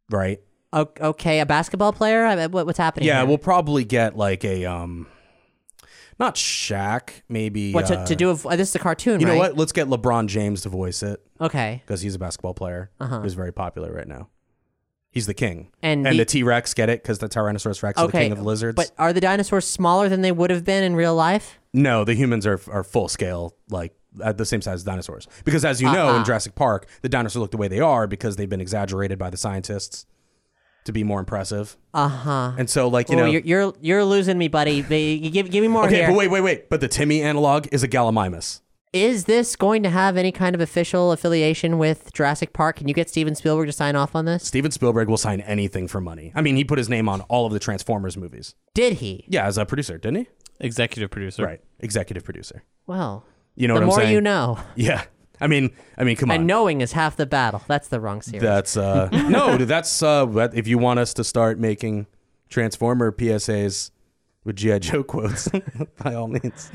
Right. 0.10 0.42
okay, 0.74 1.40
a 1.40 1.46
basketball 1.46 1.94
player. 1.94 2.50
What, 2.50 2.66
what's 2.66 2.78
happening? 2.78 3.08
Yeah, 3.08 3.20
here? 3.20 3.28
we'll 3.28 3.38
probably 3.38 3.86
get 3.86 4.18
like 4.18 4.44
a 4.44 4.66
um, 4.66 5.08
not 6.20 6.36
Shaq, 6.36 7.10
maybe. 7.30 7.74
What 7.74 7.88
to, 7.88 8.00
uh, 8.00 8.06
to 8.06 8.16
do? 8.16 8.28
With, 8.30 8.46
uh, 8.46 8.56
this 8.56 8.70
is 8.70 8.76
a 8.76 8.80
cartoon, 8.80 9.14
right? 9.14 9.20
You 9.22 9.26
know 9.28 9.34
right? 9.34 9.40
what? 9.52 9.58
Let's 9.58 9.72
get 9.72 9.88
LeBron 9.88 10.28
James 10.28 10.62
to 10.62 10.70
voice 10.70 11.04
it. 11.04 11.22
Okay. 11.42 11.82
because 11.86 12.02
he's 12.02 12.16
a 12.16 12.20
basketball 12.20 12.54
player 12.54 12.90
Uh-huh. 13.00 13.20
who's 13.22 13.34
very 13.34 13.52
popular 13.52 13.92
right 13.92 14.08
now. 14.08 14.30
He's 15.12 15.28
the 15.28 15.34
king, 15.36 15.70
And 15.84 16.08
and 16.08 16.18
the- 16.18 16.26
T 16.26 16.42
Rex 16.42 16.74
get 16.74 16.90
it 16.90 17.04
because 17.04 17.20
the 17.20 17.30
Tyrannosaurus 17.30 17.84
Rex 17.84 18.00
is 18.00 18.06
the 18.08 18.12
king 18.12 18.32
of 18.32 18.42
lizards. 18.42 18.76
But 18.76 18.92
are 18.98 19.14
the 19.14 19.22
dinosaurs 19.22 19.68
smaller 19.68 20.10
than 20.10 20.22
they 20.22 20.32
would 20.32 20.50
have 20.50 20.64
been 20.64 20.84
in 20.84 20.96
real 20.96 21.14
life? 21.16 21.60
no, 21.74 22.04
the 22.04 22.14
humans 22.16 22.46
are 22.48 22.60
are 22.72 22.84
full 22.84 23.08
scale, 23.08 23.56
like 23.70 23.94
at 24.24 24.38
the 24.38 24.46
same 24.46 24.62
size 24.62 24.76
as 24.76 24.84
dinosaurs. 24.84 25.28
Because 25.44 25.66
as 25.66 25.82
you 25.82 25.92
know, 25.92 26.10
Uh-uh. 26.10 26.18
in 26.20 26.24
Jurassic 26.26 26.56
Park, 26.56 26.88
the 27.02 27.10
dinosaurs 27.10 27.42
look 27.42 27.52
the 27.52 27.58
way 27.58 27.68
they 27.68 27.80
are 27.80 28.08
because 28.08 28.36
they've 28.38 28.50
been 28.50 28.62
exaggerated 28.62 29.18
by 29.20 29.30
the 29.30 29.38
scientists 29.38 30.06
to 30.86 30.92
be 30.92 31.04
more 31.04 31.20
impressive. 31.20 31.78
Uh 31.94 32.08
huh. 32.08 32.52
And 32.58 32.70
so, 32.70 32.88
like 32.88 33.10
you 33.10 33.16
oh, 33.16 33.20
know, 33.20 33.26
you're, 33.26 33.42
you're 33.42 33.74
you're 33.82 34.06
losing 34.06 34.38
me, 34.38 34.48
buddy. 34.48 34.82
They- 34.82 35.18
give 35.20 35.50
give 35.52 35.62
me 35.62 35.68
more 35.68 35.86
okay, 35.86 35.98
here. 35.98 36.08
but 36.08 36.16
wait, 36.16 36.30
wait, 36.30 36.42
wait. 36.42 36.70
But 36.70 36.82
the 36.82 36.88
Timmy 36.88 37.22
analog 37.22 37.68
is 37.72 37.84
a 37.84 37.88
Gallimimus. 37.88 38.62
Is 38.94 39.26
this 39.26 39.56
going 39.56 39.82
to 39.82 39.90
have 39.90 40.18
any 40.18 40.32
kind 40.32 40.54
of 40.54 40.62
official 40.62 41.12
affiliation 41.12 41.80
with 41.80 42.14
Jurassic 42.14 42.54
Park? 42.54 42.76
Can 42.76 42.88
you 42.88 42.94
get 42.94 43.10
Steven 43.10 43.34
Spielberg 43.34 43.66
to 43.66 43.72
sign 43.72 43.96
off 43.96 44.16
on 44.16 44.26
this? 44.26 44.44
Steven 44.46 44.70
Spielberg 44.70 45.10
will 45.10 45.18
sign 45.18 45.42
anything 45.42 45.88
for 45.88 46.00
money. 46.00 46.32
I 46.36 46.42
mean, 46.44 46.56
he 46.58 46.64
put 46.64 46.78
his 46.78 46.90
name 46.90 47.10
on 47.10 47.22
all 47.22 47.48
of 47.48 47.54
the 47.54 47.60
Transformers 47.60 48.16
movies. 48.18 48.54
Did 48.76 48.94
he? 48.94 49.26
Yeah, 49.28 49.48
as 49.48 49.58
a 49.58 49.66
producer, 49.66 49.98
didn't 49.98 50.18
he? 50.18 50.28
Executive 50.60 51.10
producer. 51.10 51.44
Right, 51.44 51.62
executive 51.80 52.24
producer. 52.24 52.64
Well, 52.86 53.26
You 53.56 53.68
know 53.68 53.74
the 53.74 53.80
what 53.80 53.84
I'm 53.84 53.88
more 53.90 53.98
saying? 53.98 54.14
you 54.14 54.22
know. 54.22 54.60
Yeah. 54.76 55.06
I 55.44 55.48
mean, 55.48 55.72
I 55.98 56.04
mean, 56.06 56.16
come 56.16 56.32
on. 56.32 56.38
And 56.38 56.48
knowing 56.48 56.82
is 56.82 56.94
half 56.94 57.18
the 57.18 57.26
battle. 57.26 57.62
That's 57.68 57.90
the 57.90 58.00
wrong 58.00 58.22
series. 58.22 58.42
That's 58.42 58.78
uh 58.78 59.10
no, 59.30 59.58
dude, 59.58 59.68
that's 59.68 60.02
uh 60.02 60.26
if 60.54 60.68
you 60.68 60.78
want 60.78 61.00
us 61.00 61.14
to 61.16 61.24
start 61.24 61.60
making 61.60 62.08
Transformer 62.50 63.12
PSAs 63.12 63.92
with 64.46 64.56
GI 64.56 64.80
Joe 64.80 65.04
quotes, 65.04 65.50
by 66.04 66.14
all 66.16 66.28
means. 66.28 66.72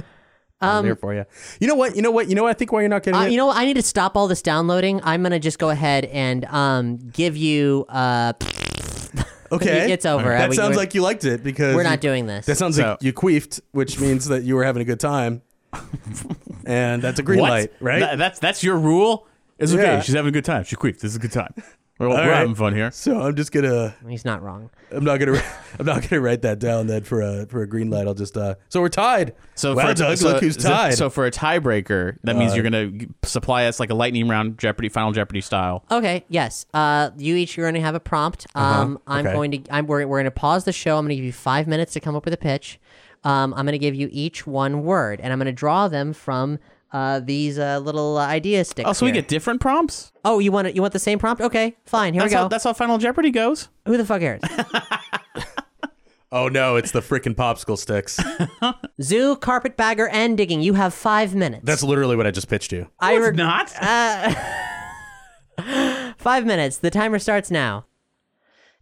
I'm 0.61 0.85
here 0.85 0.97
for 0.97 1.15
you. 1.15 1.25
You 1.61 1.69
know 1.69 1.77
what? 1.77 1.95
You 1.97 2.03
know 2.03 2.11
what? 2.11 2.29
You 2.29 2.35
know 2.35 2.43
what? 2.43 2.51
I 2.51 2.55
think 2.55 2.73
why 2.73 2.81
you're 2.81 2.89
not 2.89 3.05
getting 3.05 3.21
Uh, 3.21 3.25
it. 3.27 3.31
you 3.31 3.37
know 3.37 3.47
what? 3.47 3.57
I 3.57 3.65
need 3.65 3.75
to 3.75 3.83
stop 3.83 4.17
all 4.17 4.27
this 4.29 4.43
downloading. 4.43 5.01
I'm 5.05 5.23
gonna 5.23 5.39
just 5.39 5.59
go 5.59 5.71
ahead 5.71 6.05
and 6.07 6.45
um 6.47 6.97
give 7.13 7.37
you 7.37 7.87
uh. 7.89 8.33
okay, 9.53 9.93
It's 9.93 10.05
over. 10.05 10.29
That 10.29 10.51
We- 10.51 10.57
sounds 10.57 10.77
like 10.77 10.95
you 10.95 11.03
liked 11.03 11.25
it 11.25 11.43
because 11.43 11.75
We're 11.75 11.83
you- 11.83 11.89
not 11.89 12.01
doing 12.01 12.27
this. 12.27 12.47
That 12.47 12.59
sounds 12.59 12.77
So- 12.77 12.91
like 12.91 13.03
you 13.03 13.13
queefed, 13.13 13.61
which 13.73 13.99
means 13.99 14.27
that 14.29 14.43
you 14.43 14.57
were 14.57 14.65
having 14.65 14.83
a 14.83 14.85
good 14.85 15.01
time, 15.01 15.43
and 16.67 17.03
that's 17.03 17.19
a 17.19 17.23
green 17.23 17.41
What? 17.41 17.51
light, 17.51 17.73
right? 17.81 18.01
That- 18.01 18.19
that's 18.19 18.39
that's 18.39 18.63
your 18.63 18.79
rule. 18.79 19.27
It's 19.59 19.73
okay. 19.73 19.83
Yeah. 19.83 20.01
She's 20.01 20.15
having 20.15 20.29
a 20.29 20.33
good 20.33 20.45
time. 20.45 20.63
She 20.65 20.77
queefed. 20.77 21.01
This 21.01 21.11
is 21.11 21.17
a 21.17 21.19
good 21.19 21.33
time. 21.33 21.53
We're, 21.99 22.11
we're 22.11 22.15
right. 22.15 22.27
having 22.37 22.55
fun 22.55 22.77
here. 22.77 22.93
so 22.93 23.21
I'm 23.23 23.35
just 23.35 23.51
gonna. 23.51 23.93
He's 24.09 24.25
not 24.25 24.41
wrong. 24.41 24.71
I'm 24.93 25.03
not 25.03 25.19
gonna. 25.19 25.43
I'm 25.81 25.85
not 25.85 26.09
gonna 26.09 26.21
write 26.23 26.43
that 26.43 26.61
down 26.61 26.87
then 26.87 27.03
for 27.03 27.21
a 27.23 27.45
for 27.47 27.63
a 27.63 27.67
green 27.67 27.91
light. 27.91 28.07
I'll 28.07 28.15
just. 28.15 28.37
uh 28.37 28.55
So 28.69 28.81
we're 28.81 28.89
tied. 28.89 29.35
So 29.57 29.75
wow, 29.75 29.89
for, 29.89 29.95
Doug, 29.95 30.17
so, 30.17 30.29
look 30.29 30.41
who's 30.41 30.63
so- 30.63 30.69
tied. 30.69 30.95
So, 30.95 31.11
for 31.11 31.27
a 31.27 31.33
tiebreaker, 31.33 32.19
that 32.23 32.37
means 32.37 32.55
you're 32.55 32.63
gonna 32.63 32.87
g- 32.87 33.09
supply 33.25 33.65
us 33.65 33.81
like 33.81 33.91
a 33.91 33.95
lightning 33.95 34.29
round 34.29 34.59
Jeopardy, 34.59 34.89
Final 34.89 35.11
Jeopardy 35.11 35.41
style. 35.41 35.85
Okay. 35.91 36.25
Yes. 36.29 36.67
Uh, 36.73 37.11
you 37.17 37.35
each 37.35 37.59
are 37.59 37.63
going 37.63 37.75
to 37.75 37.81
have 37.81 37.97
a 37.97 38.01
prompt. 38.01 38.47
Um, 38.55 39.01
I'm 39.09 39.27
Uh-huh. 39.27 39.29
okay. 39.31 39.33
going 39.37 39.51
to. 39.51 39.75
I'm. 39.75 39.89
We're, 39.89 40.07
we're 40.07 40.19
going 40.19 40.25
to 40.27 40.31
pause 40.31 40.63
the 40.67 40.73
show. 40.73 40.99
I'm 40.99 41.05
going 41.05 41.11
to 41.11 41.17
give 41.17 41.25
you 41.25 41.33
five 41.33 41.67
minutes 41.67 41.95
to 41.95 42.01
come 42.01 42.15
up 42.15 42.25
with 42.25 42.33
a 42.33 42.39
pitch. 42.39 42.79
Um, 43.25 43.53
I'm 43.55 43.65
going 43.67 43.73
to 43.73 43.79
give 43.79 43.95
you 43.95 44.09
each 44.13 44.47
one 44.47 44.83
word, 44.85 45.21
and 45.21 45.33
I'm 45.33 45.39
going 45.39 45.47
to 45.47 45.53
draw 45.53 45.89
them 45.89 46.13
from 46.13 46.59
uh 46.91 47.21
these 47.21 47.59
uh 47.59 47.79
little 47.81 48.17
uh, 48.17 48.27
idea 48.27 48.65
sticks. 48.65 48.89
Oh, 48.89 48.95
so 48.95 49.05
we 49.05 49.13
here. 49.13 49.21
get 49.21 49.29
different 49.29 49.61
prompts. 49.61 50.11
Oh, 50.25 50.39
you 50.39 50.51
want 50.51 50.69
it? 50.69 50.75
You 50.75 50.81
want 50.81 50.95
the 50.95 50.99
same 50.99 51.19
prompt? 51.19 51.43
Okay, 51.43 51.77
fine. 51.85 52.15
Here 52.15 52.23
That's 52.23 52.33
we 52.33 52.37
go. 52.37 52.43
how, 52.43 52.49
that's 52.49 52.65
how 52.65 52.73
Final 52.73 52.97
Jeopardy 52.99 53.31
goes. 53.31 53.69
Who 53.87 53.97
the 53.99 54.07
fuck 54.07 54.21
cares? 54.21 54.41
oh 56.33 56.49
no, 56.49 56.77
it's 56.77 56.93
the 56.93 57.01
freaking 57.01 57.35
popsicle 57.35 57.77
sticks. 57.77 58.19
Zoo, 59.03 59.37
carpetbagger, 59.37 60.09
and 60.09 60.37
digging. 60.39 60.63
You 60.63 60.73
have 60.75 60.95
five 60.95 61.35
minutes. 61.35 61.65
That's 61.65 61.83
literally 61.83 62.17
what 62.17 62.27
I 62.27 62.31
just 62.31 62.49
pitched 62.49 62.73
you. 62.73 62.89
I 63.01 63.15
It's 63.17 63.23
reg- 63.23 63.37
not. 63.37 63.69
Five 66.19 66.47
minutes. 66.47 66.79
The 66.79 66.91
timer 66.91 67.19
starts 67.19 67.51
now. 67.51 67.85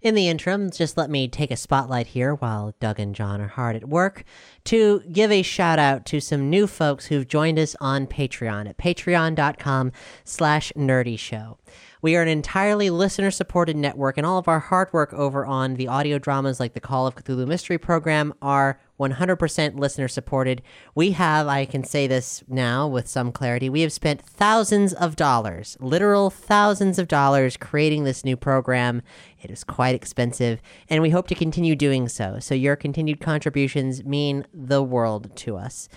In 0.03 0.15
the 0.15 0.29
interim, 0.29 0.71
just 0.71 0.99
let 0.99 1.09
me 1.09 1.27
take 1.27 1.51
a 1.51 1.57
spotlight 1.57 2.09
here 2.09 2.35
while 2.35 2.75
Doug 2.81 3.01
and 3.01 3.15
John 3.15 3.41
are 3.41 3.49
hard 3.49 3.77
at 3.77 3.89
work 3.89 4.25
to 4.65 5.01
give 5.11 5.33
a 5.33 5.41
shout 5.41 5.79
out 5.79 6.05
to 6.07 6.21
some 6.21 6.51
new 6.51 6.67
folks 6.67 7.07
who've 7.07 7.27
joined 7.27 7.59
us 7.59 7.75
on 7.81 8.07
Patreon 8.07 8.69
at 8.69 8.77
patreon.com 8.77 9.93
slash 10.23 10.71
nerdy 10.77 11.19
show. 11.19 11.57
We 12.03 12.15
are 12.15 12.21
an 12.21 12.29
entirely 12.29 12.91
listener 12.91 13.31
supported 13.31 13.75
network, 13.75 14.19
and 14.19 14.27
all 14.27 14.37
of 14.37 14.49
our 14.49 14.61
hard 14.61 14.93
work 14.93 15.15
over 15.15 15.47
on 15.47 15.75
the 15.75 15.89
audio 15.89 16.19
dramas 16.19 16.61
like 16.61 16.75
the 16.75 16.81
Call 16.81 17.07
of 17.07 17.15
Cthulhu 17.17 17.47
Mystery 17.47 17.79
Program 17.79 18.35
are 18.43 18.79
100% 18.99 19.79
listener 19.79 20.09
supported. 20.09 20.63
We 20.95 21.13
have, 21.13 21.47
I 21.47 21.65
can 21.65 21.85
say 21.85 22.07
this 22.07 22.43
now 22.49 22.89
with 22.89 23.09
some 23.09 23.33
clarity, 23.33 23.69
we 23.69 23.83
have 23.83 23.93
spent 23.93 24.23
thousands 24.23 24.93
of 24.95 25.17
dollars, 25.17 25.77
literal 25.81 26.31
thousands 26.31 26.99
of 26.99 27.09
dollars, 27.09 27.57
creating 27.57 28.05
this 28.05 28.25
new 28.25 28.37
program. 28.37 29.03
It 29.41 29.51
is 29.51 29.65
quite 29.65 29.95
expensive, 29.95 30.61
and 30.89 31.03
we 31.03 31.11
hope 31.11 31.29
to 31.29 31.35
continue 31.35 31.77
doing 31.77 32.09
so. 32.09 32.39
So, 32.41 32.55
your 32.55 32.77
continued 32.77 33.21
contributions 33.21 34.05
mean 34.05 34.47
the 34.53 34.83
world 34.83 35.35
to 35.37 35.57
us. 35.57 35.89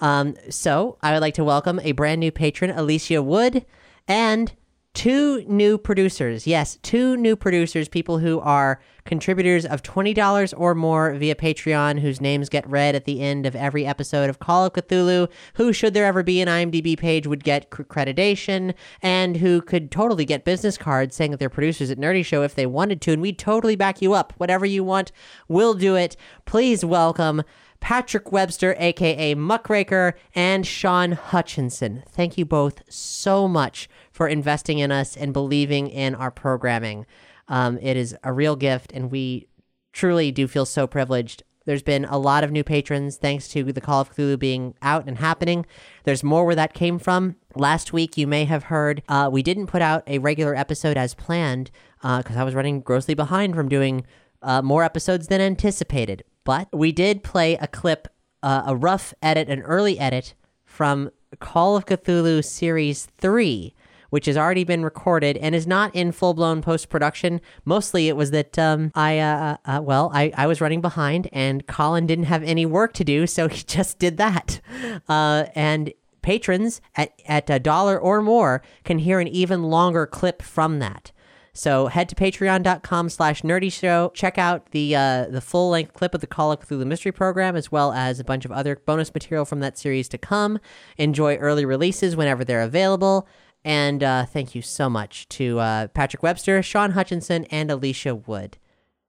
Um, 0.00 0.34
so, 0.48 0.98
I 1.02 1.12
would 1.12 1.20
like 1.20 1.34
to 1.34 1.44
welcome 1.44 1.80
a 1.82 1.92
brand 1.92 2.20
new 2.20 2.32
patron, 2.32 2.70
Alicia 2.70 3.22
Wood, 3.22 3.64
and 4.08 4.52
two 4.94 5.44
new 5.46 5.78
producers. 5.78 6.46
Yes, 6.46 6.78
two 6.82 7.16
new 7.16 7.36
producers, 7.36 7.88
people 7.88 8.18
who 8.18 8.40
are 8.40 8.80
contributors 9.04 9.64
of 9.64 9.82
$20 9.82 10.54
or 10.56 10.74
more 10.74 11.14
via 11.14 11.34
Patreon, 11.34 12.00
whose 12.00 12.20
names 12.20 12.48
get 12.48 12.68
read 12.68 12.94
at 12.94 13.04
the 13.04 13.20
end 13.20 13.46
of 13.46 13.54
every 13.56 13.86
episode 13.86 14.28
of 14.28 14.40
Call 14.40 14.64
of 14.64 14.72
Cthulhu, 14.72 15.28
who, 15.54 15.72
should 15.72 15.94
there 15.94 16.04
ever 16.04 16.22
be 16.22 16.40
an 16.40 16.48
IMDb 16.48 16.98
page, 16.98 17.26
would 17.26 17.44
get 17.44 17.70
cr- 17.70 17.82
accreditation, 17.82 18.74
and 19.00 19.36
who 19.36 19.62
could 19.62 19.90
totally 19.90 20.24
get 20.24 20.44
business 20.44 20.76
cards 20.76 21.14
saying 21.14 21.30
that 21.30 21.38
they're 21.38 21.48
producers 21.48 21.90
at 21.90 21.98
Nerdy 21.98 22.24
Show 22.24 22.42
if 22.42 22.54
they 22.54 22.66
wanted 22.66 23.00
to, 23.02 23.12
and 23.12 23.22
we'd 23.22 23.38
totally 23.38 23.76
back 23.76 24.02
you 24.02 24.12
up. 24.12 24.32
Whatever 24.36 24.66
you 24.66 24.84
want, 24.84 25.12
we'll 25.48 25.74
do 25.74 25.96
it. 25.96 26.16
Please 26.44 26.84
welcome. 26.84 27.42
Patrick 27.80 28.30
Webster, 28.30 28.76
aka 28.78 29.34
Muckraker, 29.34 30.14
and 30.34 30.66
Sean 30.66 31.12
Hutchinson. 31.12 32.02
Thank 32.08 32.36
you 32.36 32.44
both 32.44 32.82
so 32.92 33.48
much 33.48 33.88
for 34.20 34.28
investing 34.28 34.80
in 34.80 34.92
us 34.92 35.16
and 35.16 35.32
believing 35.32 35.88
in 35.88 36.14
our 36.14 36.30
programming. 36.30 37.06
Um, 37.48 37.78
it 37.80 37.96
is 37.96 38.14
a 38.22 38.34
real 38.34 38.54
gift, 38.54 38.92
and 38.92 39.10
we 39.10 39.46
truly 39.94 40.30
do 40.30 40.46
feel 40.46 40.66
so 40.66 40.86
privileged. 40.86 41.42
There's 41.64 41.82
been 41.82 42.04
a 42.04 42.18
lot 42.18 42.44
of 42.44 42.50
new 42.50 42.62
patrons 42.62 43.16
thanks 43.16 43.48
to 43.48 43.72
the 43.72 43.80
Call 43.80 44.02
of 44.02 44.14
Cthulhu 44.14 44.38
being 44.38 44.74
out 44.82 45.08
and 45.08 45.16
happening. 45.16 45.64
There's 46.04 46.22
more 46.22 46.44
where 46.44 46.54
that 46.54 46.74
came 46.74 46.98
from. 46.98 47.36
Last 47.54 47.94
week, 47.94 48.18
you 48.18 48.26
may 48.26 48.44
have 48.44 48.64
heard 48.64 49.02
uh, 49.08 49.30
we 49.32 49.42
didn't 49.42 49.68
put 49.68 49.80
out 49.80 50.02
a 50.06 50.18
regular 50.18 50.54
episode 50.54 50.98
as 50.98 51.14
planned 51.14 51.70
because 52.02 52.36
I 52.36 52.44
was 52.44 52.54
running 52.54 52.82
grossly 52.82 53.14
behind 53.14 53.54
from 53.54 53.70
doing 53.70 54.04
uh, 54.42 54.60
more 54.60 54.84
episodes 54.84 55.28
than 55.28 55.40
anticipated. 55.40 56.24
But 56.44 56.68
we 56.74 56.92
did 56.92 57.22
play 57.22 57.54
a 57.54 57.66
clip, 57.66 58.06
uh, 58.42 58.64
a 58.66 58.76
rough 58.76 59.14
edit, 59.22 59.48
an 59.48 59.62
early 59.62 59.98
edit 59.98 60.34
from 60.66 61.10
Call 61.38 61.74
of 61.74 61.86
Cthulhu 61.86 62.44
Series 62.44 63.06
3, 63.16 63.72
which 64.10 64.26
has 64.26 64.36
already 64.36 64.64
been 64.64 64.84
recorded 64.84 65.36
and 65.38 65.54
is 65.54 65.66
not 65.66 65.94
in 65.94 66.12
full 66.12 66.34
blown 66.34 66.62
post 66.62 66.88
production. 66.88 67.40
Mostly 67.64 68.08
it 68.08 68.16
was 68.16 68.30
that 68.32 68.58
um, 68.58 68.92
I, 68.94 69.18
uh, 69.18 69.56
uh, 69.64 69.80
well, 69.82 70.10
I, 70.12 70.32
I 70.36 70.46
was 70.46 70.60
running 70.60 70.80
behind 70.80 71.28
and 71.32 71.66
Colin 71.66 72.06
didn't 72.06 72.26
have 72.26 72.42
any 72.42 72.66
work 72.66 72.92
to 72.94 73.04
do, 73.04 73.26
so 73.26 73.48
he 73.48 73.62
just 73.66 73.98
did 73.98 74.16
that. 74.18 74.60
Uh, 75.08 75.46
and 75.54 75.92
patrons 76.22 76.80
at, 76.96 77.12
at 77.26 77.48
a 77.48 77.58
dollar 77.58 77.98
or 77.98 78.20
more 78.20 78.62
can 78.84 78.98
hear 78.98 79.20
an 79.20 79.28
even 79.28 79.64
longer 79.64 80.06
clip 80.06 80.42
from 80.42 80.78
that. 80.78 81.12
So 81.52 81.88
head 81.88 82.08
to 82.10 82.14
patreon.com 82.14 83.08
slash 83.08 83.42
nerdy 83.42 83.72
show. 83.72 84.12
Check 84.14 84.38
out 84.38 84.70
the 84.70 84.94
uh, 84.94 85.26
the 85.26 85.40
full 85.40 85.70
length 85.70 85.94
clip 85.94 86.14
of 86.14 86.20
the 86.20 86.26
Call 86.26 86.52
of 86.52 86.60
Cthulhu 86.60 86.86
Mystery 86.86 87.12
Program, 87.12 87.56
as 87.56 87.72
well 87.72 87.92
as 87.92 88.20
a 88.20 88.24
bunch 88.24 88.44
of 88.44 88.52
other 88.52 88.76
bonus 88.76 89.12
material 89.12 89.44
from 89.44 89.60
that 89.60 89.76
series 89.76 90.08
to 90.10 90.18
come. 90.18 90.58
Enjoy 90.96 91.36
early 91.36 91.64
releases 91.64 92.14
whenever 92.16 92.44
they're 92.44 92.62
available. 92.62 93.26
And 93.64 94.02
uh, 94.02 94.24
thank 94.26 94.54
you 94.54 94.62
so 94.62 94.88
much 94.88 95.28
to 95.30 95.58
uh, 95.58 95.86
Patrick 95.88 96.22
Webster, 96.22 96.62
Sean 96.62 96.92
Hutchinson, 96.92 97.44
and 97.46 97.70
Alicia 97.70 98.14
Wood. 98.14 98.56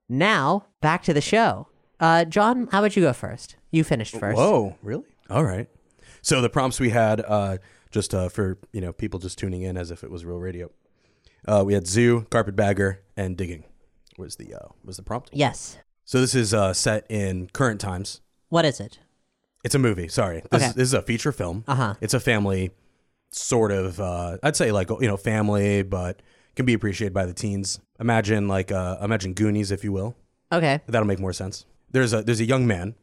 Now, 0.09 0.65
back 0.81 1.03
to 1.03 1.13
the 1.13 1.21
show. 1.21 1.67
Uh, 1.99 2.25
John, 2.25 2.67
how 2.71 2.79
about 2.79 2.95
you 2.95 3.03
go 3.03 3.13
first? 3.13 3.55
You 3.71 3.83
finished 3.83 4.17
first. 4.17 4.35
Whoa, 4.37 4.75
really? 4.81 5.05
All 5.29 5.45
right. 5.45 5.69
So 6.21 6.41
the 6.41 6.49
prompts 6.49 6.79
we 6.79 6.89
had, 6.89 7.21
uh, 7.25 7.57
just 7.91 8.13
uh, 8.13 8.27
for 8.29 8.57
you 8.73 8.81
know 8.81 8.91
people 8.91 9.19
just 9.19 9.37
tuning 9.37 9.61
in 9.61 9.77
as 9.77 9.91
if 9.91 10.03
it 10.03 10.11
was 10.11 10.25
real 10.25 10.37
radio. 10.37 10.69
Uh, 11.47 11.63
we 11.65 11.73
had 11.73 11.87
zoo, 11.87 12.27
carpetbagger, 12.29 13.01
and 13.15 13.37
digging. 13.37 13.63
Was 14.17 14.35
the 14.35 14.53
uh, 14.53 14.67
was 14.83 14.97
the 14.97 15.03
prompt? 15.03 15.29
Yes. 15.33 15.77
So 16.03 16.19
this 16.19 16.35
is 16.35 16.53
uh, 16.53 16.73
set 16.73 17.05
in 17.09 17.47
current 17.53 17.79
times. 17.79 18.19
What 18.49 18.65
is 18.65 18.79
it? 18.81 18.99
It's 19.63 19.75
a 19.75 19.79
movie. 19.79 20.07
Sorry, 20.07 20.41
this, 20.51 20.61
Okay. 20.61 20.65
is, 20.69 20.73
this 20.73 20.87
is 20.89 20.93
a 20.93 21.01
feature 21.01 21.31
film. 21.31 21.63
Uh-huh. 21.67 21.93
It's 22.01 22.13
a 22.13 22.19
family 22.19 22.71
sort 23.31 23.71
of. 23.71 23.99
Uh, 23.99 24.37
I'd 24.43 24.55
say 24.55 24.71
like 24.71 24.89
you 24.89 25.07
know 25.07 25.17
family, 25.17 25.83
but 25.83 26.21
can 26.55 26.65
be 26.65 26.73
appreciated 26.73 27.13
by 27.13 27.25
the 27.25 27.33
teens. 27.33 27.79
Imagine 27.99 28.47
like 28.47 28.71
uh, 28.71 28.97
imagine 29.01 29.33
Goonies, 29.33 29.71
if 29.71 29.83
you 29.83 29.91
will. 29.91 30.15
Okay. 30.51 30.81
That'll 30.87 31.07
make 31.07 31.19
more 31.19 31.33
sense. 31.33 31.65
There's 31.91 32.13
a 32.13 32.21
there's 32.21 32.39
a 32.39 32.45
young 32.45 32.67
man, 32.67 32.95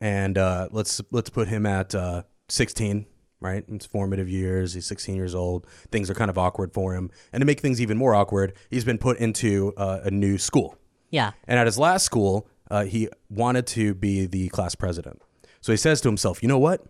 and 0.00 0.36
uh, 0.38 0.68
let's 0.70 1.00
let's 1.10 1.30
put 1.30 1.48
him 1.48 1.66
at 1.66 1.94
uh, 1.94 2.22
16. 2.48 3.06
Right, 3.40 3.62
it's 3.68 3.84
formative 3.84 4.26
years. 4.26 4.72
He's 4.72 4.86
16 4.86 5.16
years 5.16 5.34
old. 5.34 5.66
Things 5.92 6.08
are 6.08 6.14
kind 6.14 6.30
of 6.30 6.38
awkward 6.38 6.72
for 6.72 6.94
him, 6.94 7.10
and 7.30 7.42
to 7.42 7.44
make 7.44 7.60
things 7.60 7.78
even 7.78 7.98
more 7.98 8.14
awkward, 8.14 8.54
he's 8.70 8.86
been 8.86 8.96
put 8.96 9.18
into 9.18 9.74
uh, 9.76 10.00
a 10.02 10.10
new 10.10 10.38
school. 10.38 10.78
Yeah. 11.10 11.32
And 11.46 11.58
at 11.58 11.66
his 11.66 11.78
last 11.78 12.06
school, 12.06 12.48
uh, 12.70 12.84
he 12.84 13.10
wanted 13.28 13.66
to 13.68 13.92
be 13.92 14.24
the 14.24 14.48
class 14.48 14.74
president. 14.74 15.20
So 15.60 15.72
he 15.72 15.76
says 15.76 16.00
to 16.02 16.08
himself, 16.08 16.42
"You 16.42 16.48
know 16.48 16.58
what? 16.58 16.86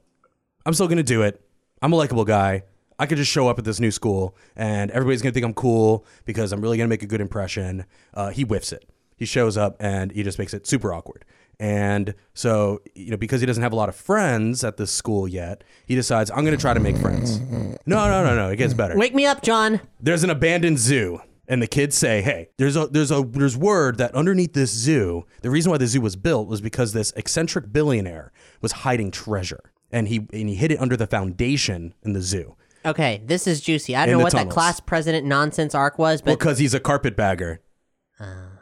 I'm 0.65 0.75
still 0.75 0.87
going 0.87 0.99
to 0.99 1.03
do 1.03 1.23
it. 1.23 1.45
I'm 1.85 1.93
a 1.93 1.97
likable 1.97 2.25
guy. 2.25 2.63
I 2.99 3.05
could 3.05 3.19
just 3.19 3.31
show 3.31 3.47
up 3.47 3.59
at 3.59 3.67
this 3.67 3.79
new 3.79 3.91
school, 3.91 4.35
and 4.57 4.91
everybody's 4.93 5.21
going 5.21 5.33
to 5.33 5.35
think 5.35 5.45
I'm 5.45 5.53
cool 5.53 6.07
because 6.25 6.51
I'm 6.51 6.63
really 6.63 6.79
going 6.79 6.89
to 6.89 6.91
make 6.91 7.03
a 7.03 7.07
good 7.07 7.21
impression." 7.21 7.85
Uh, 8.15 8.31
he 8.31 8.43
whiffs 8.43 8.73
it. 8.73 8.89
He 9.17 9.27
shows 9.27 9.59
up, 9.59 9.77
and 9.81 10.11
he 10.11 10.23
just 10.23 10.39
makes 10.39 10.55
it 10.55 10.67
super 10.67 10.95
awkward. 10.95 11.27
And 11.61 12.15
so, 12.33 12.81
you 12.95 13.11
know, 13.11 13.19
because 13.19 13.41
he 13.41 13.47
doesn't 13.47 13.63
have 13.63 13.75
a 13.75 13.77
lot 13.77 13.91
of 13.91 13.97
friends 13.97 14.65
at 14.65 14.79
this 14.79 14.91
school 14.91 15.29
yet, 15.29 15.63
he 15.85 15.95
decides, 15.95 16.31
"I'm 16.31 16.45
going 16.45 16.57
to 16.57 16.61
try 16.61 16.73
to 16.73 16.81
make 16.81 16.97
friends." 16.97 17.39
No, 17.87 18.09
no, 18.09 18.25
no, 18.25 18.35
no. 18.35 18.49
It 18.49 18.57
gets 18.57 18.73
better 18.73 18.97
Wake 18.97 19.15
me 19.15 19.27
up, 19.27 19.43
John. 19.43 19.83
there's 20.01 20.25
an 20.25 20.31
abandoned 20.31 20.79
zoo 20.79 21.21
and 21.47 21.61
the 21.61 21.67
kids 21.67 21.95
say 21.95 22.23
hey 22.23 22.49
there's 22.57 22.77
a 22.77 22.87
there's 22.87 23.11
a 23.11 23.23
there's 23.23 23.59
word 23.59 23.99
that 23.99 24.15
underneath 24.15 24.55
this 24.55 24.71
zoo 24.71 25.27
the 25.43 25.51
reason 25.51 25.71
why 25.71 25.77
the 25.77 25.87
zoo 25.87 26.01
was 26.01 26.17
built 26.17 26.49
was 26.49 26.63
because 26.63 26.95
this 26.95 27.13
eccentric 27.17 27.71
billionaire 27.71 28.33
was 28.63 28.73
hiding 28.73 29.11
treasure 29.11 29.61
and 29.95 30.09
he 30.09 30.17
and 30.33 30.49
he 30.51 30.55
hid 30.57 30.71
it 30.73 30.81
under 30.81 30.97
the 30.97 31.07
foundation 31.07 31.95
in 32.03 32.13
the 32.13 32.21
zoo 32.23 32.57
Okay, 32.87 33.23
this 33.25 33.47
is 33.47 33.63
juicy. 33.63 33.97
I 33.97 34.05
don't 34.05 34.13
In 34.13 34.13
know 34.13 34.19
the 34.19 34.25
what 34.25 34.33
that 34.33 34.39
tunnels. 34.41 34.53
class 34.55 34.79
president 34.81 35.27
nonsense 35.27 35.75
arc 35.75 35.99
was, 35.99 36.21
but 36.21 36.39
because 36.39 36.59
he's 36.59 36.75
a 36.75 36.81
carpetbagger 36.81 37.61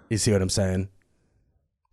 you 0.09 0.19
see 0.19 0.31
what 0.33 0.43
i'm 0.43 0.49
saying 0.49 0.89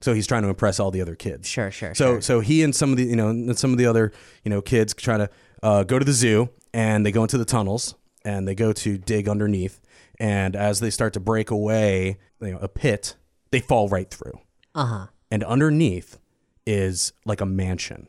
So 0.01 0.13
he's 0.13 0.27
trying 0.27 0.43
to 0.43 0.49
impress 0.49 0.79
all 0.79 0.91
the 0.91 1.01
other 1.01 1.15
kids. 1.15 1.47
Sure, 1.47 1.71
sure, 1.71 1.93
So 1.95 2.05
sure. 2.15 2.21
so 2.21 2.39
he 2.39 2.63
and 2.63 2.73
some 2.75 2.91
of 2.91 2.97
the 2.97 3.03
you 3.05 3.15
know 3.15 3.29
and 3.29 3.57
some 3.57 3.71
of 3.71 3.77
the 3.77 3.85
other 3.85 4.11
you 4.43 4.49
know 4.49 4.61
kids 4.61 4.93
try 4.93 5.17
to 5.17 5.29
uh, 5.63 5.83
go 5.83 5.99
to 5.99 6.05
the 6.05 6.13
zoo 6.13 6.49
and 6.73 7.05
they 7.05 7.11
go 7.11 7.21
into 7.23 7.37
the 7.37 7.45
tunnels 7.45 7.95
and 8.23 8.47
they 8.47 8.55
go 8.55 8.71
to 8.73 8.97
dig 8.97 9.27
underneath 9.27 9.81
and 10.19 10.55
as 10.55 10.79
they 10.81 10.89
start 10.89 11.13
to 11.13 11.19
break 11.19 11.49
away 11.51 12.17
you 12.41 12.51
know 12.51 12.59
a 12.59 12.67
pit 12.69 13.15
they 13.51 13.59
fall 13.59 13.89
right 13.89 14.09
through 14.11 14.39
Uh 14.75 14.85
huh. 14.85 15.05
and 15.31 15.43
underneath 15.43 16.17
is 16.65 17.13
like 17.25 17.41
a 17.41 17.45
mansion. 17.47 18.07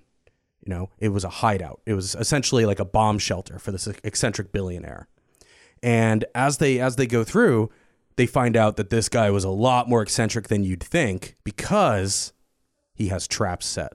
Know, 0.71 0.89
it 0.99 1.11
was 1.11 1.25
a 1.25 1.29
hideout. 1.29 1.81
It 1.85 1.95
was 1.95 2.15
essentially 2.15 2.65
like 2.65 2.79
a 2.79 2.85
bomb 2.85 3.19
shelter 3.19 3.59
for 3.59 3.73
this 3.73 3.87
eccentric 4.05 4.53
billionaire. 4.53 5.09
And 5.83 6.25
as 6.35 6.59
they 6.59 6.79
as 6.81 6.97
they 6.97 7.07
go 7.07 7.25
through, 7.25 7.71
they 8.17 8.27
find 8.27 8.57
out 8.57 8.77
that 8.77 8.91
this 8.91 9.09
guy 9.09 9.31
was 9.31 9.45
a 9.45 9.51
lot 9.51 9.89
more 9.89 10.01
eccentric 10.01 10.49
than 10.49 10.63
you'd 10.63 10.83
think 10.83 11.37
because 11.45 12.33
he 12.95 13.09
has 13.09 13.27
traps 13.27 13.67
set. 13.67 13.93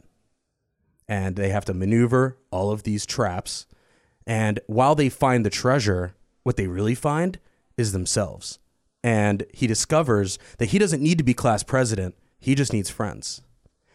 And 1.07 1.35
they 1.35 1.49
have 1.49 1.65
to 1.65 1.73
maneuver 1.73 2.37
all 2.51 2.71
of 2.71 2.83
these 2.83 3.05
traps. 3.05 3.67
And 4.27 4.59
while 4.67 4.95
they 4.95 5.09
find 5.09 5.45
the 5.45 5.49
treasure, 5.51 6.15
what 6.43 6.57
they 6.57 6.67
really 6.67 6.95
find 6.95 7.39
is 7.77 7.91
themselves. 7.91 8.59
And 9.03 9.45
he 9.53 9.67
discovers 9.67 10.39
that 10.57 10.69
he 10.69 10.79
doesn't 10.79 11.03
need 11.03 11.19
to 11.19 11.23
be 11.23 11.35
class 11.35 11.61
president, 11.63 12.15
he 12.39 12.55
just 12.55 12.73
needs 12.73 12.89
friends. 12.89 13.41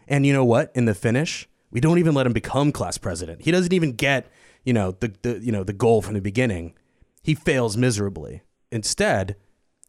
And 0.07 0.25
you 0.25 0.33
know 0.33 0.45
what? 0.45 0.71
In 0.75 0.85
the 0.85 0.95
finish, 0.95 1.49
we 1.71 1.81
don't 1.81 1.99
even 1.99 2.15
let 2.15 2.27
him 2.27 2.33
become 2.33 2.73
class 2.73 2.99
president. 2.99 3.43
He 3.43 3.51
doesn't 3.51 3.73
even 3.73 3.93
get, 3.93 4.31
you 4.65 4.73
know, 4.73 4.93
the, 4.93 5.13
the 5.23 5.39
you 5.41 5.53
know, 5.53 5.65
the 5.65 5.73
goal 5.73 6.03
from 6.03 6.15
the 6.15 6.21
beginning. 6.21 6.75
He 7.23 7.35
fails 7.35 7.77
miserably. 7.77 8.43
Instead, 8.73 9.37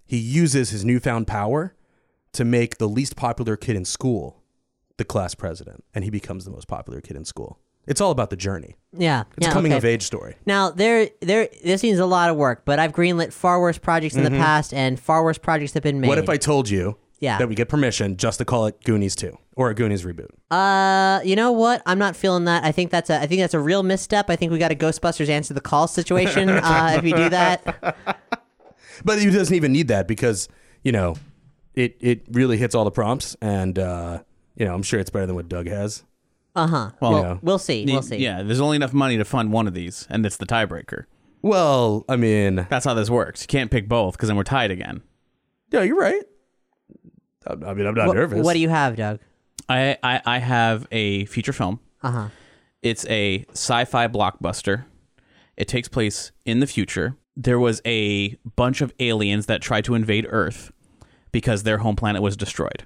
he 0.06 0.18
uses 0.18 0.70
his 0.70 0.84
newfound 0.84 1.28
power 1.28 1.76
to 2.34 2.46
make 2.46 2.78
the 2.78 2.88
least 2.88 3.16
popular 3.16 3.56
kid 3.58 3.76
in 3.76 3.86
school 3.86 4.42
the 4.98 5.06
class 5.06 5.34
president, 5.34 5.84
and 5.96 6.04
he 6.04 6.10
becomes 6.10 6.46
the 6.46 6.52
most 6.52 6.68
popular 6.68 7.02
kid 7.02 7.16
in 7.16 7.26
school. 7.26 7.60
It's 7.88 8.00
all 8.00 8.12
about 8.12 8.30
the 8.30 8.36
journey. 8.36 8.76
Yeah. 8.96 9.24
It's 9.38 9.48
yeah, 9.48 9.52
a 9.52 9.54
coming 9.54 9.72
okay. 9.72 9.78
of 9.78 9.86
age 9.86 10.04
story. 10.04 10.36
Now 10.46 10.70
there, 10.70 11.10
there. 11.22 11.50
This 11.64 11.82
means 11.82 11.98
a 11.98 12.06
lot 12.06 12.30
of 12.30 12.36
work, 12.36 12.64
but 12.64 12.78
I've 12.78 12.92
greenlit 12.92 13.34
far 13.34 13.60
worse 13.60 13.80
projects 13.80 14.16
in 14.16 14.24
the 14.24 14.30
past, 14.30 14.74
and 14.74 15.00
far 15.00 15.24
worse 15.24 15.40
projects 15.40 15.74
have 15.74 15.84
been 15.84 16.00
made. 16.00 16.06
Mm-hmm. 16.06 16.10
What 16.10 16.18
if 16.20 16.30
I 16.30 16.38
told 16.38 16.70
you 16.70 16.98
Yeah. 17.22 17.38
that 17.38 17.48
we 17.48 17.56
get 17.56 17.70
permission 17.70 18.18
just 18.18 18.40
to 18.40 18.46
call 18.46 18.66
it 18.66 18.84
Goonies 18.84 19.16
2 19.16 19.38
or 19.56 19.70
a 19.70 19.74
Goonies 19.76 20.04
reboot? 20.04 20.28
Uh, 20.50 21.22
you 21.24 21.36
know 21.38 21.52
what? 21.54 21.82
I'm 21.86 21.98
not 22.00 22.16
feeling 22.18 22.44
that. 22.46 22.64
I 22.66 22.72
think 22.74 22.92
that's 22.92 23.10
a. 23.10 23.22
I 23.22 23.28
think 23.28 23.40
that's 23.42 23.54
a 23.54 23.60
real 23.60 23.84
misstep. 23.84 24.30
I 24.30 24.36
think 24.36 24.52
we 24.52 24.58
got 24.58 24.72
a 24.72 24.76
Ghostbusters 24.76 25.30
answer 25.30 25.54
the 25.54 25.62
call 25.62 25.88
situation. 25.88 26.50
uh, 26.50 26.94
if 26.98 27.04
we 27.04 27.14
do 27.14 27.30
that, 27.30 27.64
But 29.06 29.20
it 29.20 29.32
doesn't 29.32 29.56
even 29.56 29.72
need 29.72 29.88
that 29.88 30.08
because, 30.08 30.48
you 30.84 30.92
know, 30.92 31.16
it, 31.74 31.96
it 32.02 32.24
really 32.32 32.58
hits 32.58 32.76
all 32.76 32.84
the 32.84 32.92
prompts, 32.92 33.36
and, 33.42 33.80
uh, 33.80 34.22
you 34.56 34.66
know, 34.66 34.74
I'm 34.76 34.84
sure 34.84 35.00
it's 35.00 35.10
better 35.10 35.26
than 35.26 35.36
what 35.36 35.48
Doug 35.50 35.68
has. 35.68 36.04
uh 36.56 36.68
huh. 36.68 36.92
Well, 37.00 37.12
Well, 37.14 37.22
Yeah. 37.24 37.38
we'll 37.42 37.58
see. 37.60 37.86
We'll 37.86 38.02
see. 38.02 38.18
Yeah, 38.18 38.44
there's 38.44 38.60
only 38.62 38.76
enough 38.76 38.94
money 38.94 39.18
to 39.18 39.26
fund 39.26 39.52
one 39.54 39.68
of 39.68 39.74
these, 39.74 40.06
and 40.10 40.26
it's 40.26 40.38
the 40.38 40.46
tiebreaker. 40.46 41.06
Well, 41.42 42.06
I 42.10 42.16
mean, 42.16 42.68
That's 42.70 42.86
how 42.86 42.94
this 42.94 43.10
works. 43.10 43.42
You 43.44 43.48
can't 43.48 43.72
pick 43.72 43.88
both 43.88 44.14
because 44.16 44.28
then 44.28 44.38
we're 44.38 44.44
tied 44.44 44.70
again. 44.70 45.02
yeah, 45.72 45.82
you're 45.84 45.98
right. 46.00 46.22
I 47.48 47.54
I 47.54 47.74
mean, 47.74 47.86
I'm 47.86 47.94
not 47.96 48.08
What, 48.08 48.16
nervous. 48.18 48.44
what 48.44 48.54
do 48.54 48.60
you 48.60 48.70
have, 48.70 48.96
Doug? 48.96 49.20
I, 49.70 49.98
I, 50.04 50.22
I 50.26 50.38
have 50.39 50.88
a 50.92 51.26
feature 51.26 51.54
film. 51.54 51.80
Uh 52.04 52.12
huh. 52.12 52.28
It's 52.82 53.06
a 53.08 53.46
sci-fi 53.52 54.08
blockbuster. 54.08 54.86
It 55.56 55.68
takes 55.68 55.88
place 55.88 56.32
in 56.46 56.60
the 56.60 56.68
future. 56.68 57.16
There 57.38 57.60
was 57.60 57.82
a 57.86 58.36
bunch 58.56 58.82
of 58.82 58.94
aliens 59.00 59.46
that 59.46 59.62
tried 59.62 59.86
to 59.86 59.96
invade 59.96 60.26
Earth 60.30 60.72
because 61.32 61.64
their 61.64 61.78
home 61.80 61.96
planet 61.96 62.22
was 62.22 62.36
destroyed. 62.36 62.86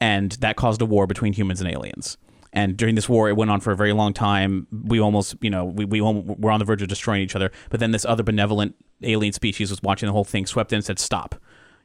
And 0.00 0.32
that 0.32 0.56
caused 0.56 0.80
a 0.82 0.86
war 0.86 1.06
between 1.06 1.32
humans 1.32 1.60
and 1.60 1.70
aliens. 1.70 2.16
And 2.52 2.76
during 2.76 2.94
this 2.94 3.08
war, 3.08 3.28
it 3.28 3.36
went 3.36 3.50
on 3.50 3.60
for 3.60 3.72
a 3.72 3.76
very 3.76 3.92
long 3.92 4.12
time. 4.14 4.68
We 4.70 5.00
almost, 5.00 5.34
you 5.40 5.50
know, 5.50 5.64
we, 5.64 5.84
we 5.84 6.00
almo- 6.00 6.36
were 6.38 6.52
on 6.52 6.60
the 6.60 6.64
verge 6.64 6.82
of 6.82 6.88
destroying 6.88 7.20
each 7.20 7.34
other. 7.34 7.50
But 7.68 7.80
then 7.80 7.90
this 7.90 8.04
other 8.04 8.22
benevolent 8.22 8.76
alien 9.02 9.32
species 9.32 9.70
was 9.70 9.82
watching 9.82 10.06
the 10.06 10.12
whole 10.12 10.24
thing, 10.24 10.46
swept 10.46 10.72
in 10.72 10.76
and 10.76 10.84
said, 10.84 10.98
Stop. 11.00 11.34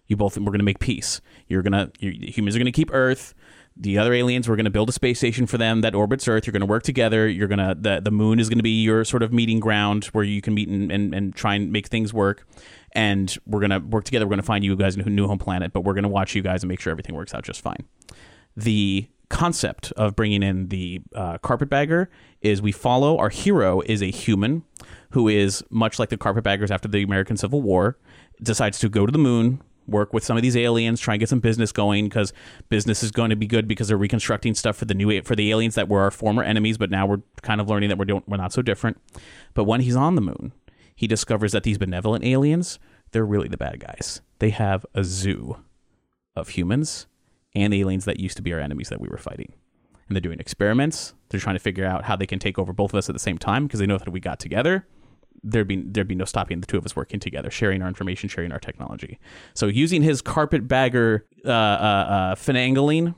You 0.09 0.17
both, 0.17 0.37
we're 0.37 0.45
going 0.45 0.59
to 0.59 0.65
make 0.65 0.79
peace. 0.79 1.21
You're 1.47 1.61
going 1.61 1.71
to, 1.71 1.91
humans 2.01 2.55
are 2.55 2.59
going 2.59 2.65
to 2.65 2.71
keep 2.71 2.89
Earth. 2.91 3.33
The 3.77 3.97
other 3.97 4.13
aliens 4.13 4.49
we're 4.49 4.57
going 4.57 4.65
to 4.65 4.71
build 4.71 4.89
a 4.89 4.91
space 4.91 5.19
station 5.19 5.45
for 5.45 5.57
them 5.57 5.79
that 5.81 5.95
orbits 5.95 6.27
earth. 6.27 6.45
You're 6.45 6.51
going 6.51 6.59
to 6.61 6.65
work 6.65 6.83
together. 6.83 7.29
You're 7.29 7.47
going 7.47 7.59
to 7.59 7.77
the, 7.79 8.01
the 8.01 8.11
moon 8.11 8.37
is 8.37 8.49
going 8.49 8.57
to 8.57 8.63
be 8.63 8.81
your 8.83 9.05
sort 9.05 9.23
of 9.23 9.31
meeting 9.31 9.61
ground 9.61 10.05
where 10.05 10.25
you 10.25 10.41
can 10.41 10.53
meet 10.53 10.67
and, 10.67 10.91
and, 10.91 11.15
and 11.15 11.33
try 11.33 11.55
and 11.55 11.71
make 11.71 11.87
things 11.87 12.13
work. 12.13 12.45
And 12.91 13.33
we're 13.45 13.61
going 13.61 13.69
to 13.69 13.79
work 13.79 14.03
together. 14.03 14.25
We're 14.25 14.31
going 14.31 14.41
to 14.41 14.45
find 14.45 14.65
you 14.65 14.75
guys 14.75 14.97
a 14.97 15.03
new 15.03 15.27
home 15.27 15.37
planet 15.37 15.71
but 15.71 15.81
we're 15.85 15.93
going 15.93 16.03
to 16.03 16.09
watch 16.09 16.35
you 16.35 16.41
guys 16.41 16.61
and 16.61 16.67
make 16.67 16.81
sure 16.81 16.91
everything 16.91 17.15
works 17.15 17.33
out 17.33 17.45
just 17.45 17.61
fine. 17.61 17.85
The 18.57 19.07
concept 19.29 19.91
of 19.93 20.15
bringing 20.15 20.43
in 20.43 20.67
the 20.67 21.01
uh, 21.15 21.37
carpetbagger 21.37 22.09
is 22.41 22.61
we 22.61 22.71
follow 22.71 23.17
our 23.17 23.29
hero 23.29 23.81
is 23.85 24.01
a 24.01 24.11
human 24.11 24.63
who 25.11 25.27
is 25.27 25.63
much 25.69 25.99
like 25.99 26.09
the 26.09 26.17
carpetbaggers 26.17 26.71
after 26.71 26.87
the 26.87 27.03
American 27.03 27.37
Civil 27.37 27.61
War 27.61 27.97
decides 28.41 28.79
to 28.79 28.89
go 28.89 29.05
to 29.05 29.11
the 29.11 29.19
moon 29.19 29.61
work 29.89 30.13
with 30.13 30.23
some 30.23 30.37
of 30.37 30.43
these 30.43 30.55
aliens 30.55 30.99
try 30.99 31.15
and 31.15 31.19
get 31.19 31.29
some 31.29 31.39
business 31.39 31.71
going 31.71 32.05
because 32.05 32.33
business 32.69 33.03
is 33.03 33.11
going 33.11 33.29
to 33.29 33.35
be 33.35 33.47
good 33.47 33.67
because 33.67 33.87
they're 33.87 33.97
reconstructing 33.97 34.53
stuff 34.53 34.77
for 34.77 34.85
the 34.85 34.93
new 34.93 35.21
for 35.23 35.35
the 35.35 35.51
aliens 35.51 35.75
that 35.75 35.87
were 35.87 36.01
our 36.01 36.11
former 36.11 36.43
enemies 36.43 36.77
but 36.77 36.89
now 36.89 37.05
we're 37.05 37.21
kind 37.41 37.61
of 37.61 37.69
learning 37.69 37.89
that 37.89 37.97
we're 37.97 38.05
doing, 38.05 38.23
we're 38.27 38.37
not 38.37 38.53
so 38.53 38.61
different 38.61 38.97
but 39.53 39.65
when 39.65 39.81
he's 39.81 39.95
on 39.95 40.15
the 40.15 40.21
moon 40.21 40.53
he 40.95 41.07
discovers 41.07 41.51
that 41.51 41.63
these 41.63 41.77
benevolent 41.77 42.23
aliens 42.23 42.79
they're 43.11 43.25
really 43.25 43.47
the 43.47 43.57
bad 43.57 43.79
guys 43.79 44.21
they 44.39 44.49
have 44.49 44.85
a 44.93 45.03
zoo 45.03 45.57
of 46.35 46.49
humans 46.49 47.07
and 47.55 47.73
aliens 47.73 48.05
that 48.05 48.19
used 48.19 48.37
to 48.37 48.43
be 48.43 48.53
our 48.53 48.59
enemies 48.59 48.89
that 48.89 49.01
we 49.01 49.07
were 49.07 49.17
fighting. 49.17 49.53
And 50.07 50.15
they're 50.15 50.21
doing 50.21 50.39
experiments. 50.39 51.13
They're 51.29 51.39
trying 51.39 51.55
to 51.55 51.59
figure 51.59 51.85
out 51.85 52.05
how 52.05 52.15
they 52.15 52.25
can 52.25 52.39
take 52.39 52.57
over 52.57 52.73
both 52.73 52.93
of 52.93 52.97
us 52.97 53.09
at 53.09 53.13
the 53.13 53.19
same 53.19 53.37
time 53.37 53.67
because 53.67 53.79
they 53.79 53.85
know 53.85 53.97
that 53.97 54.09
we 54.09 54.19
got 54.19 54.39
together, 54.39 54.87
there'd 55.43 55.67
be 55.67 55.83
there'd 55.83 56.07
be 56.07 56.15
no 56.15 56.25
stopping 56.25 56.59
the 56.59 56.67
two 56.67 56.77
of 56.77 56.85
us 56.85 56.95
working 56.95 57.19
together, 57.19 57.49
sharing 57.51 57.81
our 57.81 57.87
information, 57.87 58.29
sharing 58.29 58.51
our 58.51 58.59
technology. 58.59 59.19
So 59.53 59.67
using 59.67 60.01
his 60.01 60.21
carpetbagger 60.21 61.25
uh, 61.45 61.49
uh, 61.49 61.51
uh, 61.53 62.35
finagling, 62.35 63.15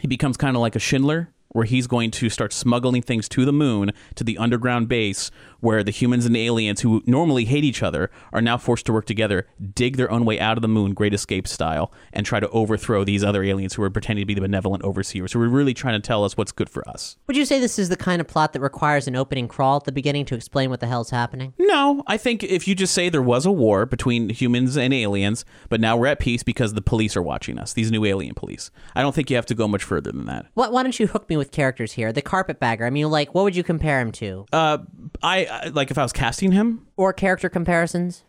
he 0.00 0.06
becomes 0.06 0.36
kind 0.36 0.56
of 0.56 0.60
like 0.60 0.76
a 0.76 0.80
Schindler, 0.80 1.33
where 1.54 1.64
he's 1.64 1.86
going 1.86 2.10
to 2.10 2.28
start 2.28 2.52
smuggling 2.52 3.00
things 3.00 3.28
to 3.28 3.44
the 3.44 3.52
moon, 3.52 3.92
to 4.16 4.24
the 4.24 4.36
underground 4.36 4.88
base, 4.88 5.30
where 5.60 5.84
the 5.84 5.92
humans 5.92 6.26
and 6.26 6.34
the 6.34 6.44
aliens 6.44 6.80
who 6.80 7.00
normally 7.06 7.44
hate 7.44 7.62
each 7.62 7.82
other 7.82 8.10
are 8.32 8.42
now 8.42 8.58
forced 8.58 8.84
to 8.84 8.92
work 8.92 9.06
together, 9.06 9.46
dig 9.72 9.96
their 9.96 10.10
own 10.10 10.24
way 10.24 10.38
out 10.38 10.58
of 10.58 10.62
the 10.62 10.68
moon, 10.68 10.92
Great 10.92 11.14
Escape 11.14 11.46
style, 11.46 11.92
and 12.12 12.26
try 12.26 12.40
to 12.40 12.48
overthrow 12.50 13.04
these 13.04 13.22
other 13.22 13.44
aliens 13.44 13.74
who 13.74 13.84
are 13.84 13.88
pretending 13.88 14.22
to 14.22 14.26
be 14.26 14.34
the 14.34 14.40
benevolent 14.40 14.82
overseers. 14.82 15.30
So 15.32 15.38
we're 15.38 15.48
really 15.48 15.72
trying 15.72 15.94
to 15.94 16.04
tell 16.04 16.24
us 16.24 16.36
what's 16.36 16.50
good 16.50 16.68
for 16.68 16.86
us. 16.88 17.16
Would 17.28 17.36
you 17.36 17.44
say 17.44 17.60
this 17.60 17.78
is 17.78 17.88
the 17.88 17.96
kind 17.96 18.20
of 18.20 18.26
plot 18.26 18.52
that 18.52 18.60
requires 18.60 19.06
an 19.06 19.14
opening 19.14 19.46
crawl 19.46 19.76
at 19.76 19.84
the 19.84 19.92
beginning 19.92 20.24
to 20.26 20.34
explain 20.34 20.70
what 20.70 20.80
the 20.80 20.88
hell's 20.88 21.10
happening? 21.10 21.54
No, 21.56 22.02
I 22.08 22.16
think 22.16 22.42
if 22.42 22.66
you 22.66 22.74
just 22.74 22.92
say 22.92 23.08
there 23.08 23.22
was 23.22 23.46
a 23.46 23.52
war 23.52 23.86
between 23.86 24.28
humans 24.28 24.76
and 24.76 24.92
aliens, 24.92 25.44
but 25.68 25.80
now 25.80 25.96
we're 25.96 26.08
at 26.08 26.18
peace 26.18 26.42
because 26.42 26.74
the 26.74 26.82
police 26.82 27.16
are 27.16 27.22
watching 27.22 27.60
us, 27.60 27.72
these 27.72 27.92
new 27.92 28.04
alien 28.04 28.34
police. 28.34 28.72
I 28.96 29.02
don't 29.02 29.14
think 29.14 29.30
you 29.30 29.36
have 29.36 29.46
to 29.46 29.54
go 29.54 29.68
much 29.68 29.84
further 29.84 30.10
than 30.10 30.26
that. 30.26 30.46
Why, 30.54 30.68
why 30.68 30.82
don't 30.82 30.98
you 30.98 31.06
hook 31.06 31.28
me 31.28 31.36
with 31.36 31.43
characters 31.50 31.92
here? 31.92 32.12
The 32.12 32.22
carpetbagger. 32.22 32.84
I 32.86 32.90
mean, 32.90 33.08
like, 33.10 33.34
what 33.34 33.44
would 33.44 33.56
you 33.56 33.62
compare 33.64 34.00
him 34.00 34.12
to? 34.12 34.46
Uh, 34.52 34.78
I 35.22 35.44
I- 35.46 35.68
like 35.68 35.90
if 35.90 35.98
I 35.98 36.02
was 36.02 36.12
casting 36.12 36.52
him. 36.52 36.86
Or 36.96 37.12
character 37.12 37.48
comparisons? 37.48 38.24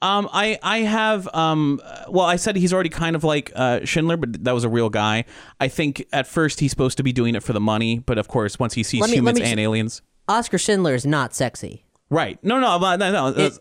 Um, 0.00 0.28
I 0.32 0.58
I 0.62 0.78
have 0.78 1.28
um, 1.34 1.80
uh, 1.84 2.04
well, 2.08 2.24
I 2.26 2.36
said 2.36 2.54
he's 2.54 2.72
already 2.72 2.88
kind 2.88 3.16
of 3.16 3.24
like 3.24 3.50
uh, 3.56 3.80
Schindler, 3.84 4.16
but 4.16 4.44
that 4.44 4.52
was 4.52 4.62
a 4.62 4.68
real 4.68 4.90
guy. 4.90 5.24
I 5.58 5.66
think 5.68 6.04
at 6.12 6.26
first 6.28 6.60
he's 6.60 6.70
supposed 6.70 6.98
to 6.98 7.02
be 7.02 7.12
doing 7.12 7.34
it 7.34 7.42
for 7.42 7.52
the 7.52 7.60
money, 7.60 7.98
but 7.98 8.16
of 8.16 8.28
course 8.28 8.58
once 8.60 8.74
he 8.74 8.84
sees 8.84 9.02
me- 9.02 9.14
humans 9.16 9.40
and 9.40 9.48
s- 9.48 9.58
aliens, 9.58 10.02
Oskar 10.28 10.56
Schindler 10.58 10.94
is 10.94 11.04
not 11.04 11.34
sexy. 11.34 11.84
right? 12.10 12.38
No, 12.44 12.60
no, 12.60 12.78
no, 12.78 12.96
no. 12.96 13.26
It- 13.28 13.58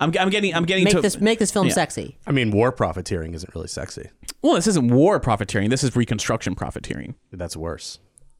I'm, 0.00 0.12
I'm 0.20 0.28
getting 0.30 0.54
I'm 0.54 0.64
getting 0.64 0.84
Make 0.84 0.94
to 0.94 1.00
this 1.00 1.20
make 1.20 1.38
this 1.40 1.50
film 1.50 1.66
Yeah. 1.68 1.72
sexy. 1.72 2.18
I 2.26 2.30
mean, 2.32 2.50
war 2.52 2.70
profiteering 2.70 3.34
isn't 3.34 3.52
really 3.54 3.66
sexy. 3.66 4.10
well, 4.42 4.54
this 4.54 4.66
isn't 4.68 4.88
war 4.92 5.18
profiteering. 5.18 5.70
This 5.70 5.82
is 5.82 5.96
reconstruction 5.96 6.54
profiteering. 6.54 7.14
That's 7.32 7.56
worse. 7.56 7.98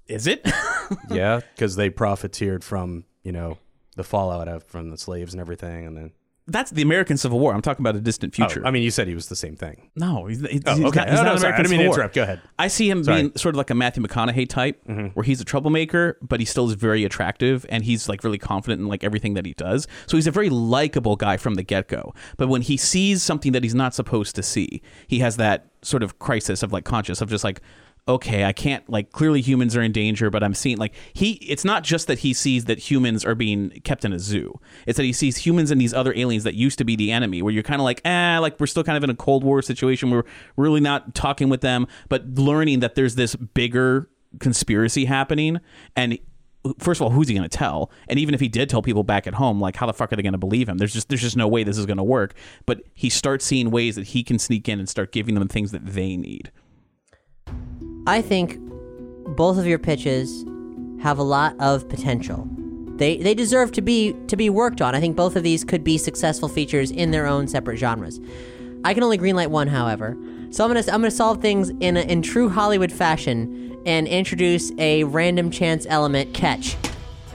Is 0.08 0.26
it? 0.26 0.46
yeah, 1.10 1.40
because 1.54 1.76
they 1.76 1.90
profiteered 1.90 2.64
from 2.64 3.04
you 3.22 3.32
know 3.32 3.58
the 3.96 4.04
fallout 4.04 4.48
of 4.48 4.64
from 4.64 4.90
the 4.90 4.98
slaves 4.98 5.34
and 5.34 5.40
everything, 5.40 5.86
and 5.86 5.96
then. 5.96 6.12
That's 6.50 6.70
the 6.70 6.80
American 6.80 7.18
Civil 7.18 7.38
War. 7.40 7.52
I'm 7.52 7.60
talking 7.60 7.82
about 7.82 7.94
a 7.94 8.00
distant 8.00 8.32
oh, 8.32 8.36
future. 8.36 8.62
Oh, 8.64 8.68
I 8.68 8.70
mean, 8.70 8.82
you 8.82 8.90
said 8.90 9.06
he 9.06 9.14
was 9.14 9.28
the 9.28 9.36
same 9.36 9.54
thing. 9.54 9.90
No, 9.94 10.24
he's, 10.24 10.40
he's, 10.40 10.62
Oh, 10.64 10.76
he's 10.76 10.84
okay. 10.86 11.00
not, 11.00 11.10
he's 11.10 11.18
Oh, 11.18 11.22
no, 11.24 11.36
sorry. 11.36 11.52
I 11.52 11.56
American 11.56 11.62
didn't 11.64 11.70
mean 11.72 11.78
to 11.80 11.82
Civil 11.82 11.86
War. 11.88 11.94
interrupt. 11.96 12.14
Go 12.14 12.22
ahead. 12.22 12.40
I 12.58 12.68
see 12.68 12.88
him 12.88 13.04
Sorry. 13.04 13.20
being 13.20 13.36
sort 13.36 13.54
of 13.54 13.58
like 13.58 13.68
a 13.68 13.74
Matthew 13.74 14.02
McConaughey 14.02 14.48
type, 14.48 14.82
mm-hmm. 14.88 15.08
where 15.08 15.24
he's 15.24 15.42
a 15.42 15.44
troublemaker, 15.44 16.16
but 16.22 16.40
he 16.40 16.46
still 16.46 16.66
is 16.70 16.72
very 16.72 17.04
attractive 17.04 17.66
and 17.68 17.84
he's 17.84 18.08
like 18.08 18.24
really 18.24 18.38
confident 18.38 18.80
in 18.80 18.88
like 18.88 19.04
everything 19.04 19.34
that 19.34 19.44
he 19.44 19.52
does. 19.52 19.86
So 20.06 20.16
he's 20.16 20.26
a 20.26 20.30
very 20.30 20.48
likable 20.48 21.16
guy 21.16 21.36
from 21.36 21.56
the 21.56 21.62
get 21.62 21.86
go. 21.86 22.14
But 22.38 22.48
when 22.48 22.62
he 22.62 22.78
sees 22.78 23.22
something 23.22 23.52
that 23.52 23.62
he's 23.62 23.74
not 23.74 23.92
supposed 23.94 24.34
to 24.36 24.42
see, 24.42 24.80
he 25.06 25.18
has 25.18 25.36
that 25.36 25.66
sort 25.82 26.02
of 26.02 26.18
crisis 26.18 26.62
of 26.62 26.72
like 26.72 26.86
conscious 26.86 27.20
of 27.20 27.28
just 27.28 27.44
like. 27.44 27.60
Okay, 28.08 28.44
I 28.44 28.52
can't 28.52 28.88
like 28.88 29.12
clearly 29.12 29.40
humans 29.40 29.76
are 29.76 29.82
in 29.82 29.92
danger, 29.92 30.30
but 30.30 30.42
I'm 30.42 30.54
seeing 30.54 30.78
like 30.78 30.94
he 31.12 31.32
it's 31.34 31.64
not 31.64 31.84
just 31.84 32.06
that 32.06 32.20
he 32.20 32.32
sees 32.32 32.64
that 32.64 32.78
humans 32.78 33.24
are 33.24 33.34
being 33.34 33.70
kept 33.84 34.04
in 34.04 34.12
a 34.12 34.18
zoo. 34.18 34.58
It's 34.86 34.96
that 34.96 35.04
he 35.04 35.12
sees 35.12 35.36
humans 35.36 35.70
and 35.70 35.80
these 35.80 35.92
other 35.92 36.14
aliens 36.16 36.44
that 36.44 36.54
used 36.54 36.78
to 36.78 36.84
be 36.84 36.96
the 36.96 37.12
enemy 37.12 37.42
where 37.42 37.52
you're 37.52 37.62
kind 37.62 37.80
of 37.80 37.84
like, 37.84 38.00
"Eh, 38.04 38.38
like 38.38 38.58
we're 38.58 38.66
still 38.66 38.84
kind 38.84 38.96
of 38.96 39.04
in 39.04 39.10
a 39.10 39.14
cold 39.14 39.44
war 39.44 39.60
situation. 39.62 40.10
We're 40.10 40.24
really 40.56 40.80
not 40.80 41.14
talking 41.14 41.48
with 41.48 41.60
them, 41.60 41.86
but 42.08 42.26
learning 42.34 42.80
that 42.80 42.94
there's 42.94 43.14
this 43.14 43.36
bigger 43.36 44.08
conspiracy 44.40 45.04
happening 45.04 45.60
and 45.96 46.18
first 46.78 47.00
of 47.00 47.04
all, 47.04 47.10
who's 47.10 47.28
he 47.28 47.34
going 47.34 47.48
to 47.48 47.56
tell? 47.56 47.90
And 48.08 48.18
even 48.18 48.34
if 48.34 48.40
he 48.40 48.48
did 48.48 48.68
tell 48.68 48.82
people 48.82 49.04
back 49.04 49.26
at 49.26 49.34
home, 49.34 49.60
like 49.60 49.76
how 49.76 49.86
the 49.86 49.92
fuck 49.92 50.12
are 50.12 50.16
they 50.16 50.22
going 50.22 50.32
to 50.32 50.38
believe 50.38 50.68
him? 50.68 50.78
There's 50.78 50.92
just 50.92 51.08
there's 51.08 51.22
just 51.22 51.36
no 51.36 51.48
way 51.48 51.64
this 51.64 51.78
is 51.78 51.86
going 51.86 51.98
to 51.98 52.04
work. 52.04 52.34
But 52.66 52.82
he 52.94 53.08
starts 53.08 53.44
seeing 53.44 53.70
ways 53.70 53.96
that 53.96 54.08
he 54.08 54.22
can 54.22 54.38
sneak 54.38 54.68
in 54.68 54.78
and 54.78 54.88
start 54.88 55.12
giving 55.12 55.34
them 55.34 55.48
things 55.48 55.70
that 55.72 55.86
they 55.86 56.16
need. 56.16 56.50
I 58.08 58.22
think 58.22 58.56
both 59.36 59.58
of 59.58 59.66
your 59.66 59.78
pitches 59.78 60.46
have 61.02 61.18
a 61.18 61.22
lot 61.22 61.54
of 61.60 61.86
potential. 61.90 62.48
They 62.96 63.18
they 63.18 63.34
deserve 63.34 63.70
to 63.72 63.82
be 63.82 64.14
to 64.28 64.36
be 64.36 64.48
worked 64.48 64.80
on. 64.80 64.94
I 64.94 65.00
think 65.00 65.14
both 65.14 65.36
of 65.36 65.42
these 65.42 65.62
could 65.62 65.84
be 65.84 65.98
successful 65.98 66.48
features 66.48 66.90
in 66.90 67.10
their 67.10 67.26
own 67.26 67.46
separate 67.48 67.76
genres. 67.76 68.18
I 68.82 68.94
can 68.94 69.02
only 69.02 69.18
greenlight 69.18 69.48
one, 69.48 69.68
however. 69.68 70.16
So 70.48 70.64
I'm 70.64 70.70
gonna 70.70 70.80
I'm 70.90 71.02
gonna 71.02 71.10
solve 71.10 71.42
things 71.42 71.68
in 71.80 71.98
a, 71.98 72.00
in 72.00 72.22
true 72.22 72.48
Hollywood 72.48 72.90
fashion 72.90 73.76
and 73.84 74.08
introduce 74.08 74.72
a 74.78 75.04
random 75.04 75.50
chance 75.50 75.84
element 75.90 76.32
catch. 76.32 76.78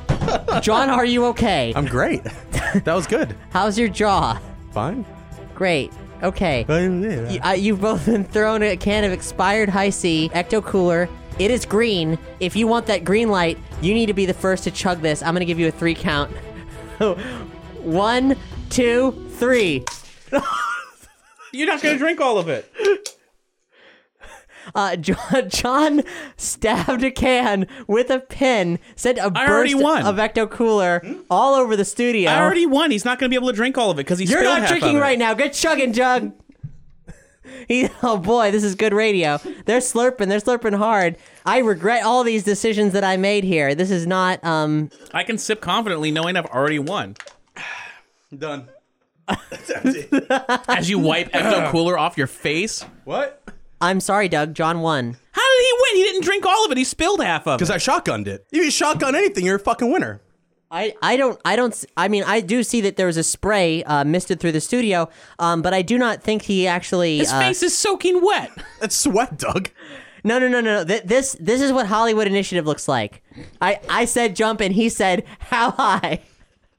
John, 0.63 0.89
are 0.89 1.05
you 1.05 1.25
okay? 1.25 1.71
I'm 1.75 1.85
great. 1.85 2.23
that 2.83 2.95
was 2.95 3.05
good. 3.05 3.37
How's 3.51 3.77
your 3.77 3.89
jaw? 3.89 4.41
Fine. 4.71 5.05
Great. 5.53 5.93
Okay. 6.23 6.65
You, 7.33 7.39
uh, 7.41 7.51
you've 7.51 7.81
both 7.81 8.05
been 8.07 8.23
thrown 8.23 8.63
a 8.63 8.77
can 8.77 9.03
of 9.03 9.11
expired 9.11 9.69
Hi-C 9.69 10.29
ecto 10.33 10.63
cooler. 10.63 11.09
It 11.37 11.51
is 11.51 11.65
green. 11.65 12.17
If 12.39 12.55
you 12.55 12.67
want 12.67 12.85
that 12.87 13.03
green 13.03 13.29
light, 13.29 13.57
you 13.81 13.93
need 13.93 14.05
to 14.05 14.13
be 14.13 14.25
the 14.25 14.33
first 14.33 14.63
to 14.63 14.71
chug 14.71 15.01
this. 15.01 15.21
I'm 15.21 15.33
gonna 15.33 15.45
give 15.45 15.59
you 15.59 15.67
a 15.67 15.71
three 15.71 15.95
count. 15.95 16.31
One, 17.83 18.37
two, 18.69 19.29
three. 19.37 19.83
You're 21.51 21.67
not 21.67 21.81
going 21.81 21.95
to 21.95 21.99
drink 21.99 22.19
all 22.19 22.39
of 22.39 22.49
it. 22.49 22.71
Uh, 24.75 24.95
John, 24.97 25.49
John 25.49 26.03
stabbed 26.37 27.03
a 27.03 27.11
can 27.11 27.67
with 27.87 28.09
a 28.09 28.19
pin, 28.19 28.79
sent 28.95 29.17
a 29.17 29.31
I 29.35 29.47
already 29.47 29.73
burst 29.73 29.83
won. 29.83 30.05
of 30.05 30.15
ecto 30.15 30.49
cooler 30.49 31.01
all 31.29 31.55
over 31.55 31.75
the 31.75 31.85
studio. 31.85 32.31
I 32.31 32.41
already 32.41 32.65
won. 32.65 32.91
He's 32.91 33.05
not 33.05 33.19
going 33.19 33.29
to 33.29 33.33
be 33.33 33.37
able 33.37 33.49
to 33.49 33.55
drink 33.55 33.77
all 33.77 33.91
of 33.91 33.97
it 33.97 34.05
because 34.05 34.19
he's 34.19 34.29
You're 34.29 34.43
not 34.43 34.67
drinking 34.67 34.97
right 34.97 35.17
now. 35.19 35.33
Get 35.33 35.53
chugging, 35.53 35.93
Jug. 35.93 36.33
He, 37.67 37.89
oh 38.01 38.17
boy, 38.17 38.51
this 38.51 38.63
is 38.63 38.75
good 38.75 38.93
radio. 38.93 39.37
They're 39.65 39.79
slurping. 39.79 40.27
They're 40.27 40.39
slurping 40.39 40.77
hard. 40.77 41.17
I 41.45 41.59
regret 41.59 42.03
all 42.03 42.23
these 42.23 42.43
decisions 42.43 42.93
that 42.93 43.03
I 43.03 43.17
made 43.17 43.43
here. 43.43 43.75
This 43.75 43.91
is 43.91 44.07
not. 44.07 44.43
Um, 44.43 44.89
I 45.13 45.23
can 45.23 45.37
sip 45.37 45.61
confidently 45.61 46.09
knowing 46.11 46.35
I've 46.35 46.45
already 46.45 46.79
won. 46.79 47.15
Done. 48.37 48.69
As 50.67 50.89
you 50.89 50.99
wipe 50.99 51.31
Ecto 51.31 51.69
Cooler 51.71 51.97
off 51.97 52.17
your 52.17 52.27
face. 52.27 52.85
What? 53.05 53.41
I'm 53.83 53.99
sorry, 53.99 54.29
Doug. 54.29 54.53
John 54.53 54.79
won. 54.81 55.17
How 55.31 55.41
did 55.57 55.63
he 55.65 55.73
win? 55.79 55.95
He 55.97 56.03
didn't 56.11 56.23
drink 56.23 56.45
all 56.45 56.65
of 56.65 56.71
it. 56.71 56.77
He 56.77 56.83
spilled 56.83 57.21
half 57.23 57.45
of 57.47 57.55
it. 57.55 57.57
Because 57.57 57.69
I 57.69 57.77
shotgunned 57.77 58.27
it. 58.27 58.45
If 58.51 58.63
you 58.63 58.71
shotgun 58.71 59.15
anything, 59.15 59.45
you're 59.45 59.57
a 59.57 59.59
fucking 59.59 59.91
winner. 59.91 60.21
I, 60.71 60.95
I 61.03 61.17
don't 61.17 61.39
I 61.45 61.55
don't 61.55 61.71
s- 61.73 61.85
I 61.95 62.07
mean 62.07 62.23
I 62.25 62.39
do 62.41 62.63
see 62.63 62.81
that 62.81 62.95
there 62.95 63.05
was 63.05 63.17
a 63.17 63.23
spray 63.23 63.83
uh, 63.83 64.03
misted 64.03 64.39
through 64.39 64.53
the 64.53 64.61
studio, 64.61 65.07
um, 65.37 65.61
but 65.61 65.71
I 65.71 65.83
do 65.83 65.99
not 65.99 66.23
think 66.23 66.41
he 66.41 66.65
actually. 66.65 67.19
His 67.19 67.31
uh, 67.31 67.37
face 67.39 67.61
is 67.61 67.77
soaking 67.77 68.21
wet. 68.23 68.49
That's 68.79 68.95
sweat, 68.95 69.37
Doug. 69.37 69.69
No, 70.23 70.39
no, 70.39 70.47
no, 70.47 70.61
no. 70.61 70.77
no. 70.79 70.85
Th- 70.85 71.03
this 71.03 71.35
this 71.39 71.61
is 71.61 71.71
what 71.71 71.85
Hollywood 71.85 72.25
Initiative 72.25 72.65
looks 72.65 72.87
like. 72.87 73.21
I 73.61 73.79
I 73.87 74.05
said 74.05 74.35
jump 74.35 74.61
and 74.61 74.73
he 74.73 74.89
said 74.89 75.25
how 75.39 75.71
high. 75.71 76.21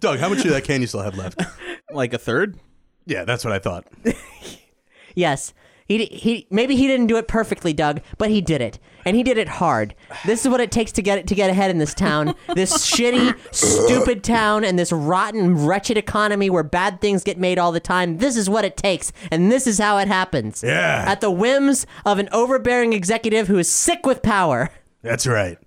Doug, 0.00 0.18
how 0.18 0.28
much 0.28 0.44
of 0.44 0.50
that 0.50 0.64
can 0.64 0.80
you 0.80 0.86
still 0.88 1.02
have 1.02 1.16
left? 1.16 1.40
like 1.92 2.12
a 2.14 2.18
third? 2.18 2.58
yeah, 3.06 3.24
that's 3.24 3.44
what 3.44 3.52
I 3.52 3.58
thought. 3.60 3.86
Yes. 5.14 5.54
He, 5.86 6.06
he 6.06 6.46
maybe 6.50 6.76
he 6.76 6.86
didn't 6.86 7.08
do 7.08 7.18
it 7.18 7.28
perfectly, 7.28 7.74
Doug, 7.74 8.00
but 8.16 8.30
he 8.30 8.40
did 8.40 8.62
it, 8.62 8.78
and 9.04 9.14
he 9.16 9.22
did 9.22 9.36
it 9.36 9.48
hard. 9.48 9.94
This 10.24 10.44
is 10.44 10.48
what 10.50 10.60
it 10.60 10.70
takes 10.72 10.92
to 10.92 11.02
get 11.02 11.18
it 11.18 11.26
to 11.26 11.34
get 11.34 11.50
ahead 11.50 11.70
in 11.70 11.76
this 11.76 11.92
town, 11.92 12.34
this 12.54 12.72
shitty, 12.90 13.36
stupid 13.54 14.24
town, 14.24 14.64
and 14.64 14.78
this 14.78 14.92
rotten, 14.92 15.66
wretched 15.66 15.98
economy 15.98 16.48
where 16.48 16.62
bad 16.62 17.02
things 17.02 17.22
get 17.22 17.38
made 17.38 17.58
all 17.58 17.70
the 17.70 17.80
time. 17.80 18.16
This 18.16 18.34
is 18.34 18.48
what 18.48 18.64
it 18.64 18.78
takes, 18.78 19.12
and 19.30 19.52
this 19.52 19.66
is 19.66 19.78
how 19.78 19.98
it 19.98 20.08
happens. 20.08 20.62
Yeah. 20.62 21.04
At 21.06 21.20
the 21.20 21.30
whims 21.30 21.86
of 22.06 22.18
an 22.18 22.30
overbearing 22.32 22.94
executive 22.94 23.48
who 23.48 23.58
is 23.58 23.70
sick 23.70 24.06
with 24.06 24.22
power. 24.22 24.70
That's 25.02 25.26
right. 25.26 25.58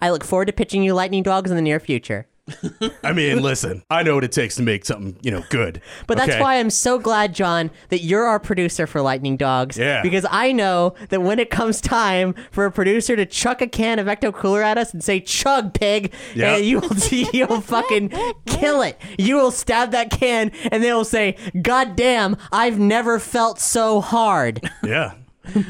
I 0.00 0.10
look 0.10 0.24
forward 0.24 0.46
to 0.46 0.52
pitching 0.52 0.82
you 0.82 0.94
lightning 0.94 1.22
dogs 1.22 1.50
in 1.50 1.56
the 1.56 1.62
near 1.62 1.78
future. 1.78 2.26
I 3.04 3.12
mean, 3.12 3.42
listen, 3.42 3.82
I 3.90 4.02
know 4.02 4.14
what 4.14 4.24
it 4.24 4.32
takes 4.32 4.56
to 4.56 4.62
make 4.62 4.84
something, 4.84 5.16
you 5.22 5.30
know, 5.30 5.42
good. 5.50 5.80
But 6.06 6.18
that's 6.18 6.32
okay? 6.32 6.40
why 6.40 6.56
I'm 6.56 6.70
so 6.70 6.98
glad, 6.98 7.34
John, 7.34 7.70
that 7.88 8.00
you're 8.00 8.24
our 8.24 8.38
producer 8.38 8.86
for 8.86 9.00
Lightning 9.02 9.36
Dogs. 9.36 9.78
Yeah. 9.78 10.02
Because 10.02 10.26
I 10.30 10.52
know 10.52 10.94
that 11.08 11.22
when 11.22 11.38
it 11.38 11.50
comes 11.50 11.80
time 11.80 12.34
for 12.50 12.66
a 12.66 12.72
producer 12.72 13.16
to 13.16 13.26
chuck 13.26 13.60
a 13.62 13.66
can 13.66 13.98
of 13.98 14.06
Ecto 14.06 14.34
Cooler 14.34 14.62
at 14.62 14.78
us 14.78 14.92
and 14.92 15.02
say 15.02 15.20
"chug, 15.20 15.74
pig," 15.74 16.12
Yeah. 16.34 16.52
Eh, 16.52 16.56
and 16.56 16.64
you'll 16.66 16.96
you'll 17.32 17.60
fucking 17.60 18.12
kill 18.46 18.82
it. 18.82 19.00
You 19.18 19.36
will 19.36 19.50
stab 19.50 19.92
that 19.92 20.10
can, 20.10 20.52
and 20.70 20.82
they 20.82 20.92
will 20.92 21.04
say, 21.04 21.36
"God 21.60 21.96
damn, 21.96 22.36
I've 22.52 22.78
never 22.78 23.18
felt 23.18 23.58
so 23.58 24.00
hard." 24.00 24.60
Yeah. 24.82 25.12
You 25.54 25.62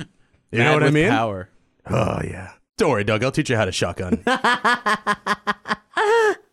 know 0.58 0.64
Mad 0.64 0.74
what 0.74 0.82
I 0.84 0.90
mean? 0.90 1.08
Power. 1.10 1.48
Oh, 1.86 2.20
yeah. 2.24 2.52
Don't 2.76 2.90
worry, 2.90 3.04
Doug. 3.04 3.22
I'll 3.22 3.30
teach 3.30 3.50
you 3.50 3.56
how 3.56 3.64
to 3.64 3.72
shotgun. 3.72 4.22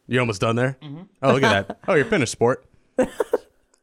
You 0.07 0.19
almost 0.19 0.41
done 0.41 0.55
there? 0.55 0.77
Oh, 1.21 1.33
look 1.33 1.43
at 1.43 1.67
that. 1.67 1.79
Oh, 1.87 1.93
you're 1.95 2.05
finished, 2.05 2.31
sport. 2.31 2.65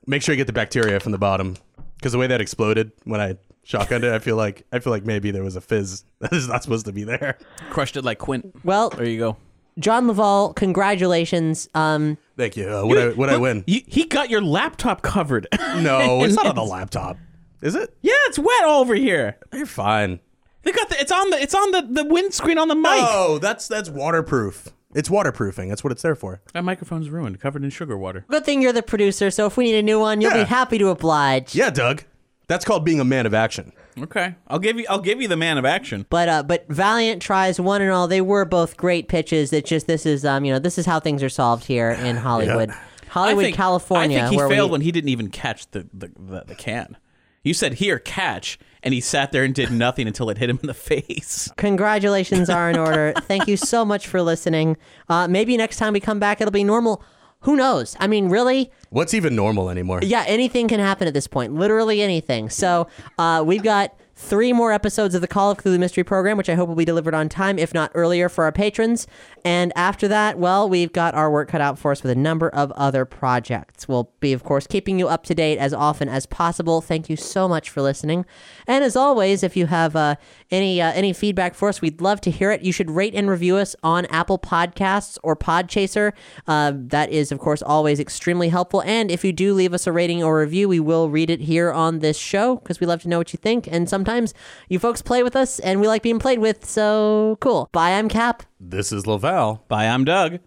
Make 0.07 0.22
sure 0.22 0.35
you 0.35 0.37
get 0.37 0.47
the 0.47 0.53
bacteria 0.53 1.01
from 1.01 1.12
the 1.12 1.18
bottom. 1.18 1.57
Because 1.97 2.12
the 2.12 2.18
way 2.18 2.27
that 2.27 2.41
exploded 2.41 2.93
when 3.05 3.20
I 3.20 3.39
shotgunned 3.66 4.03
it, 4.03 4.12
I 4.12 4.18
feel 4.18 4.37
like 4.37 4.66
I 4.72 4.79
feel 4.79 4.91
like 4.93 5.05
maybe 5.07 5.31
there 5.31 5.43
was 5.43 5.57
a 5.57 5.61
fizz 5.62 6.05
that 6.20 6.33
is 6.33 6.49
not 6.49 6.62
supposed 6.62 6.87
to 6.87 6.93
be 6.93 7.05
there. 7.05 7.39
Crushed 7.70 7.97
it 7.97 8.05
like 8.05 8.18
Quint. 8.18 8.55
Well, 8.64 8.91
There 8.91 9.07
you 9.07 9.18
go. 9.18 9.37
John 9.79 10.07
Laval, 10.07 10.53
congratulations. 10.55 11.68
Um, 11.75 12.16
Thank 12.37 12.57
you. 12.57 12.68
Uh, 12.68 12.87
would 12.87 12.99
I 12.99 13.09
would 13.14 13.29
I 13.29 13.37
win? 13.39 13.64
you- 13.66 13.83
he 13.87 14.05
got 14.05 14.31
your 14.31 14.41
laptop 14.43 15.03
covered. 15.03 15.47
No, 15.79 16.22
it's 16.25 16.35
not 16.37 16.47
on 16.47 16.55
the 16.55 16.62
laptop. 16.62 17.16
Is 17.62 17.75
it? 17.75 17.97
yeah, 18.03 18.12
it's 18.27 18.39
wet 18.39 18.64
all 18.64 18.81
over 18.83 18.95
here. 18.95 19.39
You're 19.53 19.64
fine. 19.66 20.20
They 20.62 20.70
got 20.72 20.91
the, 20.91 21.01
it's 21.01 21.11
on 21.12 21.31
the 21.31 21.41
it's 21.41 21.55
on 21.55 21.70
the, 21.72 21.83
the 22.03 22.05
windscreen 22.05 22.59
on 22.59 22.68
the 22.68 22.75
mic. 22.75 22.91
Oh, 22.93 23.39
that's 23.39 23.66
that's 23.68 23.89
waterproof. 23.91 24.68
It's 24.95 25.11
waterproofing. 25.11 25.68
That's 25.68 25.82
what 25.82 25.92
it's 25.92 26.03
there 26.03 26.14
for. 26.14 26.40
That 26.53 26.64
microphone's 26.64 27.11
ruined, 27.11 27.40
covered 27.40 27.64
in 27.64 27.70
sugar 27.70 27.99
water. 27.99 28.24
good 28.28 28.45
thing 28.45 28.62
you're 28.62 28.72
the 28.72 28.82
producer, 28.82 29.30
so 29.30 29.47
if 29.47 29.57
we 29.57 29.64
need 29.64 29.76
a 29.76 29.82
new 29.82 29.99
one, 30.01 30.20
you'll 30.20 30.32
Yeah. 30.32 30.45
be 30.45 30.49
happy 30.49 30.78
to 30.78 30.88
oblige. 30.88 31.55
Yeah, 31.55 31.70
Doug. 31.70 32.05
That's 32.47 32.64
called 32.64 32.84
being 32.84 33.01
a 33.01 33.05
man 33.05 33.26
of 33.26 33.32
action. 33.34 33.72
Okay, 33.99 34.34
I'll 34.49 34.59
give 34.59 34.78
you 34.78 34.84
I'll 34.88 35.01
give 35.01 35.22
you 35.22 35.28
the 35.28 35.36
man 35.36 35.57
of 35.57 35.64
action. 35.64 36.05
But 36.11 36.28
uh, 36.28 36.42
but 36.42 36.66
Valiant 36.68 37.22
tries 37.22 37.61
one 37.61 37.80
and 37.80 37.90
all. 37.90 38.07
They 38.09 38.20
were 38.20 38.45
both 38.45 38.76
great 38.76 39.09
pitches. 39.09 39.53
It's 39.53 39.68
just 39.68 39.86
this 39.86 40.05
is 40.05 40.24
um 40.24 40.45
you 40.45 40.53
know 40.53 40.59
this 40.59 40.76
is 40.78 40.84
how 40.84 41.01
things 41.01 41.22
are 41.22 41.28
solved 41.28 41.64
here 41.64 41.90
in 41.90 42.16
Hollywood, 42.28 42.70
Hollywood, 43.09 43.45
I 43.45 43.47
think, 43.47 43.57
California. 43.57 44.18
I 44.18 44.20
think 44.22 44.32
he 44.32 44.36
where 44.36 44.49
failed 44.49 44.70
we, 44.70 44.72
when 44.72 44.80
he 44.82 44.92
didn't 44.92 45.11
even 45.11 45.28
catch 45.30 45.70
the, 45.70 45.86
the, 45.95 46.11
the, 46.18 46.45
the 46.49 46.55
can. 46.55 46.97
You 47.45 47.53
said 47.55 47.74
here 47.74 47.99
catch, 47.99 48.59
and 48.82 48.95
he 48.95 49.01
sat 49.01 49.30
there 49.30 49.45
and 49.45 49.55
did 49.55 49.70
nothing 49.70 50.07
until 50.07 50.30
it 50.30 50.38
hit 50.38 50.49
him 50.51 50.59
in 50.62 50.66
the 50.66 50.74
face. 50.90 51.51
Congratulations 51.57 52.49
are 52.51 52.70
in 52.70 52.76
order. 52.78 53.12
Thank 53.22 53.47
you 53.47 53.57
so 53.57 53.84
much 53.84 54.09
for 54.09 54.22
listening. 54.22 54.76
Uh, 55.09 55.28
maybe 55.28 55.57
next 55.57 55.76
time 55.76 55.92
we 55.92 56.01
come 56.01 56.18
back, 56.18 56.40
it'll 56.40 56.51
be 56.51 56.64
normal. 56.64 57.05
Who 57.40 57.55
knows? 57.57 57.95
I 58.01 58.07
mean, 58.07 58.30
really? 58.30 58.72
What's 58.88 59.12
even 59.12 59.36
normal 59.36 59.68
anymore? 59.68 60.01
Yeah, 60.03 60.24
anything 60.26 60.66
can 60.66 60.80
happen 60.80 61.07
at 61.07 61.12
this 61.12 61.26
point. 61.26 61.53
Literally 61.55 62.01
anything. 62.01 62.49
So 62.49 62.88
uh, 63.18 63.45
we've 63.47 63.62
got 63.62 63.95
three 64.16 64.52
more 64.52 64.72
episodes 64.72 65.14
of 65.14 65.20
the 65.20 65.28
Call 65.28 65.50
of 65.50 65.58
Cthulhu 65.58 65.78
Mystery 65.78 66.04
Program, 66.04 66.36
which 66.36 66.48
I 66.48 66.54
hope 66.54 66.68
will 66.68 66.76
be 66.76 66.84
delivered 66.84 67.14
on 67.14 67.28
time, 67.28 67.58
if 67.58 67.74
not 67.74 67.90
earlier, 67.94 68.28
for 68.28 68.44
our 68.44 68.52
patrons. 68.52 69.06
And 69.44 69.72
after 69.76 70.06
that, 70.08 70.38
well, 70.38 70.68
we've 70.68 70.92
got 70.92 71.14
our 71.14 71.30
work 71.30 71.48
cut 71.48 71.60
out 71.60 71.78
for 71.78 71.90
us 71.90 72.02
with 72.02 72.12
a 72.12 72.14
number 72.14 72.48
of 72.48 72.70
other 72.72 73.04
projects. 73.04 73.88
We'll 73.88 74.10
be, 74.20 74.32
of 74.32 74.44
course, 74.44 74.66
keeping 74.66 74.98
you 74.98 75.08
up 75.08 75.24
to 75.24 75.34
date 75.34 75.58
as 75.58 75.74
often 75.74 76.08
as 76.08 76.26
possible. 76.26 76.80
Thank 76.80 77.10
you 77.10 77.16
so 77.16 77.48
much 77.48 77.70
for 77.70 77.82
listening. 77.82 78.24
And 78.66 78.84
as 78.84 78.96
always, 78.96 79.42
if 79.42 79.56
you 79.56 79.66
have 79.66 79.96
uh, 79.96 80.16
any 80.50 80.80
uh, 80.80 80.92
any 80.92 81.12
feedback 81.12 81.54
for 81.54 81.68
us, 81.68 81.80
we'd 81.80 82.00
love 82.00 82.20
to 82.22 82.30
hear 82.30 82.50
it. 82.50 82.62
You 82.62 82.72
should 82.72 82.90
rate 82.90 83.14
and 83.14 83.28
review 83.28 83.56
us 83.56 83.74
on 83.82 84.06
Apple 84.06 84.38
Podcasts 84.38 85.18
or 85.22 85.36
Podchaser. 85.36 86.12
Uh, 86.46 86.72
that 86.74 87.10
is, 87.10 87.32
of 87.32 87.38
course, 87.38 87.62
always 87.62 87.98
extremely 88.00 88.48
helpful. 88.48 88.82
And 88.82 89.10
if 89.10 89.24
you 89.24 89.32
do 89.32 89.54
leave 89.54 89.74
us 89.74 89.86
a 89.86 89.92
rating 89.92 90.22
or 90.22 90.38
review, 90.38 90.68
we 90.68 90.80
will 90.80 91.10
read 91.10 91.30
it 91.30 91.40
here 91.40 91.72
on 91.72 91.98
this 91.98 92.16
show 92.16 92.56
because 92.56 92.80
we 92.80 92.86
love 92.86 93.02
to 93.02 93.08
know 93.08 93.18
what 93.18 93.32
you 93.32 93.38
think. 93.38 93.66
And 93.66 93.88
sometimes 94.05 94.34
you 94.68 94.78
folks 94.78 95.00
play 95.00 95.22
with 95.22 95.34
us, 95.34 95.59
and 95.61 95.80
we 95.80 95.88
like 95.88 96.02
being 96.02 96.18
played 96.18 96.38
with. 96.38 96.64
So 96.64 97.38
cool. 97.40 97.68
Bye. 97.72 97.94
I'm 97.94 98.09
Cap. 98.09 98.42
This 98.61 98.92
is 98.92 99.07
Laval. 99.07 99.64
Bye, 99.68 99.86
I'm 99.86 100.05
Doug. 100.05 100.40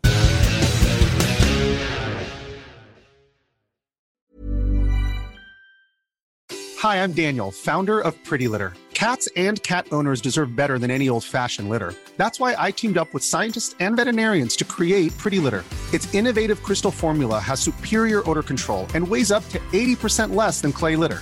Hi, 6.79 6.97
I'm 6.97 7.13
Daniel, 7.13 7.51
founder 7.51 7.99
of 7.99 8.13
Pretty 8.23 8.47
Litter. 8.47 8.73
Cats 8.93 9.27
and 9.35 9.61
cat 9.63 9.87
owners 9.91 10.21
deserve 10.21 10.55
better 10.55 10.77
than 10.77 10.91
any 10.91 11.09
old 11.09 11.23
fashioned 11.23 11.69
litter. 11.69 11.93
That's 12.17 12.39
why 12.39 12.55
I 12.57 12.71
teamed 12.71 12.97
up 12.97 13.13
with 13.13 13.23
scientists 13.23 13.75
and 13.79 13.95
veterinarians 13.95 14.55
to 14.57 14.65
create 14.65 15.17
Pretty 15.17 15.39
Litter. 15.39 15.63
Its 15.93 16.13
innovative 16.13 16.61
crystal 16.63 16.91
formula 16.91 17.39
has 17.39 17.59
superior 17.59 18.27
odor 18.29 18.43
control 18.43 18.87
and 18.93 19.07
weighs 19.07 19.31
up 19.31 19.47
to 19.49 19.59
80% 19.71 20.35
less 20.35 20.61
than 20.61 20.71
clay 20.71 20.95
litter. 20.95 21.21